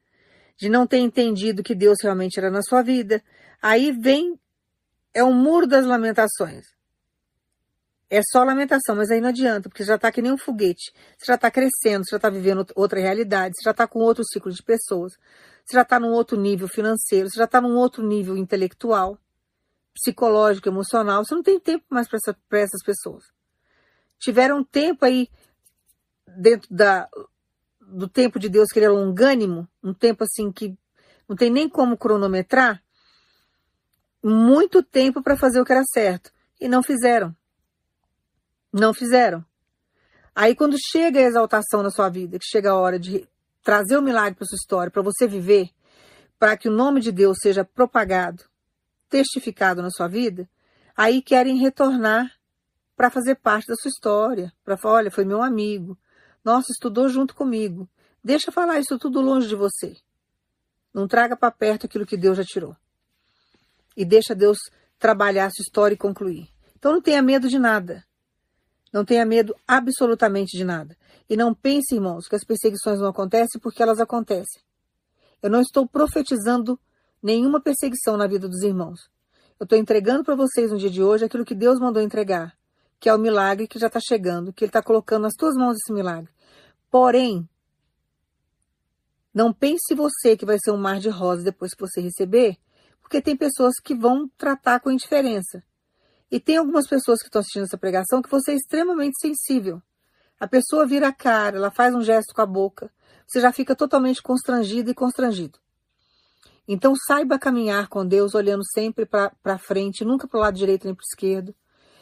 de 0.57 0.69
não 0.69 0.87
ter 0.87 0.97
entendido 0.97 1.63
que 1.63 1.75
Deus 1.75 1.97
realmente 2.01 2.37
era 2.39 2.49
na 2.49 2.61
sua 2.61 2.81
vida. 2.81 3.21
Aí 3.61 3.91
vem, 3.91 4.39
é 5.13 5.23
o 5.23 5.31
muro 5.31 5.67
das 5.67 5.85
lamentações. 5.85 6.72
É 8.13 8.21
só 8.21 8.43
lamentação, 8.43 8.95
mas 8.95 9.09
aí 9.09 9.19
não 9.19 9.29
adianta, 9.29 9.67
porque 9.67 9.83
já 9.83 9.95
está 9.95 10.11
que 10.11 10.21
nem 10.21 10.31
um 10.31 10.37
foguete. 10.37 10.93
Você 11.17 11.25
já 11.25 11.33
está 11.33 11.49
crescendo, 11.49 12.05
você 12.05 12.11
já 12.11 12.17
está 12.17 12.29
vivendo 12.29 12.63
outra 12.75 12.99
realidade, 12.99 13.55
você 13.55 13.63
já 13.63 13.71
está 13.71 13.87
com 13.87 13.97
outro 13.97 14.23
ciclo 14.23 14.51
de 14.51 14.61
pessoas, 14.61 15.13
você 15.65 15.73
já 15.73 15.81
está 15.81 15.99
num 15.99 16.11
outro 16.11 16.39
nível 16.39 16.67
financeiro, 16.67 17.27
você 17.27 17.39
já 17.39 17.45
está 17.45 17.59
num 17.59 17.75
outro 17.75 18.05
nível 18.05 18.37
intelectual, 18.37 19.17
psicológico, 19.95 20.69
emocional. 20.69 21.25
Você 21.25 21.33
não 21.33 21.41
tem 21.41 21.59
tempo 21.59 21.85
mais 21.89 22.07
para 22.07 22.17
essa, 22.17 22.37
essas 22.51 22.83
pessoas. 22.85 23.23
Tiveram 24.19 24.63
tempo 24.63 25.05
aí 25.05 25.27
dentro 26.37 26.67
da, 26.69 27.09
do 27.81 28.07
tempo 28.07 28.37
de 28.37 28.47
Deus 28.47 28.69
que 28.69 28.77
ele 28.77 28.85
é 28.85 28.89
longânimo, 28.89 29.67
um 29.83 29.91
tempo 29.91 30.23
assim 30.23 30.51
que 30.51 30.77
não 31.27 31.35
tem 31.35 31.49
nem 31.49 31.67
como 31.67 31.97
cronometrar, 31.97 32.79
muito 34.23 34.83
tempo 34.83 35.23
para 35.23 35.35
fazer 35.35 35.59
o 35.59 35.65
que 35.65 35.71
era 35.71 35.83
certo. 35.91 36.31
E 36.61 36.67
não 36.67 36.83
fizeram. 36.83 37.35
Não 38.73 38.93
fizeram. 38.93 39.45
Aí 40.35 40.55
quando 40.55 40.75
chega 40.91 41.19
a 41.19 41.23
exaltação 41.23 41.83
na 41.83 41.91
sua 41.91 42.09
vida, 42.09 42.39
que 42.39 42.45
chega 42.45 42.71
a 42.71 42.75
hora 42.75 42.99
de 42.99 43.29
trazer 43.61 43.97
o 43.97 44.01
milagre 44.01 44.35
para 44.35 44.47
sua 44.47 44.55
história, 44.55 44.91
para 44.91 45.03
você 45.03 45.27
viver, 45.27 45.69
para 46.39 46.57
que 46.57 46.67
o 46.67 46.71
nome 46.71 46.99
de 46.99 47.11
Deus 47.11 47.37
seja 47.39 47.63
propagado, 47.63 48.43
testificado 49.07 49.81
na 49.81 49.91
sua 49.91 50.07
vida, 50.07 50.49
aí 50.97 51.21
querem 51.21 51.57
retornar 51.57 52.31
para 52.95 53.11
fazer 53.11 53.35
parte 53.35 53.67
da 53.67 53.75
sua 53.75 53.89
história, 53.89 54.51
para 54.63 54.75
falar, 54.75 54.95
olha, 54.95 55.11
foi 55.11 55.23
meu 55.23 55.43
amigo, 55.43 55.97
nossa, 56.43 56.71
estudou 56.71 57.07
junto 57.07 57.35
comigo. 57.35 57.87
Deixa 58.23 58.51
falar 58.51 58.79
isso 58.79 58.97
tudo 58.97 59.21
longe 59.21 59.47
de 59.47 59.55
você. 59.55 59.95
Não 60.93 61.07
traga 61.07 61.35
para 61.37 61.51
perto 61.51 61.85
aquilo 61.85 62.05
que 62.05 62.17
Deus 62.17 62.37
já 62.37 62.43
tirou. 62.43 62.75
E 63.95 64.03
deixa 64.03 64.35
Deus 64.35 64.57
trabalhar 64.97 65.45
a 65.45 65.51
sua 65.51 65.63
história 65.63 65.95
e 65.95 65.97
concluir. 65.97 66.49
Então 66.75 66.91
não 66.91 67.01
tenha 67.01 67.21
medo 67.21 67.47
de 67.47 67.59
nada. 67.59 68.03
Não 68.93 69.03
tenha 69.03 69.25
medo 69.25 69.55
absolutamente 69.67 70.55
de 70.55 70.63
nada. 70.63 70.95
E 71.27 71.35
não 71.35 71.51
pense, 71.51 71.95
irmãos, 71.95 72.27
que 72.27 72.35
as 72.35 72.43
perseguições 72.45 72.99
não 72.99 73.07
acontecem 73.07 73.59
porque 73.59 73.81
elas 73.81 73.99
acontecem. 73.99 74.61
Eu 75.41 75.49
não 75.49 75.61
estou 75.61 75.87
profetizando 75.87 76.79
nenhuma 77.21 77.59
perseguição 77.59 78.15
na 78.15 78.27
vida 78.27 78.47
dos 78.47 78.61
irmãos. 78.61 78.99
Eu 79.59 79.63
estou 79.63 79.79
entregando 79.79 80.23
para 80.23 80.35
vocês 80.35 80.71
no 80.71 80.77
dia 80.77 80.91
de 80.91 81.01
hoje 81.01 81.25
aquilo 81.25 81.43
que 81.43 81.55
Deus 81.55 81.79
mandou 81.79 82.03
entregar, 82.03 82.55
que 82.99 83.09
é 83.09 83.15
o 83.15 83.17
milagre 83.17 83.67
que 83.67 83.79
já 83.79 83.87
está 83.87 83.99
chegando, 83.99 84.53
que 84.53 84.63
Ele 84.63 84.69
está 84.69 84.83
colocando 84.83 85.23
nas 85.23 85.33
tuas 85.33 85.55
mãos 85.55 85.75
esse 85.77 85.91
milagre. 85.91 86.31
Porém, 86.91 87.49
não 89.33 89.51
pense 89.51 89.95
você 89.95 90.37
que 90.37 90.45
vai 90.45 90.57
ser 90.63 90.71
um 90.71 90.77
mar 90.77 90.99
de 90.99 91.09
rosas 91.09 91.43
depois 91.43 91.73
que 91.73 91.81
você 91.81 91.99
receber, 91.99 92.57
porque 93.01 93.21
tem 93.21 93.35
pessoas 93.35 93.73
que 93.83 93.95
vão 93.95 94.29
tratar 94.37 94.79
com 94.79 94.91
indiferença. 94.91 95.63
E 96.33 96.39
tem 96.39 96.57
algumas 96.57 96.87
pessoas 96.87 97.19
que 97.19 97.27
estão 97.27 97.41
assistindo 97.41 97.65
essa 97.65 97.77
pregação 97.77 98.19
que 98.19 98.27
você 98.27 98.53
é 98.53 98.55
extremamente 98.55 99.21
sensível. 99.21 99.79
A 100.39 100.47
pessoa 100.47 100.83
vira 100.83 101.09
a 101.09 101.13
cara, 101.13 101.57
ela 101.57 101.69
faz 101.69 101.93
um 101.93 102.01
gesto 102.01 102.33
com 102.33 102.41
a 102.41 102.45
boca, 102.47 102.91
você 103.27 103.39
já 103.39 103.51
fica 103.53 103.75
totalmente 103.75 104.19
constrangido 104.19 104.89
e 104.89 104.95
constrangido. 104.95 105.59
Então 106.67 106.95
saiba 106.95 107.37
caminhar 107.37 107.87
com 107.87 108.03
Deus 108.03 108.33
olhando 108.33 108.63
sempre 108.73 109.05
para 109.05 109.59
frente, 109.59 110.03
nunca 110.03 110.27
para 110.27 110.39
o 110.39 110.41
lado 110.41 110.57
direito 110.57 110.85
nem 110.85 110.95
para 110.95 111.03
o 111.03 111.05
esquerdo, 111.05 111.53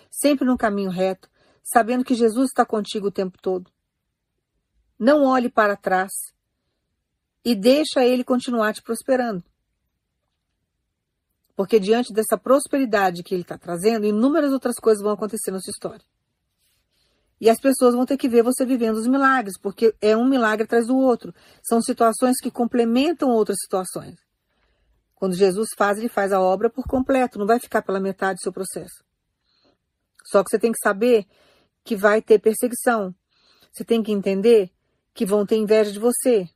sempre 0.09 0.45
no 0.45 0.57
caminho 0.57 0.91
reto, 0.91 1.29
sabendo 1.61 2.05
que 2.05 2.15
Jesus 2.15 2.51
está 2.51 2.65
contigo 2.65 3.07
o 3.07 3.11
tempo 3.11 3.38
todo. 3.41 3.69
Não 4.97 5.25
olhe 5.25 5.49
para 5.49 5.75
trás 5.75 6.13
e 7.43 7.53
deixa 7.53 8.05
Ele 8.05 8.23
continuar 8.23 8.73
te 8.73 8.82
prosperando. 8.82 9.43
Porque 11.62 11.80
diante 11.80 12.12
dessa 12.12 12.39
prosperidade 12.39 13.22
que 13.22 13.36
ele 13.36 13.43
está 13.43 13.55
trazendo, 13.55 14.03
inúmeras 14.03 14.51
outras 14.51 14.78
coisas 14.78 15.03
vão 15.03 15.12
acontecer 15.12 15.51
na 15.51 15.59
sua 15.59 15.70
história. 15.70 16.03
E 17.39 17.47
as 17.51 17.59
pessoas 17.59 17.93
vão 17.93 18.03
ter 18.03 18.18
que 18.18 18.28
ver 18.28 18.41
você 18.41 18.66
vivendo 18.66 18.95
os 18.95 19.05
milagres, 19.05 19.59
porque 19.59 19.93
é 20.01 20.18
um 20.18 20.28
milagre 20.28 20.64
atrás 20.64 20.88
do 20.88 20.97
outro. 20.97 21.32
São 21.62 21.80
situações 21.80 22.38
que 22.41 22.49
complementam 22.49 23.30
outras 23.30 23.57
situações. 23.62 24.16
Quando 25.14 25.36
Jesus 25.36 25.70
faz, 25.78 25.99
ele 25.99 26.09
faz 26.09 26.34
a 26.34 26.41
obra 26.41 26.68
por 26.68 26.84
completo, 26.86 27.38
não 27.38 27.45
vai 27.45 27.59
ficar 27.59 27.84
pela 27.84 27.99
metade 27.99 28.39
do 28.39 28.41
seu 28.41 28.51
processo. 28.51 29.03
Só 30.26 30.43
que 30.43 30.49
você 30.49 30.57
tem 30.57 30.72
que 30.72 30.82
saber 30.82 31.28
que 31.84 31.95
vai 31.95 32.24
ter 32.24 32.39
perseguição. 32.39 33.14
Você 33.72 33.86
tem 33.86 34.01
que 34.01 34.12
entender 34.12 34.72
que 35.14 35.28
vão 35.28 35.45
ter 35.45 35.57
inveja 35.57 35.91
de 35.91 35.99
você. 35.99 36.49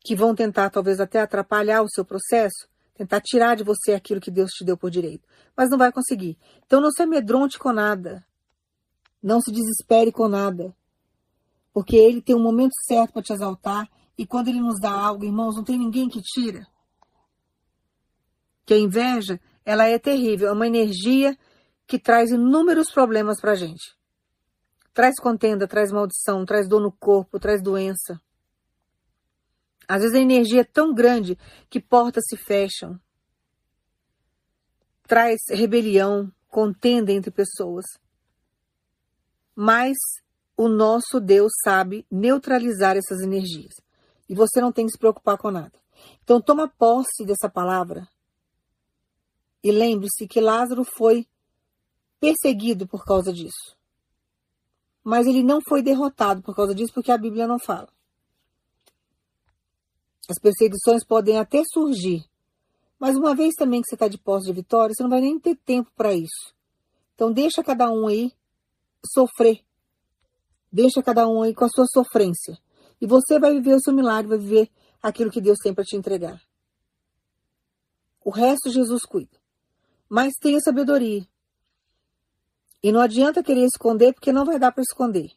Que 0.00 0.16
vão 0.16 0.34
tentar, 0.34 0.68
talvez, 0.70 0.98
até 0.98 1.20
atrapalhar 1.20 1.82
o 1.82 1.88
seu 1.88 2.04
processo 2.04 2.66
tentar 2.98 3.20
tirar 3.20 3.54
de 3.54 3.62
você 3.62 3.92
aquilo 3.92 4.20
que 4.20 4.30
Deus 4.30 4.50
te 4.50 4.64
deu 4.64 4.76
por 4.76 4.90
direito. 4.90 5.26
Mas 5.56 5.70
não 5.70 5.78
vai 5.78 5.92
conseguir. 5.92 6.36
Então 6.66 6.80
não 6.80 6.90
se 6.90 7.00
amedronte 7.00 7.56
com 7.56 7.72
nada. 7.72 8.26
Não 9.22 9.40
se 9.40 9.52
desespere 9.52 10.10
com 10.10 10.26
nada. 10.26 10.76
Porque 11.72 11.96
Ele 11.96 12.20
tem 12.20 12.34
um 12.34 12.42
momento 12.42 12.72
certo 12.86 13.12
para 13.12 13.22
te 13.22 13.32
exaltar. 13.32 13.88
E 14.18 14.26
quando 14.26 14.48
Ele 14.48 14.60
nos 14.60 14.80
dá 14.80 14.90
algo, 14.90 15.24
irmãos, 15.24 15.54
não 15.54 15.62
tem 15.62 15.78
ninguém 15.78 16.08
que 16.08 16.20
tira. 16.20 16.66
Que 18.66 18.74
a 18.74 18.78
inveja, 18.78 19.40
ela 19.64 19.86
é 19.86 19.96
terrível. 19.96 20.48
É 20.48 20.52
uma 20.52 20.66
energia 20.66 21.38
que 21.86 22.00
traz 22.00 22.30
inúmeros 22.30 22.90
problemas 22.90 23.40
para 23.40 23.52
a 23.52 23.56
gente. 23.56 23.96
Traz 24.92 25.14
contenda, 25.20 25.68
traz 25.68 25.92
maldição, 25.92 26.44
traz 26.44 26.68
dor 26.68 26.80
no 26.80 26.90
corpo, 26.90 27.38
traz 27.38 27.62
doença. 27.62 28.20
Às 29.88 30.02
vezes 30.02 30.14
a 30.14 30.20
energia 30.20 30.60
é 30.60 30.64
tão 30.64 30.92
grande 30.92 31.38
que 31.70 31.80
portas 31.80 32.24
se 32.28 32.36
fecham. 32.36 33.00
Traz 35.04 35.40
rebelião, 35.48 36.30
contenda 36.48 37.10
entre 37.10 37.30
pessoas. 37.30 37.86
Mas 39.56 39.96
o 40.54 40.68
nosso 40.68 41.18
Deus 41.18 41.50
sabe 41.64 42.06
neutralizar 42.10 42.98
essas 42.98 43.20
energias. 43.20 43.74
E 44.28 44.34
você 44.34 44.60
não 44.60 44.70
tem 44.70 44.84
que 44.84 44.92
se 44.92 44.98
preocupar 44.98 45.38
com 45.38 45.50
nada. 45.50 45.72
Então 46.22 46.40
toma 46.40 46.68
posse 46.68 47.24
dessa 47.24 47.48
palavra. 47.48 48.06
E 49.64 49.72
lembre-se 49.72 50.28
que 50.28 50.40
Lázaro 50.40 50.84
foi 50.84 51.26
perseguido 52.20 52.86
por 52.86 53.04
causa 53.04 53.32
disso. 53.32 53.76
Mas 55.02 55.26
ele 55.26 55.42
não 55.42 55.60
foi 55.66 55.82
derrotado 55.82 56.42
por 56.42 56.54
causa 56.54 56.74
disso, 56.74 56.92
porque 56.92 57.10
a 57.10 57.16
Bíblia 57.16 57.46
não 57.46 57.58
fala. 57.58 57.88
As 60.28 60.38
perseguições 60.38 61.04
podem 61.04 61.38
até 61.38 61.62
surgir, 61.64 62.22
mas 62.98 63.16
uma 63.16 63.34
vez 63.34 63.54
também 63.54 63.80
que 63.80 63.88
você 63.88 63.94
está 63.94 64.08
de 64.08 64.18
posse 64.18 64.46
de 64.46 64.52
vitória, 64.52 64.94
você 64.94 65.02
não 65.02 65.10
vai 65.10 65.20
nem 65.20 65.38
ter 65.38 65.56
tempo 65.56 65.90
para 65.96 66.12
isso. 66.12 66.54
Então 67.14 67.32
deixa 67.32 67.62
cada 67.62 67.90
um 67.90 68.08
aí 68.08 68.32
sofrer. 69.14 69.60
Deixa 70.70 71.02
cada 71.02 71.26
um 71.28 71.42
aí 71.42 71.54
com 71.54 71.64
a 71.64 71.68
sua 71.68 71.86
sofrência. 71.86 72.58
E 73.00 73.06
você 73.06 73.38
vai 73.38 73.54
viver 73.54 73.74
o 73.74 73.80
seu 73.80 73.92
milagre, 73.92 74.28
vai 74.28 74.38
viver 74.38 74.70
aquilo 75.02 75.30
que 75.30 75.40
Deus 75.40 75.58
tem 75.62 75.72
para 75.72 75.84
te 75.84 75.96
entregar. 75.96 76.42
O 78.24 78.30
resto 78.30 78.70
Jesus 78.70 79.02
cuida. 79.04 79.38
Mas 80.08 80.34
tenha 80.40 80.60
sabedoria. 80.60 81.26
E 82.82 82.92
não 82.92 83.00
adianta 83.00 83.42
querer 83.42 83.64
esconder, 83.64 84.12
porque 84.12 84.32
não 84.32 84.44
vai 84.44 84.58
dar 84.58 84.72
para 84.72 84.82
esconder. 84.82 85.30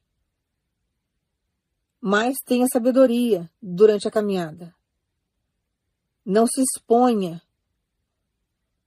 Mas 2.00 2.36
tenha 2.46 2.66
sabedoria 2.72 3.50
durante 3.62 4.08
a 4.08 4.12
caminhada. 4.12 4.76
Não 6.26 6.46
se 6.46 6.62
exponha 6.62 7.42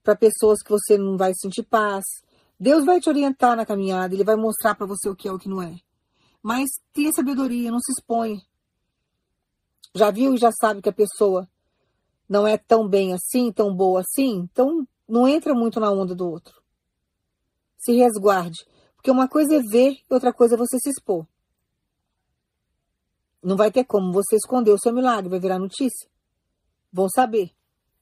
para 0.02 0.14
pessoas 0.14 0.62
que 0.62 0.70
você 0.70 0.98
não 0.98 1.16
vai 1.16 1.32
sentir 1.34 1.62
paz. 1.62 2.04
Deus 2.60 2.84
vai 2.84 3.00
te 3.00 3.08
orientar 3.08 3.56
na 3.56 3.66
caminhada, 3.66 4.14
ele 4.14 4.22
vai 4.22 4.36
mostrar 4.36 4.74
para 4.74 4.86
você 4.86 5.08
o 5.08 5.16
que 5.16 5.26
é 5.26 5.32
o 5.32 5.38
que 5.38 5.48
não 5.48 5.62
é. 5.62 5.76
Mas 6.42 6.68
tenha 6.92 7.10
sabedoria, 7.12 7.70
não 7.70 7.80
se 7.80 7.90
exponha. 7.90 8.40
Já 9.94 10.10
viu 10.10 10.34
e 10.34 10.38
já 10.38 10.50
sabe 10.52 10.82
que 10.82 10.88
a 10.88 10.92
pessoa 10.92 11.48
não 12.28 12.46
é 12.46 12.56
tão 12.58 12.88
bem 12.88 13.12
assim, 13.12 13.50
tão 13.50 13.74
boa 13.74 14.00
assim, 14.00 14.48
então 14.50 14.86
não 15.08 15.26
entra 15.28 15.54
muito 15.54 15.80
na 15.80 15.90
onda 15.90 16.14
do 16.14 16.28
outro. 16.28 16.62
Se 17.78 17.92
resguarde, 17.92 18.66
porque 18.96 19.10
uma 19.10 19.28
coisa 19.28 19.56
é 19.56 19.60
ver 19.60 19.92
e 19.92 20.14
outra 20.14 20.32
coisa 20.32 20.54
é 20.54 20.58
você 20.58 20.78
se 20.78 20.90
expor. 20.90 21.26
Não 23.42 23.56
vai 23.56 23.70
ter 23.70 23.84
como 23.84 24.12
você 24.12 24.36
esconder 24.36 24.72
o 24.72 24.78
seu 24.78 24.92
milagre, 24.92 25.28
vai 25.28 25.38
virar 25.38 25.58
notícia. 25.58 26.08
Vão 26.94 27.08
saber. 27.08 27.50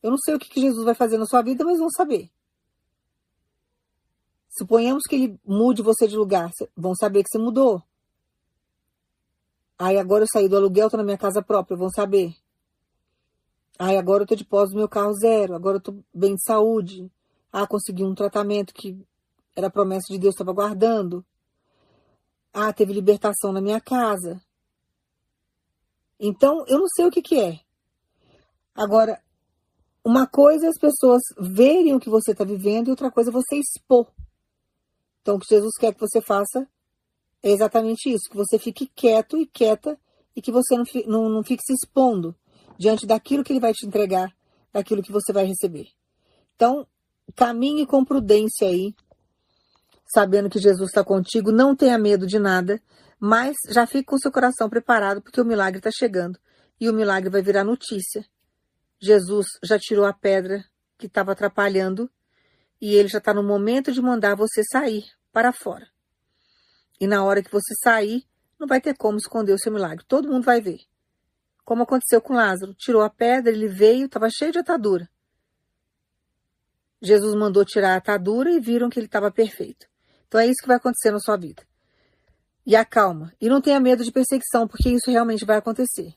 Eu 0.02 0.10
não 0.10 0.18
sei 0.18 0.34
o 0.34 0.38
que 0.38 0.60
Jesus 0.60 0.84
vai 0.84 0.94
fazer 0.94 1.16
na 1.16 1.24
sua 1.24 1.40
vida, 1.40 1.64
mas 1.64 1.78
vão 1.78 1.88
saber. 1.88 2.30
Suponhamos 4.50 5.04
que 5.08 5.14
ele 5.14 5.40
mude 5.46 5.80
você 5.80 6.06
de 6.06 6.14
lugar. 6.14 6.50
Vão 6.76 6.94
saber 6.94 7.22
que 7.22 7.30
você 7.30 7.38
mudou. 7.38 7.82
Aí 9.78 9.96
agora 9.96 10.24
eu 10.24 10.28
saí 10.30 10.46
do 10.46 10.58
aluguel, 10.58 10.90
tô 10.90 10.98
na 10.98 11.02
minha 11.02 11.16
casa 11.16 11.42
própria, 11.42 11.74
vão 11.74 11.88
saber. 11.88 12.36
Aí 13.78 13.96
agora 13.96 14.24
eu 14.24 14.26
tô 14.26 14.36
de 14.36 14.44
pós 14.44 14.68
do 14.68 14.76
meu 14.76 14.88
carro 14.90 15.14
zero, 15.14 15.54
agora 15.54 15.78
eu 15.78 15.80
tô 15.80 16.04
bem 16.12 16.34
de 16.34 16.44
saúde. 16.44 17.10
Ah, 17.50 17.66
consegui 17.66 18.04
um 18.04 18.14
tratamento 18.14 18.74
que 18.74 19.02
era 19.56 19.70
promessa 19.70 20.12
de 20.12 20.18
Deus, 20.18 20.34
estava 20.34 20.52
guardando. 20.52 21.24
Ah, 22.52 22.74
teve 22.74 22.92
libertação 22.92 23.52
na 23.52 23.60
minha 23.62 23.80
casa. 23.80 24.38
Então, 26.20 26.62
eu 26.68 26.78
não 26.78 26.86
sei 26.94 27.06
o 27.06 27.10
que 27.10 27.22
que 27.22 27.40
é. 27.40 27.61
Agora, 28.74 29.20
uma 30.04 30.26
coisa 30.26 30.66
é 30.66 30.68
as 30.68 30.78
pessoas 30.78 31.22
verem 31.38 31.94
o 31.94 32.00
que 32.00 32.10
você 32.10 32.32
está 32.32 32.44
vivendo 32.44 32.88
e 32.88 32.90
outra 32.90 33.10
coisa 33.10 33.30
é 33.30 33.32
você 33.32 33.56
expor. 33.56 34.06
Então, 35.20 35.36
o 35.36 35.38
que 35.38 35.46
Jesus 35.48 35.72
quer 35.78 35.94
que 35.94 36.00
você 36.00 36.20
faça 36.20 36.66
é 37.42 37.50
exatamente 37.50 38.10
isso, 38.10 38.28
que 38.30 38.36
você 38.36 38.58
fique 38.58 38.86
quieto 38.86 39.36
e 39.36 39.46
quieta 39.46 39.98
e 40.34 40.42
que 40.42 40.50
você 40.50 40.76
não, 40.76 40.84
não, 41.06 41.28
não 41.28 41.44
fique 41.44 41.62
se 41.64 41.72
expondo 41.72 42.34
diante 42.78 43.06
daquilo 43.06 43.44
que 43.44 43.52
ele 43.52 43.60
vai 43.60 43.72
te 43.72 43.86
entregar, 43.86 44.32
daquilo 44.72 45.02
que 45.02 45.12
você 45.12 45.32
vai 45.32 45.44
receber. 45.44 45.88
Então, 46.56 46.86
caminhe 47.36 47.86
com 47.86 48.04
prudência 48.04 48.68
aí, 48.68 48.94
sabendo 50.12 50.50
que 50.50 50.58
Jesus 50.58 50.88
está 50.88 51.04
contigo, 51.04 51.52
não 51.52 51.76
tenha 51.76 51.98
medo 51.98 52.26
de 52.26 52.38
nada, 52.38 52.80
mas 53.20 53.54
já 53.70 53.86
fique 53.86 54.04
com 54.04 54.18
seu 54.18 54.32
coração 54.32 54.68
preparado, 54.68 55.22
porque 55.22 55.40
o 55.40 55.44
milagre 55.44 55.78
está 55.78 55.90
chegando 55.90 56.38
e 56.80 56.88
o 56.88 56.92
milagre 56.92 57.30
vai 57.30 57.42
virar 57.42 57.62
notícia. 57.62 58.24
Jesus 59.02 59.46
já 59.64 59.76
tirou 59.80 60.04
a 60.04 60.12
pedra 60.12 60.64
que 60.96 61.06
estava 61.06 61.32
atrapalhando 61.32 62.08
e 62.80 62.94
ele 62.94 63.08
já 63.08 63.18
está 63.18 63.34
no 63.34 63.42
momento 63.42 63.90
de 63.90 64.00
mandar 64.00 64.36
você 64.36 64.62
sair 64.62 65.04
para 65.32 65.52
fora. 65.52 65.88
E 67.00 67.06
na 67.08 67.24
hora 67.24 67.42
que 67.42 67.50
você 67.50 67.74
sair, 67.82 68.24
não 68.60 68.68
vai 68.68 68.80
ter 68.80 68.96
como 68.96 69.18
esconder 69.18 69.52
o 69.52 69.58
seu 69.58 69.72
milagre. 69.72 70.04
Todo 70.06 70.28
mundo 70.28 70.44
vai 70.44 70.60
ver. 70.60 70.78
Como 71.64 71.82
aconteceu 71.82 72.20
com 72.20 72.34
Lázaro. 72.34 72.74
Tirou 72.74 73.02
a 73.02 73.10
pedra, 73.10 73.50
ele 73.50 73.66
veio, 73.66 74.06
estava 74.06 74.30
cheio 74.30 74.52
de 74.52 74.60
atadura. 74.60 75.10
Jesus 77.00 77.34
mandou 77.34 77.64
tirar 77.64 77.94
a 77.94 77.96
atadura 77.96 78.52
e 78.52 78.60
viram 78.60 78.88
que 78.88 79.00
ele 79.00 79.06
estava 79.06 79.32
perfeito. 79.32 79.88
Então 80.28 80.40
é 80.40 80.46
isso 80.46 80.62
que 80.62 80.68
vai 80.68 80.76
acontecer 80.76 81.10
na 81.10 81.18
sua 81.18 81.36
vida. 81.36 81.66
E 82.64 82.76
acalma. 82.76 83.32
E 83.40 83.48
não 83.48 83.60
tenha 83.60 83.80
medo 83.80 84.04
de 84.04 84.12
perseguição, 84.12 84.68
porque 84.68 84.90
isso 84.90 85.10
realmente 85.10 85.44
vai 85.44 85.56
acontecer. 85.56 86.14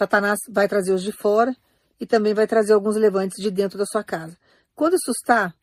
Satanás 0.00 0.38
vai 0.48 0.66
trazer 0.66 0.94
os 0.94 1.02
de 1.02 1.12
fora 1.12 1.54
e 2.00 2.06
também 2.06 2.32
vai 2.32 2.46
trazer 2.46 2.72
alguns 2.72 2.96
levantes 2.96 3.36
de 3.36 3.50
dentro 3.50 3.76
da 3.76 3.84
sua 3.84 4.02
casa. 4.02 4.34
Quando 4.74 4.94
assustar, 4.94 5.54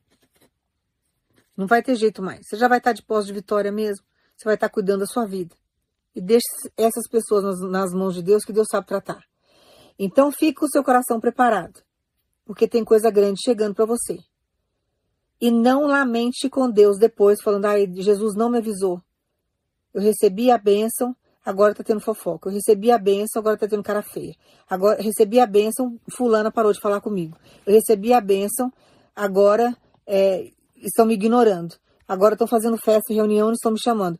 não 1.57 1.65
vai 1.65 1.81
ter 1.81 1.95
jeito 1.95 2.21
mais. 2.21 2.41
Você 2.43 2.55
já 2.55 2.67
vai 2.67 2.77
estar 2.77 2.93
de 2.93 3.01
pós 3.01 3.25
de 3.25 3.33
vitória 3.33 3.71
mesmo. 3.71 4.05
Você 4.35 4.45
vai 4.45 4.53
estar 4.53 4.69
cuidando 4.69 4.99
da 4.99 5.05
sua 5.07 5.25
vida. 5.25 5.55
E 6.13 6.21
deixe 6.21 6.45
essas 6.77 7.07
pessoas 7.09 7.43
nas, 7.43 7.59
nas 7.71 7.93
mãos 7.93 8.13
de 8.13 8.21
Deus 8.21 8.45
que 8.45 8.53
Deus 8.53 8.67
sabe 8.69 8.85
tratar. 8.85 9.23
Então 9.97 10.31
com 10.31 10.65
o 10.65 10.69
seu 10.69 10.83
coração 10.83 11.19
preparado, 11.19 11.81
porque 12.45 12.67
tem 12.67 12.85
coisa 12.85 13.09
grande 13.09 13.41
chegando 13.43 13.73
para 13.73 13.85
você. 13.85 14.19
E 15.41 15.49
não 15.49 15.87
lamente 15.87 16.47
com 16.47 16.69
Deus 16.69 16.99
depois, 16.99 17.41
falando, 17.41 17.65
ai, 17.65 17.91
Jesus 17.91 18.35
não 18.35 18.51
me 18.51 18.59
avisou. 18.59 19.01
Eu 19.91 20.01
recebi 20.01 20.51
a 20.51 20.59
bênção, 20.59 21.15
agora 21.47 21.73
tá 21.73 21.81
tendo 21.81 22.01
fofoca. 22.01 22.49
Eu 22.49 22.53
recebi 22.53 22.91
a 22.91 22.97
bênção, 22.97 23.39
agora 23.39 23.55
tá 23.55 23.65
tendo 23.65 23.81
cara 23.81 24.01
feia. 24.01 24.35
Agora 24.69 25.01
recebi 25.01 25.39
a 25.39 25.45
bênção, 25.45 25.97
fulana 26.11 26.51
parou 26.51 26.73
de 26.73 26.81
falar 26.81 26.99
comigo. 26.99 27.37
Eu 27.65 27.73
recebi 27.73 28.11
a 28.11 28.19
bênção, 28.19 28.69
agora 29.15 29.73
é, 30.05 30.51
estão 30.75 31.05
me 31.05 31.13
ignorando. 31.13 31.73
Agora 32.05 32.33
estão 32.33 32.47
fazendo 32.47 32.77
festa 32.77 33.13
e 33.13 33.15
reunião 33.15 33.49
e 33.49 33.53
estão 33.53 33.71
me 33.71 33.79
chamando. 33.79 34.19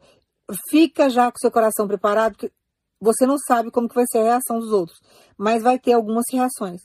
Fica 0.69 1.09
já 1.09 1.29
com 1.29 1.37
seu 1.37 1.51
coração 1.51 1.85
preparado, 1.85 2.31
porque 2.37 2.49
você 2.97 3.25
não 3.25 3.37
sabe 3.37 3.71
como 3.71 3.89
que 3.89 3.95
vai 3.95 4.05
ser 4.09 4.19
a 4.19 4.23
reação 4.23 4.59
dos 4.59 4.71
outros, 4.71 4.97
mas 5.37 5.61
vai 5.61 5.77
ter 5.77 5.91
algumas 5.91 6.23
reações. 6.31 6.79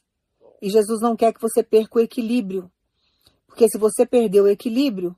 E 0.61 0.69
Jesus 0.69 1.01
não 1.01 1.15
quer 1.15 1.33
que 1.33 1.41
você 1.41 1.63
perca 1.63 1.99
o 1.99 2.03
equilíbrio. 2.03 2.69
Porque 3.47 3.69
se 3.69 3.79
você 3.79 4.05
perder 4.05 4.41
o 4.41 4.49
equilíbrio, 4.49 5.15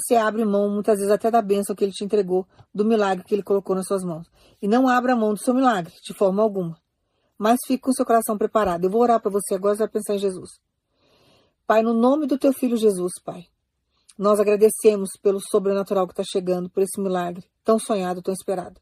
você 0.00 0.14
abre 0.14 0.44
mão 0.44 0.68
muitas 0.68 0.98
vezes 0.98 1.12
até 1.12 1.30
da 1.30 1.40
bênção 1.40 1.74
que 1.74 1.84
ele 1.84 1.92
te 1.92 2.04
entregou, 2.04 2.46
do 2.74 2.84
milagre 2.84 3.24
que 3.24 3.34
ele 3.34 3.42
colocou 3.42 3.74
nas 3.74 3.86
suas 3.86 4.04
mãos. 4.04 4.26
E 4.60 4.68
não 4.68 4.88
abra 4.88 5.16
mão 5.16 5.32
do 5.32 5.40
seu 5.40 5.54
milagre, 5.54 5.92
de 6.04 6.12
forma 6.12 6.42
alguma. 6.42 6.76
Mas 7.38 7.58
fique 7.66 7.82
com 7.82 7.92
seu 7.92 8.04
coração 8.04 8.36
preparado. 8.36 8.84
Eu 8.84 8.90
vou 8.90 9.02
orar 9.02 9.20
para 9.20 9.30
você 9.30 9.54
agora, 9.54 9.74
você 9.74 9.80
vai 9.80 9.88
pensar 9.88 10.14
em 10.14 10.18
Jesus. 10.18 10.50
Pai, 11.66 11.82
no 11.82 11.92
nome 11.92 12.26
do 12.26 12.38
teu 12.38 12.52
filho 12.52 12.76
Jesus, 12.76 13.12
Pai. 13.24 13.44
Nós 14.18 14.38
agradecemos 14.40 15.10
pelo 15.22 15.40
sobrenatural 15.40 16.06
que 16.06 16.12
está 16.12 16.24
chegando, 16.24 16.70
por 16.70 16.82
esse 16.82 17.00
milagre 17.00 17.44
tão 17.64 17.78
sonhado, 17.78 18.22
tão 18.22 18.32
esperado. 18.32 18.80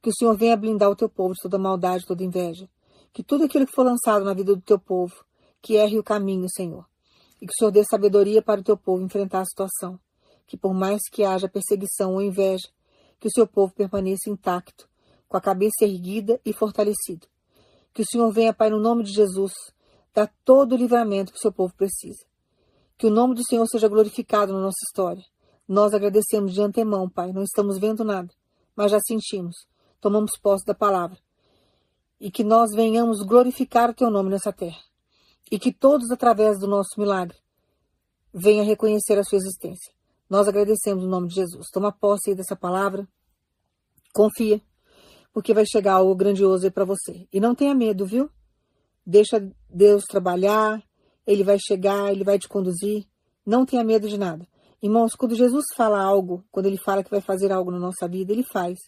Que 0.00 0.10
o 0.10 0.12
Senhor 0.14 0.36
venha 0.36 0.56
blindar 0.56 0.90
o 0.90 0.96
teu 0.96 1.08
povo 1.08 1.34
de 1.34 1.40
toda 1.42 1.58
maldade, 1.58 2.06
toda 2.06 2.22
inveja. 2.22 2.68
Que 3.12 3.22
tudo 3.22 3.44
aquilo 3.44 3.66
que 3.66 3.74
for 3.74 3.84
lançado 3.84 4.24
na 4.24 4.32
vida 4.32 4.54
do 4.54 4.62
teu 4.62 4.78
povo, 4.78 5.14
que 5.60 5.74
erre 5.74 5.98
o 5.98 6.02
caminho, 6.02 6.46
Senhor. 6.48 6.86
E 7.40 7.46
que 7.46 7.52
o 7.52 7.56
Senhor 7.58 7.70
dê 7.70 7.84
sabedoria 7.84 8.40
para 8.40 8.60
o 8.60 8.64
teu 8.64 8.76
povo 8.76 9.04
enfrentar 9.04 9.40
a 9.40 9.44
situação. 9.44 9.98
Que 10.46 10.56
por 10.56 10.74
mais 10.74 11.00
que 11.10 11.24
haja 11.24 11.48
perseguição 11.48 12.14
ou 12.14 12.22
inveja, 12.22 12.68
que 13.18 13.28
o 13.28 13.30
seu 13.30 13.46
povo 13.46 13.72
permaneça 13.72 14.28
intacto, 14.28 14.88
com 15.28 15.36
a 15.36 15.40
cabeça 15.40 15.84
erguida 15.84 16.40
e 16.44 16.52
fortalecido. 16.52 17.26
Que 17.94 18.02
o 18.02 18.06
Senhor 18.06 18.30
venha, 18.32 18.52
Pai, 18.52 18.70
no 18.70 18.80
nome 18.80 19.04
de 19.04 19.12
Jesus, 19.12 19.52
dar 20.14 20.32
todo 20.44 20.72
o 20.72 20.76
livramento 20.76 21.32
que 21.32 21.38
o 21.38 21.40
seu 21.40 21.52
povo 21.52 21.74
precisa. 21.74 22.24
Que 22.98 23.06
o 23.06 23.10
nome 23.10 23.34
do 23.34 23.46
Senhor 23.46 23.66
seja 23.66 23.88
glorificado 23.88 24.52
na 24.52 24.60
nossa 24.60 24.78
história. 24.86 25.22
Nós 25.66 25.94
agradecemos 25.94 26.52
de 26.52 26.60
antemão, 26.60 27.08
Pai. 27.08 27.32
Não 27.32 27.42
estamos 27.42 27.78
vendo 27.78 28.04
nada, 28.04 28.28
mas 28.76 28.90
já 28.90 28.98
sentimos. 29.00 29.54
Tomamos 30.00 30.32
posse 30.40 30.64
da 30.64 30.74
palavra. 30.74 31.18
E 32.20 32.30
que 32.30 32.44
nós 32.44 32.70
venhamos 32.74 33.22
glorificar 33.22 33.90
o 33.90 33.94
Teu 33.94 34.10
nome 34.10 34.30
nessa 34.30 34.52
terra. 34.52 34.80
E 35.50 35.58
que 35.58 35.72
todos, 35.72 36.10
através 36.10 36.58
do 36.58 36.66
nosso 36.66 36.98
milagre, 36.98 37.36
venham 38.32 38.64
reconhecer 38.64 39.18
a 39.18 39.24
Sua 39.24 39.38
existência. 39.38 39.92
Nós 40.32 40.48
agradecemos 40.48 41.04
no 41.04 41.10
nome 41.10 41.28
de 41.28 41.34
Jesus. 41.34 41.66
Toma 41.70 41.92
posse 41.92 42.34
dessa 42.34 42.56
palavra. 42.56 43.06
Confia, 44.14 44.62
porque 45.30 45.52
vai 45.52 45.66
chegar 45.66 45.96
algo 45.96 46.14
grandioso 46.14 46.64
aí 46.64 46.70
para 46.70 46.86
você. 46.86 47.28
E 47.30 47.38
não 47.38 47.54
tenha 47.54 47.74
medo, 47.74 48.06
viu? 48.06 48.30
Deixa 49.04 49.46
Deus 49.68 50.04
trabalhar, 50.04 50.82
ele 51.26 51.44
vai 51.44 51.58
chegar, 51.58 52.10
ele 52.10 52.24
vai 52.24 52.38
te 52.38 52.48
conduzir. 52.48 53.04
Não 53.44 53.66
tenha 53.66 53.84
medo 53.84 54.08
de 54.08 54.16
nada. 54.16 54.48
Irmãos, 54.82 55.14
quando 55.14 55.34
Jesus 55.34 55.66
fala 55.76 56.00
algo, 56.02 56.42
quando 56.50 56.64
ele 56.64 56.78
fala 56.78 57.04
que 57.04 57.10
vai 57.10 57.20
fazer 57.20 57.52
algo 57.52 57.70
na 57.70 57.78
nossa 57.78 58.08
vida, 58.08 58.32
ele 58.32 58.42
faz. 58.42 58.78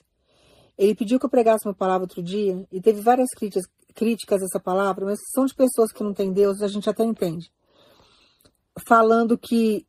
Ele 0.79 0.95
pediu 0.95 1.21
que 1.21 1.27
eu 1.27 1.31
pregasse 1.31 1.69
uma 1.69 1.75
palavra 1.75 2.05
outro 2.05 2.23
dia 2.23 2.67
e 2.73 2.81
teve 2.81 3.03
várias 3.03 3.29
críticas, 3.37 3.67
críticas 3.95 4.41
a 4.41 4.47
essa 4.47 4.59
palavra, 4.59 5.05
mas 5.05 5.19
são 5.35 5.45
de 5.45 5.55
pessoas 5.55 5.93
que 5.93 6.03
não 6.03 6.15
têm 6.15 6.33
Deus, 6.33 6.63
a 6.63 6.69
gente 6.69 6.89
até 6.89 7.05
entende. 7.05 7.53
Falando 8.89 9.37
que 9.37 9.87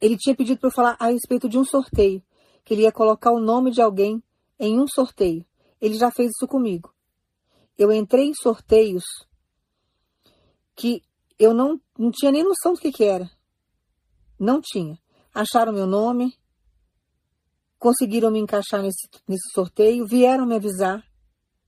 ele 0.00 0.16
tinha 0.16 0.34
pedido 0.34 0.58
para 0.58 0.68
eu 0.68 0.72
falar 0.72 0.96
a 0.98 1.06
respeito 1.06 1.48
de 1.48 1.58
um 1.58 1.64
sorteio, 1.64 2.22
que 2.64 2.74
ele 2.74 2.82
ia 2.82 2.92
colocar 2.92 3.30
o 3.30 3.40
nome 3.40 3.70
de 3.70 3.80
alguém 3.80 4.22
em 4.58 4.78
um 4.78 4.86
sorteio. 4.86 5.44
Ele 5.80 5.94
já 5.94 6.10
fez 6.10 6.30
isso 6.30 6.46
comigo. 6.46 6.94
Eu 7.76 7.92
entrei 7.92 8.26
em 8.26 8.34
sorteios 8.34 9.04
que 10.74 11.02
eu 11.38 11.52
não, 11.52 11.80
não 11.98 12.10
tinha 12.10 12.32
nem 12.32 12.44
noção 12.44 12.74
do 12.74 12.80
que, 12.80 12.92
que 12.92 13.04
era. 13.04 13.30
Não 14.38 14.60
tinha. 14.60 14.98
Acharam 15.32 15.72
meu 15.72 15.86
nome, 15.86 16.36
conseguiram 17.78 18.30
me 18.30 18.38
encaixar 18.38 18.82
nesse, 18.82 19.08
nesse 19.26 19.50
sorteio, 19.52 20.06
vieram 20.06 20.46
me 20.46 20.54
avisar 20.54 21.04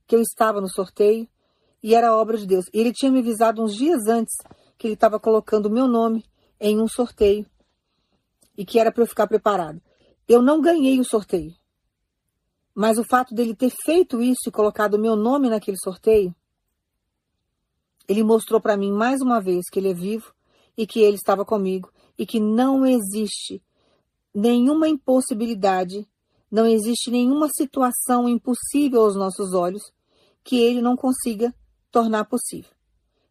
que 0.06 0.14
eu 0.14 0.20
estava 0.20 0.60
no 0.60 0.68
sorteio 0.70 1.28
e 1.82 1.94
era 1.94 2.16
obra 2.16 2.38
de 2.38 2.46
Deus. 2.46 2.66
Ele 2.72 2.92
tinha 2.92 3.10
me 3.10 3.18
avisado 3.18 3.62
uns 3.62 3.74
dias 3.74 4.06
antes 4.06 4.34
que 4.78 4.86
ele 4.86 4.94
estava 4.94 5.18
colocando 5.18 5.66
o 5.66 5.70
meu 5.70 5.88
nome 5.88 6.24
em 6.60 6.80
um 6.80 6.88
sorteio 6.88 7.46
e 8.56 8.64
que 8.64 8.78
era 8.78 8.92
para 8.92 9.02
eu 9.02 9.06
ficar 9.06 9.26
preparado. 9.26 9.80
Eu 10.28 10.42
não 10.42 10.60
ganhei 10.60 10.98
o 10.98 11.04
sorteio, 11.04 11.54
mas 12.74 12.98
o 12.98 13.04
fato 13.04 13.34
dele 13.34 13.54
ter 13.54 13.72
feito 13.84 14.22
isso 14.22 14.48
e 14.48 14.52
colocado 14.52 14.94
o 14.94 15.00
meu 15.00 15.16
nome 15.16 15.48
naquele 15.48 15.78
sorteio 15.78 16.34
ele 18.08 18.22
mostrou 18.22 18.60
para 18.60 18.76
mim 18.76 18.92
mais 18.92 19.20
uma 19.20 19.40
vez 19.40 19.68
que 19.70 19.78
ele 19.78 19.90
é 19.90 19.94
vivo 19.94 20.32
e 20.76 20.86
que 20.86 21.00
ele 21.00 21.16
estava 21.16 21.44
comigo 21.44 21.90
e 22.18 22.24
que 22.24 22.38
não 22.40 22.86
existe 22.86 23.62
nenhuma 24.34 24.88
impossibilidade, 24.88 26.06
não 26.50 26.66
existe 26.66 27.10
nenhuma 27.10 27.48
situação 27.54 28.28
impossível 28.28 29.02
aos 29.02 29.16
nossos 29.16 29.52
olhos 29.52 29.82
que 30.44 30.60
ele 30.60 30.80
não 30.80 30.96
consiga 30.96 31.54
tornar 31.90 32.24
possível. 32.26 32.70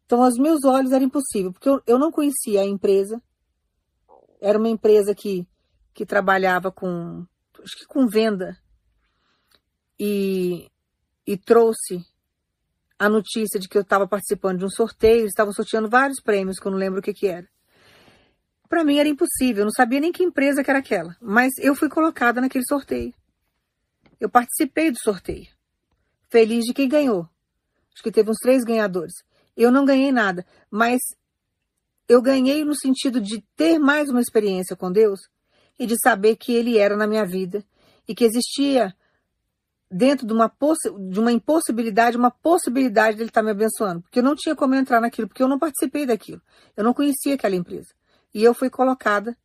Então, 0.04 0.22
aos 0.22 0.36
meus 0.38 0.64
olhos 0.64 0.92
era 0.92 1.02
impossível, 1.02 1.52
porque 1.52 1.68
eu, 1.68 1.82
eu 1.86 1.98
não 1.98 2.12
conhecia 2.12 2.60
a 2.60 2.66
empresa. 2.66 3.20
Era 4.40 4.58
uma 4.58 4.68
empresa 4.68 5.14
que, 5.14 5.46
que 5.94 6.04
trabalhava 6.04 6.70
com, 6.70 7.26
acho 7.62 7.76
que 7.78 7.86
com 7.86 8.06
venda 8.06 8.56
e, 9.98 10.70
e 11.26 11.36
trouxe 11.36 12.04
a 12.98 13.08
notícia 13.08 13.60
de 13.60 13.68
que 13.68 13.76
eu 13.76 13.82
estava 13.82 14.08
participando 14.08 14.58
de 14.58 14.64
um 14.64 14.70
sorteio, 14.70 15.26
estavam 15.26 15.52
sorteando 15.52 15.88
vários 15.88 16.20
prêmios, 16.20 16.58
que 16.58 16.66
eu 16.66 16.72
não 16.72 16.78
lembro 16.78 17.00
o 17.00 17.02
que, 17.02 17.12
que 17.12 17.26
era. 17.26 17.46
Para 18.68 18.84
mim 18.84 18.98
era 18.98 19.08
impossível, 19.08 19.62
eu 19.62 19.66
não 19.66 19.72
sabia 19.72 20.00
nem 20.00 20.12
que 20.12 20.24
empresa 20.24 20.64
que 20.64 20.70
era 20.70 20.80
aquela, 20.80 21.14
mas 21.20 21.52
eu 21.58 21.74
fui 21.74 21.88
colocada 21.88 22.40
naquele 22.40 22.64
sorteio. 22.66 23.14
Eu 24.18 24.30
participei 24.30 24.90
do 24.90 24.98
sorteio. 24.98 25.46
Feliz 26.30 26.64
de 26.64 26.72
quem 26.72 26.88
ganhou. 26.88 27.28
Acho 27.94 28.02
que 28.02 28.10
teve 28.10 28.30
uns 28.30 28.38
três 28.38 28.64
ganhadores. 28.64 29.14
Eu 29.56 29.70
não 29.70 29.84
ganhei 29.84 30.10
nada, 30.10 30.44
mas 30.70 31.00
eu 32.08 32.22
ganhei 32.22 32.64
no 32.64 32.74
sentido 32.74 33.20
de 33.20 33.42
ter 33.56 33.78
mais 33.78 34.08
uma 34.08 34.20
experiência 34.20 34.76
com 34.76 34.90
Deus 34.90 35.20
e 35.78 35.86
de 35.86 35.96
saber 36.00 36.36
que 36.36 36.52
Ele 36.52 36.78
era 36.78 36.96
na 36.96 37.06
minha 37.06 37.24
vida 37.24 37.64
e 38.06 38.14
que 38.14 38.24
existia 38.24 38.94
dentro 39.90 40.26
de 40.26 40.32
uma, 40.32 40.52
de 41.10 41.20
uma 41.20 41.32
impossibilidade, 41.32 42.16
uma 42.16 42.30
possibilidade 42.30 43.16
dele 43.16 43.30
estar 43.30 43.42
me 43.42 43.50
abençoando. 43.50 44.02
Porque 44.02 44.18
eu 44.18 44.22
não 44.22 44.34
tinha 44.34 44.54
como 44.54 44.74
entrar 44.74 45.00
naquilo, 45.00 45.28
porque 45.28 45.42
eu 45.42 45.48
não 45.48 45.58
participei 45.58 46.06
daquilo. 46.06 46.42
Eu 46.76 46.84
não 46.84 46.94
conhecia 46.94 47.34
aquela 47.34 47.54
empresa. 47.54 47.88
E 48.34 48.42
eu 48.42 48.54
fui 48.54 48.68
colocada 48.70 49.36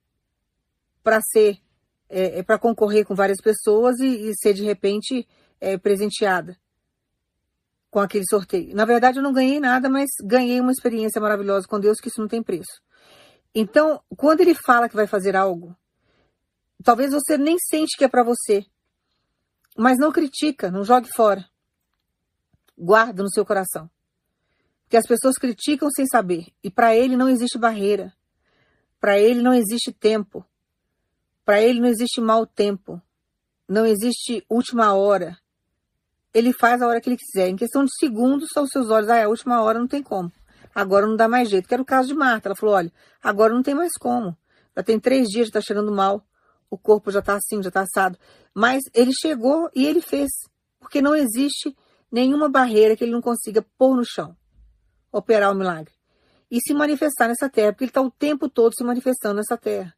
para 1.03 1.19
ser, 1.21 1.57
é, 2.09 2.39
é 2.39 2.43
para 2.43 2.59
concorrer 2.59 3.05
com 3.05 3.15
várias 3.15 3.41
pessoas 3.41 3.99
e, 3.99 4.29
e 4.29 4.35
ser 4.35 4.53
de 4.53 4.63
repente 4.63 5.27
é, 5.59 5.77
presenteada 5.77 6.57
com 7.91 7.99
aquele 7.99 8.23
sorteio. 8.25 8.73
Na 8.73 8.85
verdade, 8.85 9.19
eu 9.19 9.23
não 9.23 9.33
ganhei 9.33 9.59
nada, 9.59 9.89
mas 9.89 10.09
ganhei 10.23 10.61
uma 10.61 10.71
experiência 10.71 11.19
maravilhosa 11.21 11.67
com 11.67 11.77
Deus 11.77 11.99
que 11.99 12.07
isso 12.07 12.21
não 12.21 12.27
tem 12.27 12.41
preço. 12.41 12.81
Então, 13.53 14.01
quando 14.15 14.39
ele 14.39 14.55
fala 14.55 14.87
que 14.87 14.95
vai 14.95 15.05
fazer 15.05 15.35
algo, 15.35 15.75
talvez 16.81 17.11
você 17.11 17.37
nem 17.37 17.57
sente 17.59 17.97
que 17.97 18.05
é 18.05 18.07
para 18.07 18.23
você, 18.23 18.65
mas 19.77 19.97
não 19.97 20.09
critica, 20.09 20.71
não 20.71 20.85
jogue 20.85 21.09
fora. 21.13 21.45
Guarda 22.77 23.21
no 23.21 23.29
seu 23.29 23.45
coração. 23.45 23.91
Porque 24.83 24.95
as 24.95 25.05
pessoas 25.05 25.35
criticam 25.35 25.89
sem 25.93 26.05
saber, 26.05 26.47
e 26.63 26.71
para 26.71 26.95
ele 26.95 27.17
não 27.17 27.27
existe 27.27 27.57
barreira. 27.57 28.13
Para 29.01 29.19
ele 29.19 29.41
não 29.41 29.53
existe 29.53 29.91
tempo. 29.91 30.45
Para 31.43 31.61
ele 31.61 31.81
não 31.81 31.89
existe 31.89 32.21
mau 32.21 32.45
tempo. 32.45 33.01
Não 33.67 33.85
existe 33.85 34.45
última 34.49 34.93
hora 34.93 35.40
ele 36.33 36.53
faz 36.53 36.81
a 36.81 36.87
hora 36.87 37.01
que 37.01 37.09
ele 37.09 37.17
quiser. 37.17 37.49
Em 37.49 37.55
questão 37.55 37.83
de 37.83 37.91
segundos, 37.99 38.49
aos 38.55 38.69
seus 38.69 38.89
olhos, 38.89 39.09
ah, 39.09 39.17
é 39.17 39.23
a 39.23 39.29
última 39.29 39.61
hora 39.61 39.79
não 39.79 39.87
tem 39.87 40.01
como. 40.01 40.31
Agora 40.73 41.05
não 41.05 41.15
dá 41.15 41.27
mais 41.27 41.49
jeito. 41.49 41.67
Que 41.67 41.73
era 41.73 41.83
o 41.83 41.85
caso 41.85 42.07
de 42.07 42.13
Marta. 42.13 42.47
Ela 42.47 42.55
falou: 42.55 42.75
olha, 42.75 42.91
agora 43.21 43.53
não 43.53 43.61
tem 43.61 43.75
mais 43.75 43.91
como. 43.99 44.35
Já 44.75 44.83
tem 44.83 44.99
três 44.99 45.27
dias, 45.27 45.47
já 45.47 45.53
tá 45.53 45.61
cheirando 45.61 45.91
mal. 45.91 46.25
O 46.69 46.77
corpo 46.77 47.11
já 47.11 47.21
tá 47.21 47.35
assim, 47.35 47.61
já 47.61 47.69
tá 47.69 47.81
assado. 47.81 48.17
Mas 48.53 48.81
ele 48.93 49.11
chegou 49.13 49.69
e 49.75 49.85
ele 49.85 50.01
fez. 50.01 50.29
Porque 50.79 51.01
não 51.01 51.15
existe 51.15 51.75
nenhuma 52.11 52.49
barreira 52.49 52.95
que 52.95 53.03
ele 53.03 53.11
não 53.11 53.21
consiga 53.21 53.65
pôr 53.77 53.95
no 53.95 54.05
chão. 54.05 54.35
Operar 55.11 55.51
o 55.51 55.55
milagre. 55.55 55.93
E 56.49 56.59
se 56.61 56.73
manifestar 56.73 57.27
nessa 57.27 57.49
terra. 57.49 57.73
Porque 57.73 57.83
ele 57.83 57.89
está 57.91 58.01
o 58.01 58.11
tempo 58.11 58.49
todo 58.49 58.73
se 58.73 58.83
manifestando 58.83 59.35
nessa 59.35 59.57
terra. 59.57 59.93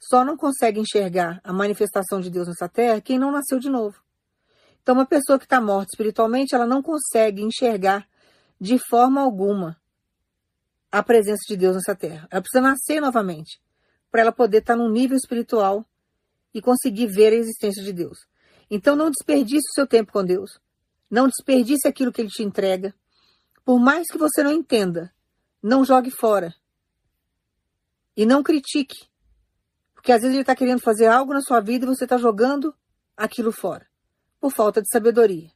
Só 0.00 0.24
não 0.24 0.36
consegue 0.36 0.80
enxergar 0.80 1.40
a 1.44 1.52
manifestação 1.52 2.20
de 2.20 2.30
Deus 2.30 2.48
nessa 2.48 2.68
terra 2.68 3.00
quem 3.00 3.18
não 3.18 3.30
nasceu 3.30 3.58
de 3.58 3.70
novo. 3.70 3.96
Então, 4.84 4.94
uma 4.94 5.06
pessoa 5.06 5.38
que 5.38 5.46
está 5.46 5.62
morta 5.62 5.92
espiritualmente, 5.94 6.54
ela 6.54 6.66
não 6.66 6.82
consegue 6.82 7.42
enxergar 7.42 8.06
de 8.60 8.78
forma 8.78 9.22
alguma 9.22 9.80
a 10.92 11.02
presença 11.02 11.40
de 11.48 11.56
Deus 11.56 11.74
nessa 11.74 11.96
terra. 11.96 12.28
Ela 12.30 12.42
precisa 12.42 12.60
nascer 12.60 13.00
novamente 13.00 13.58
para 14.10 14.20
ela 14.20 14.30
poder 14.30 14.58
estar 14.58 14.74
tá 14.74 14.78
num 14.78 14.90
nível 14.90 15.16
espiritual 15.16 15.88
e 16.52 16.60
conseguir 16.60 17.06
ver 17.06 17.32
a 17.32 17.36
existência 17.36 17.82
de 17.82 17.94
Deus. 17.94 18.18
Então, 18.70 18.94
não 18.94 19.10
desperdice 19.10 19.66
o 19.70 19.74
seu 19.74 19.86
tempo 19.86 20.12
com 20.12 20.22
Deus. 20.22 20.60
Não 21.10 21.28
desperdice 21.28 21.88
aquilo 21.88 22.12
que 22.12 22.20
Ele 22.20 22.28
te 22.28 22.42
entrega. 22.42 22.94
Por 23.64 23.80
mais 23.80 24.06
que 24.06 24.18
você 24.18 24.42
não 24.42 24.52
entenda, 24.52 25.10
não 25.62 25.82
jogue 25.82 26.10
fora. 26.10 26.54
E 28.14 28.26
não 28.26 28.42
critique. 28.42 29.08
Porque 29.94 30.12
às 30.12 30.20
vezes 30.20 30.34
Ele 30.34 30.42
está 30.42 30.54
querendo 30.54 30.82
fazer 30.82 31.06
algo 31.06 31.32
na 31.32 31.40
sua 31.40 31.60
vida 31.60 31.86
e 31.86 31.88
você 31.88 32.04
está 32.04 32.18
jogando 32.18 32.74
aquilo 33.16 33.50
fora 33.50 33.93
por 34.44 34.52
falta 34.52 34.82
de 34.82 34.88
sabedoria. 34.92 35.48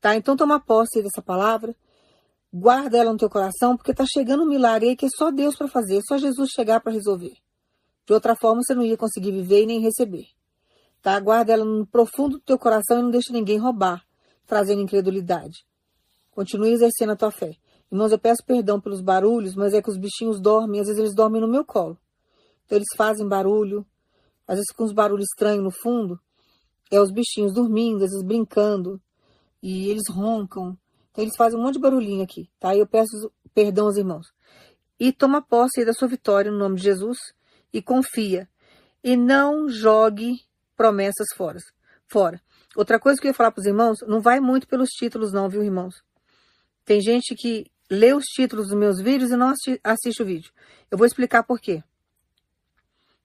Tá? 0.00 0.14
Então 0.14 0.36
toma 0.36 0.60
posse 0.60 1.02
dessa 1.02 1.20
palavra, 1.20 1.74
guarda 2.54 2.96
ela 2.96 3.10
no 3.10 3.18
teu 3.18 3.28
coração, 3.28 3.76
porque 3.76 3.92
tá 3.92 4.04
chegando 4.06 4.44
um 4.44 4.48
milagre 4.48 4.90
aí 4.90 4.96
que 4.96 5.06
é 5.06 5.08
só 5.08 5.32
Deus 5.32 5.56
para 5.56 5.66
fazer, 5.66 5.96
é 5.96 6.00
só 6.06 6.16
Jesus 6.16 6.50
chegar 6.50 6.78
para 6.80 6.92
resolver. 6.92 7.34
De 8.06 8.12
outra 8.12 8.36
forma, 8.36 8.62
você 8.62 8.76
não 8.76 8.84
ia 8.84 8.96
conseguir 8.96 9.32
viver 9.32 9.64
e 9.64 9.66
nem 9.66 9.80
receber. 9.80 10.22
Tá? 11.02 11.18
Guarda 11.18 11.52
ela 11.52 11.64
no 11.64 11.84
profundo 11.84 12.38
do 12.38 12.44
teu 12.44 12.56
coração 12.56 13.00
e 13.00 13.02
não 13.02 13.10
deixe 13.10 13.32
ninguém 13.32 13.58
roubar, 13.58 14.04
trazendo 14.46 14.82
incredulidade. 14.82 15.66
Continue 16.30 16.70
exercendo 16.70 17.10
a 17.10 17.16
tua 17.16 17.32
fé. 17.32 17.56
Irmãos, 17.90 18.12
eu 18.12 18.20
peço 18.20 18.44
perdão 18.46 18.80
pelos 18.80 19.00
barulhos, 19.00 19.56
mas 19.56 19.74
é 19.74 19.82
que 19.82 19.90
os 19.90 19.96
bichinhos 19.96 20.40
dormem, 20.40 20.80
às 20.80 20.86
vezes 20.86 21.00
eles 21.00 21.14
dormem 21.16 21.40
no 21.40 21.48
meu 21.48 21.64
colo. 21.64 21.98
Então 22.66 22.78
eles 22.78 22.88
fazem 22.96 23.26
barulho, 23.26 23.84
às 24.46 24.58
vezes 24.58 24.70
com 24.76 24.84
uns 24.84 24.92
barulhos 24.92 25.26
estranhos 25.28 25.64
no 25.64 25.72
fundo 25.72 26.20
é 26.92 27.00
os 27.00 27.10
bichinhos 27.10 27.54
dormindo, 27.54 28.00
vezes 28.00 28.22
brincando, 28.22 29.00
e 29.62 29.88
eles 29.88 30.02
roncam. 30.10 30.76
Então 31.10 31.24
eles 31.24 31.36
fazem 31.36 31.58
um 31.58 31.62
monte 31.62 31.74
de 31.74 31.80
barulhinho 31.80 32.22
aqui, 32.22 32.50
tá? 32.60 32.74
E 32.74 32.78
eu 32.80 32.86
peço 32.86 33.32
perdão 33.54 33.86
aos 33.86 33.96
irmãos. 33.96 34.26
E 35.00 35.10
toma 35.10 35.40
posse 35.40 35.84
da 35.84 35.94
sua 35.94 36.06
vitória 36.06 36.50
no 36.50 36.58
nome 36.58 36.76
de 36.76 36.82
Jesus 36.82 37.18
e 37.72 37.80
confia. 37.80 38.48
E 39.02 39.16
não 39.16 39.68
jogue 39.68 40.40
promessas 40.76 41.28
fora. 41.34 41.58
fora. 42.06 42.40
Outra 42.76 43.00
coisa 43.00 43.20
que 43.20 43.26
eu 43.26 43.30
ia 43.30 43.34
falar 43.34 43.50
para 43.50 43.60
os 43.60 43.66
irmãos, 43.66 43.98
não 44.06 44.20
vai 44.20 44.38
muito 44.38 44.68
pelos 44.68 44.90
títulos 44.90 45.32
não, 45.32 45.48
viu, 45.48 45.62
irmãos? 45.62 46.02
Tem 46.84 47.00
gente 47.00 47.34
que 47.34 47.70
lê 47.90 48.12
os 48.12 48.24
títulos 48.24 48.68
dos 48.68 48.78
meus 48.78 49.00
vídeos 49.00 49.30
e 49.30 49.36
não 49.36 49.52
assiste 49.82 50.22
o 50.22 50.26
vídeo. 50.26 50.52
Eu 50.90 50.98
vou 50.98 51.06
explicar 51.06 51.42
por 51.42 51.58
quê. 51.58 51.82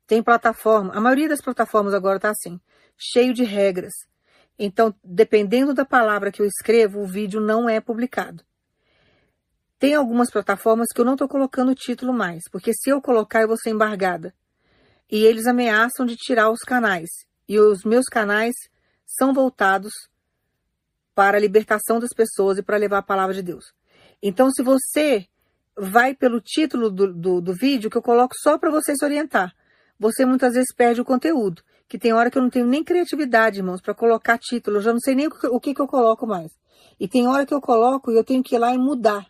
Tem 0.08 0.24
plataforma, 0.24 0.94
a 0.96 1.02
maioria 1.02 1.30
das 1.30 1.42
plataformas 1.42 1.94
agora 1.94 2.20
tá 2.20 2.32
assim 2.32 2.60
cheio 2.98 3.34
de 3.34 3.44
regras. 3.44 3.94
Então, 4.58 4.94
dependendo 5.04 5.74
da 5.74 5.86
palavra 5.86 6.32
que 6.32 6.42
eu 6.42 6.46
escrevo, 6.46 7.02
o 7.02 7.08
vídeo 7.08 7.40
não 7.40 7.70
é 7.70 7.80
publicado. 7.80 8.44
Tem 9.78 9.94
algumas 9.94 10.32
plataformas 10.32 10.88
que 10.94 11.00
eu 11.00 11.06
não 11.06 11.14
estou 11.14 11.28
colocando 11.28 11.70
o 11.70 11.76
título 11.76 12.12
mais, 12.12 12.42
porque 12.52 12.74
se 12.74 12.90
eu 12.90 13.00
colocar 13.00 13.42
eu 13.42 13.48
vou 13.48 13.58
ser 13.58 13.70
embargada. 13.70 14.34
E 15.10 15.24
eles 15.24 15.46
ameaçam 15.46 16.06
de 16.06 16.16
tirar 16.16 16.50
os 16.50 16.60
canais. 16.62 17.10
E 17.48 17.60
os 17.60 17.84
meus 17.84 18.06
canais 18.08 18.56
são 19.06 19.34
voltados 19.34 19.94
para 21.14 21.38
a 21.38 21.40
libertação 21.40 22.00
das 22.00 22.10
pessoas 22.10 22.58
e 22.58 22.64
para 22.64 22.78
levar 22.78 22.98
a 22.98 23.04
palavra 23.04 23.36
de 23.36 23.44
Deus. 23.44 23.66
Então, 24.22 24.50
se 24.50 24.64
você 24.64 25.28
vai 25.78 26.16
pelo 26.16 26.42
título 26.42 26.90
do, 26.90 27.14
do, 27.14 27.40
do 27.40 27.54
vídeo, 27.54 27.90
que 27.90 27.98
eu 27.98 28.02
coloco 28.02 28.34
só 28.42 28.58
para 28.58 28.72
você 28.72 28.96
se 28.96 29.06
orientar, 29.06 29.56
você 30.00 30.26
muitas 30.26 30.54
vezes 30.54 30.74
perde 30.76 31.02
o 31.02 31.06
conteúdo 31.06 31.62
que 31.88 31.98
tem 31.98 32.14
hora 32.14 32.30
que 32.30 32.38
eu 32.38 32.42
não 32.42 32.50
tenho 32.50 32.68
nem 32.68 32.84
criatividade, 32.84 33.60
irmãos, 33.60 33.82
para 33.82 33.94
colocar 33.94 34.38
título. 34.38 34.78
Eu 34.78 34.82
já 34.82 34.92
não 34.92 35.00
sei 35.00 35.16
nem 35.16 35.28
o 35.28 35.32
que, 35.32 35.48
o 35.48 35.60
que, 35.60 35.74
que 35.74 35.82
eu 35.82 35.88
coloco 35.88 36.28
mais. 36.28 36.52
E 37.00 37.08
tem 37.08 37.28
hora 37.28 37.46
que 37.46 37.54
eu 37.54 37.62
coloco 37.62 38.12
e 38.12 38.16
eu 38.16 38.24
tenho 38.24 38.44
que 38.44 38.56
ir 38.56 38.60
lá 38.60 38.74
e 38.74 38.78
mudar. 38.78 39.26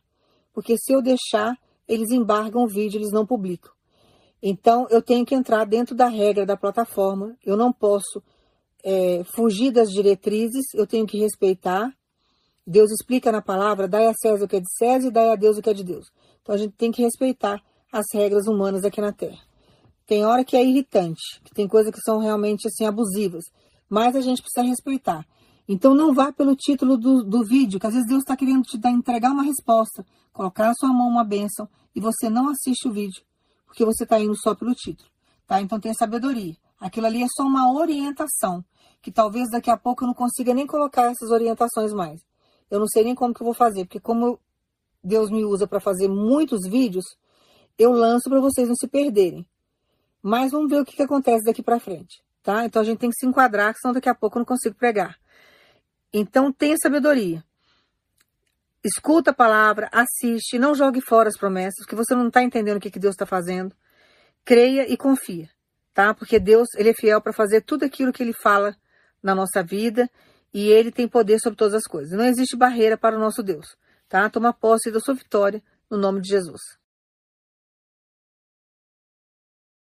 Porque 0.54 0.76
se 0.78 0.92
eu 0.92 1.02
deixar, 1.02 1.56
eles 1.88 2.10
embargam 2.10 2.64
o 2.64 2.68
vídeo, 2.68 2.98
eles 2.98 3.12
não 3.12 3.26
publicam. 3.26 3.72
Então, 4.42 4.88
eu 4.90 5.02
tenho 5.02 5.26
que 5.26 5.36
entrar 5.36 5.66
dentro 5.66 5.96
da 5.96 6.08
regra 6.08 6.46
da 6.46 6.58
plataforma. 6.58 7.36
Eu 7.46 7.56
não 7.56 7.72
posso 7.72 8.24
é, 8.84 9.24
fugir 9.36 9.72
das 9.72 9.90
diretrizes, 9.90 10.66
eu 10.74 10.88
tenho 10.88 11.06
que 11.06 11.20
respeitar. 11.20 11.92
Deus 12.66 12.92
explica 12.92 13.32
na 13.32 13.42
palavra: 13.42 13.88
dai 13.88 14.08
a 14.08 14.14
César 14.14 14.46
o 14.46 14.48
que 14.48 14.56
é 14.56 14.60
de 14.60 14.78
César 14.78 15.08
e 15.08 15.12
dai 15.12 15.30
a 15.30 15.36
Deus 15.36 15.58
o 15.58 15.62
que 15.62 15.70
é 15.70 15.74
de 15.74 15.84
Deus. 15.84 16.08
Então, 16.42 16.56
a 16.56 16.58
gente 16.58 16.74
tem 16.76 16.92
que 16.92 17.04
respeitar 17.04 17.62
as 17.92 18.06
regras 18.14 18.48
humanas 18.48 18.84
aqui 18.84 19.00
na 19.00 19.12
Terra. 19.12 19.48
Tem 20.08 20.26
hora 20.26 20.46
que 20.46 20.56
é 20.56 20.64
irritante, 20.64 21.22
que 21.44 21.54
tem 21.54 21.68
coisas 21.68 21.94
que 21.94 22.00
são 22.00 22.18
realmente 22.18 22.66
assim 22.66 22.86
abusivas, 22.86 23.44
mas 23.90 24.16
a 24.16 24.22
gente 24.22 24.42
precisa 24.42 24.66
respeitar. 24.66 25.28
Então 25.68 25.94
não 25.94 26.14
vá 26.14 26.32
pelo 26.32 26.56
título 26.56 26.98
do, 26.98 27.24
do 27.24 27.44
vídeo, 27.44 27.78
que 27.78 27.86
às 27.86 27.94
vezes 27.94 28.08
Deus 28.08 28.22
está 28.22 28.38
querendo 28.38 28.62
te 28.64 28.78
dar, 28.78 28.90
entregar 28.90 29.32
uma 29.32 29.44
resposta, 29.44 30.06
colocar 30.32 30.68
na 30.68 30.74
sua 30.76 30.94
mão 30.94 31.10
uma 31.10 31.26
bênção 31.26 31.68
e 31.94 32.00
você 32.00 32.30
não 32.30 32.48
assiste 32.50 32.88
o 32.88 32.94
vídeo, 32.94 33.22
porque 33.66 33.84
você 33.84 34.06
está 34.06 34.18
indo 34.18 34.34
só 34.38 34.56
pelo 34.56 34.74
título, 34.74 35.10
tá? 35.46 35.62
Então 35.62 35.78
tenha 35.78 35.94
sabedoria. 35.94 36.56
Aquilo 36.80 37.08
ali 37.08 37.22
é 37.22 37.28
só 37.28 37.44
uma 37.44 37.70
orientação, 37.74 38.64
que 39.02 39.12
talvez 39.12 39.50
daqui 39.52 39.70
a 39.70 39.76
pouco 39.76 40.06
eu 40.06 40.08
não 40.08 40.14
consiga 40.14 40.54
nem 40.54 40.66
colocar 40.66 41.12
essas 41.12 41.32
orientações 41.32 41.92
mais. 41.92 42.22
Eu 42.72 42.80
não 42.80 42.88
sei 42.88 43.04
nem 43.04 43.14
como 43.14 43.34
que 43.34 43.42
eu 43.42 43.46
vou 43.46 43.54
fazer, 43.54 43.84
porque 43.84 44.00
como 44.00 44.40
Deus 45.04 45.30
me 45.30 45.44
usa 45.44 45.68
para 45.68 45.82
fazer 45.82 46.08
muitos 46.08 46.66
vídeos, 46.66 47.04
eu 47.78 47.92
lanço 47.92 48.30
para 48.30 48.40
vocês 48.40 48.70
não 48.70 48.76
se 48.76 48.88
perderem. 48.88 49.46
Mas 50.22 50.52
vamos 50.52 50.70
ver 50.70 50.82
o 50.82 50.86
que, 50.86 50.96
que 50.96 51.04
acontece 51.04 51.46
daqui 51.46 51.62
para 51.62 51.80
frente, 51.80 52.24
tá? 52.44 52.66
Então 52.66 52.82
a 52.82 52.86
gente 52.86 53.00
tem 53.00 53.10
que 53.10 53.18
se 53.18 53.26
enquadrar, 53.26 53.74
senão 53.76 53.94
daqui 53.94 54.10
a 54.10 54.16
pouco 54.16 54.38
eu 54.38 54.40
não 54.40 54.46
consigo 54.46 54.76
pregar. 54.76 55.18
Então 56.14 56.52
tenha 56.52 56.76
sabedoria. 56.82 57.44
Escuta 58.84 59.32
a 59.32 59.34
palavra, 59.34 59.90
assiste, 59.92 60.58
não 60.58 60.74
jogue 60.74 61.02
fora 61.02 61.30
as 61.30 61.38
promessas, 61.38 61.80
porque 61.80 61.96
você 61.96 62.16
não 62.16 62.28
está 62.28 62.42
entendendo 62.42 62.78
o 62.78 62.80
que, 62.80 62.92
que 62.92 63.00
Deus 63.00 63.14
está 63.14 63.26
fazendo. 63.26 63.76
Creia 64.46 64.92
e 64.92 64.96
confia, 64.96 65.50
tá? 65.94 66.14
Porque 66.14 66.40
Deus, 66.40 66.68
ele 66.76 66.90
é 66.90 66.94
fiel 66.94 67.22
para 67.22 67.34
fazer 67.34 67.62
tudo 67.62 67.84
aquilo 67.84 68.14
que 68.14 68.24
ele 68.24 68.34
fala 68.34 68.76
na 69.22 69.36
nossa 69.36 69.62
vida 69.62 70.10
e 70.54 70.70
ele 70.70 70.92
tem 70.92 71.08
poder 71.08 71.40
sobre 71.40 71.58
todas 71.58 71.74
as 71.74 71.84
coisas. 71.84 72.18
Não 72.18 72.26
existe 72.26 72.56
barreira 72.56 72.98
para 72.98 73.18
o 73.18 73.20
nosso 73.20 73.44
Deus, 73.44 73.66
tá? 74.08 74.30
Toma 74.30 74.54
posse 74.54 74.90
da 74.90 75.00
sua 75.00 75.16
vitória 75.16 75.62
no 75.90 75.98
nome 75.98 76.22
de 76.22 76.30
Jesus. 76.30 76.62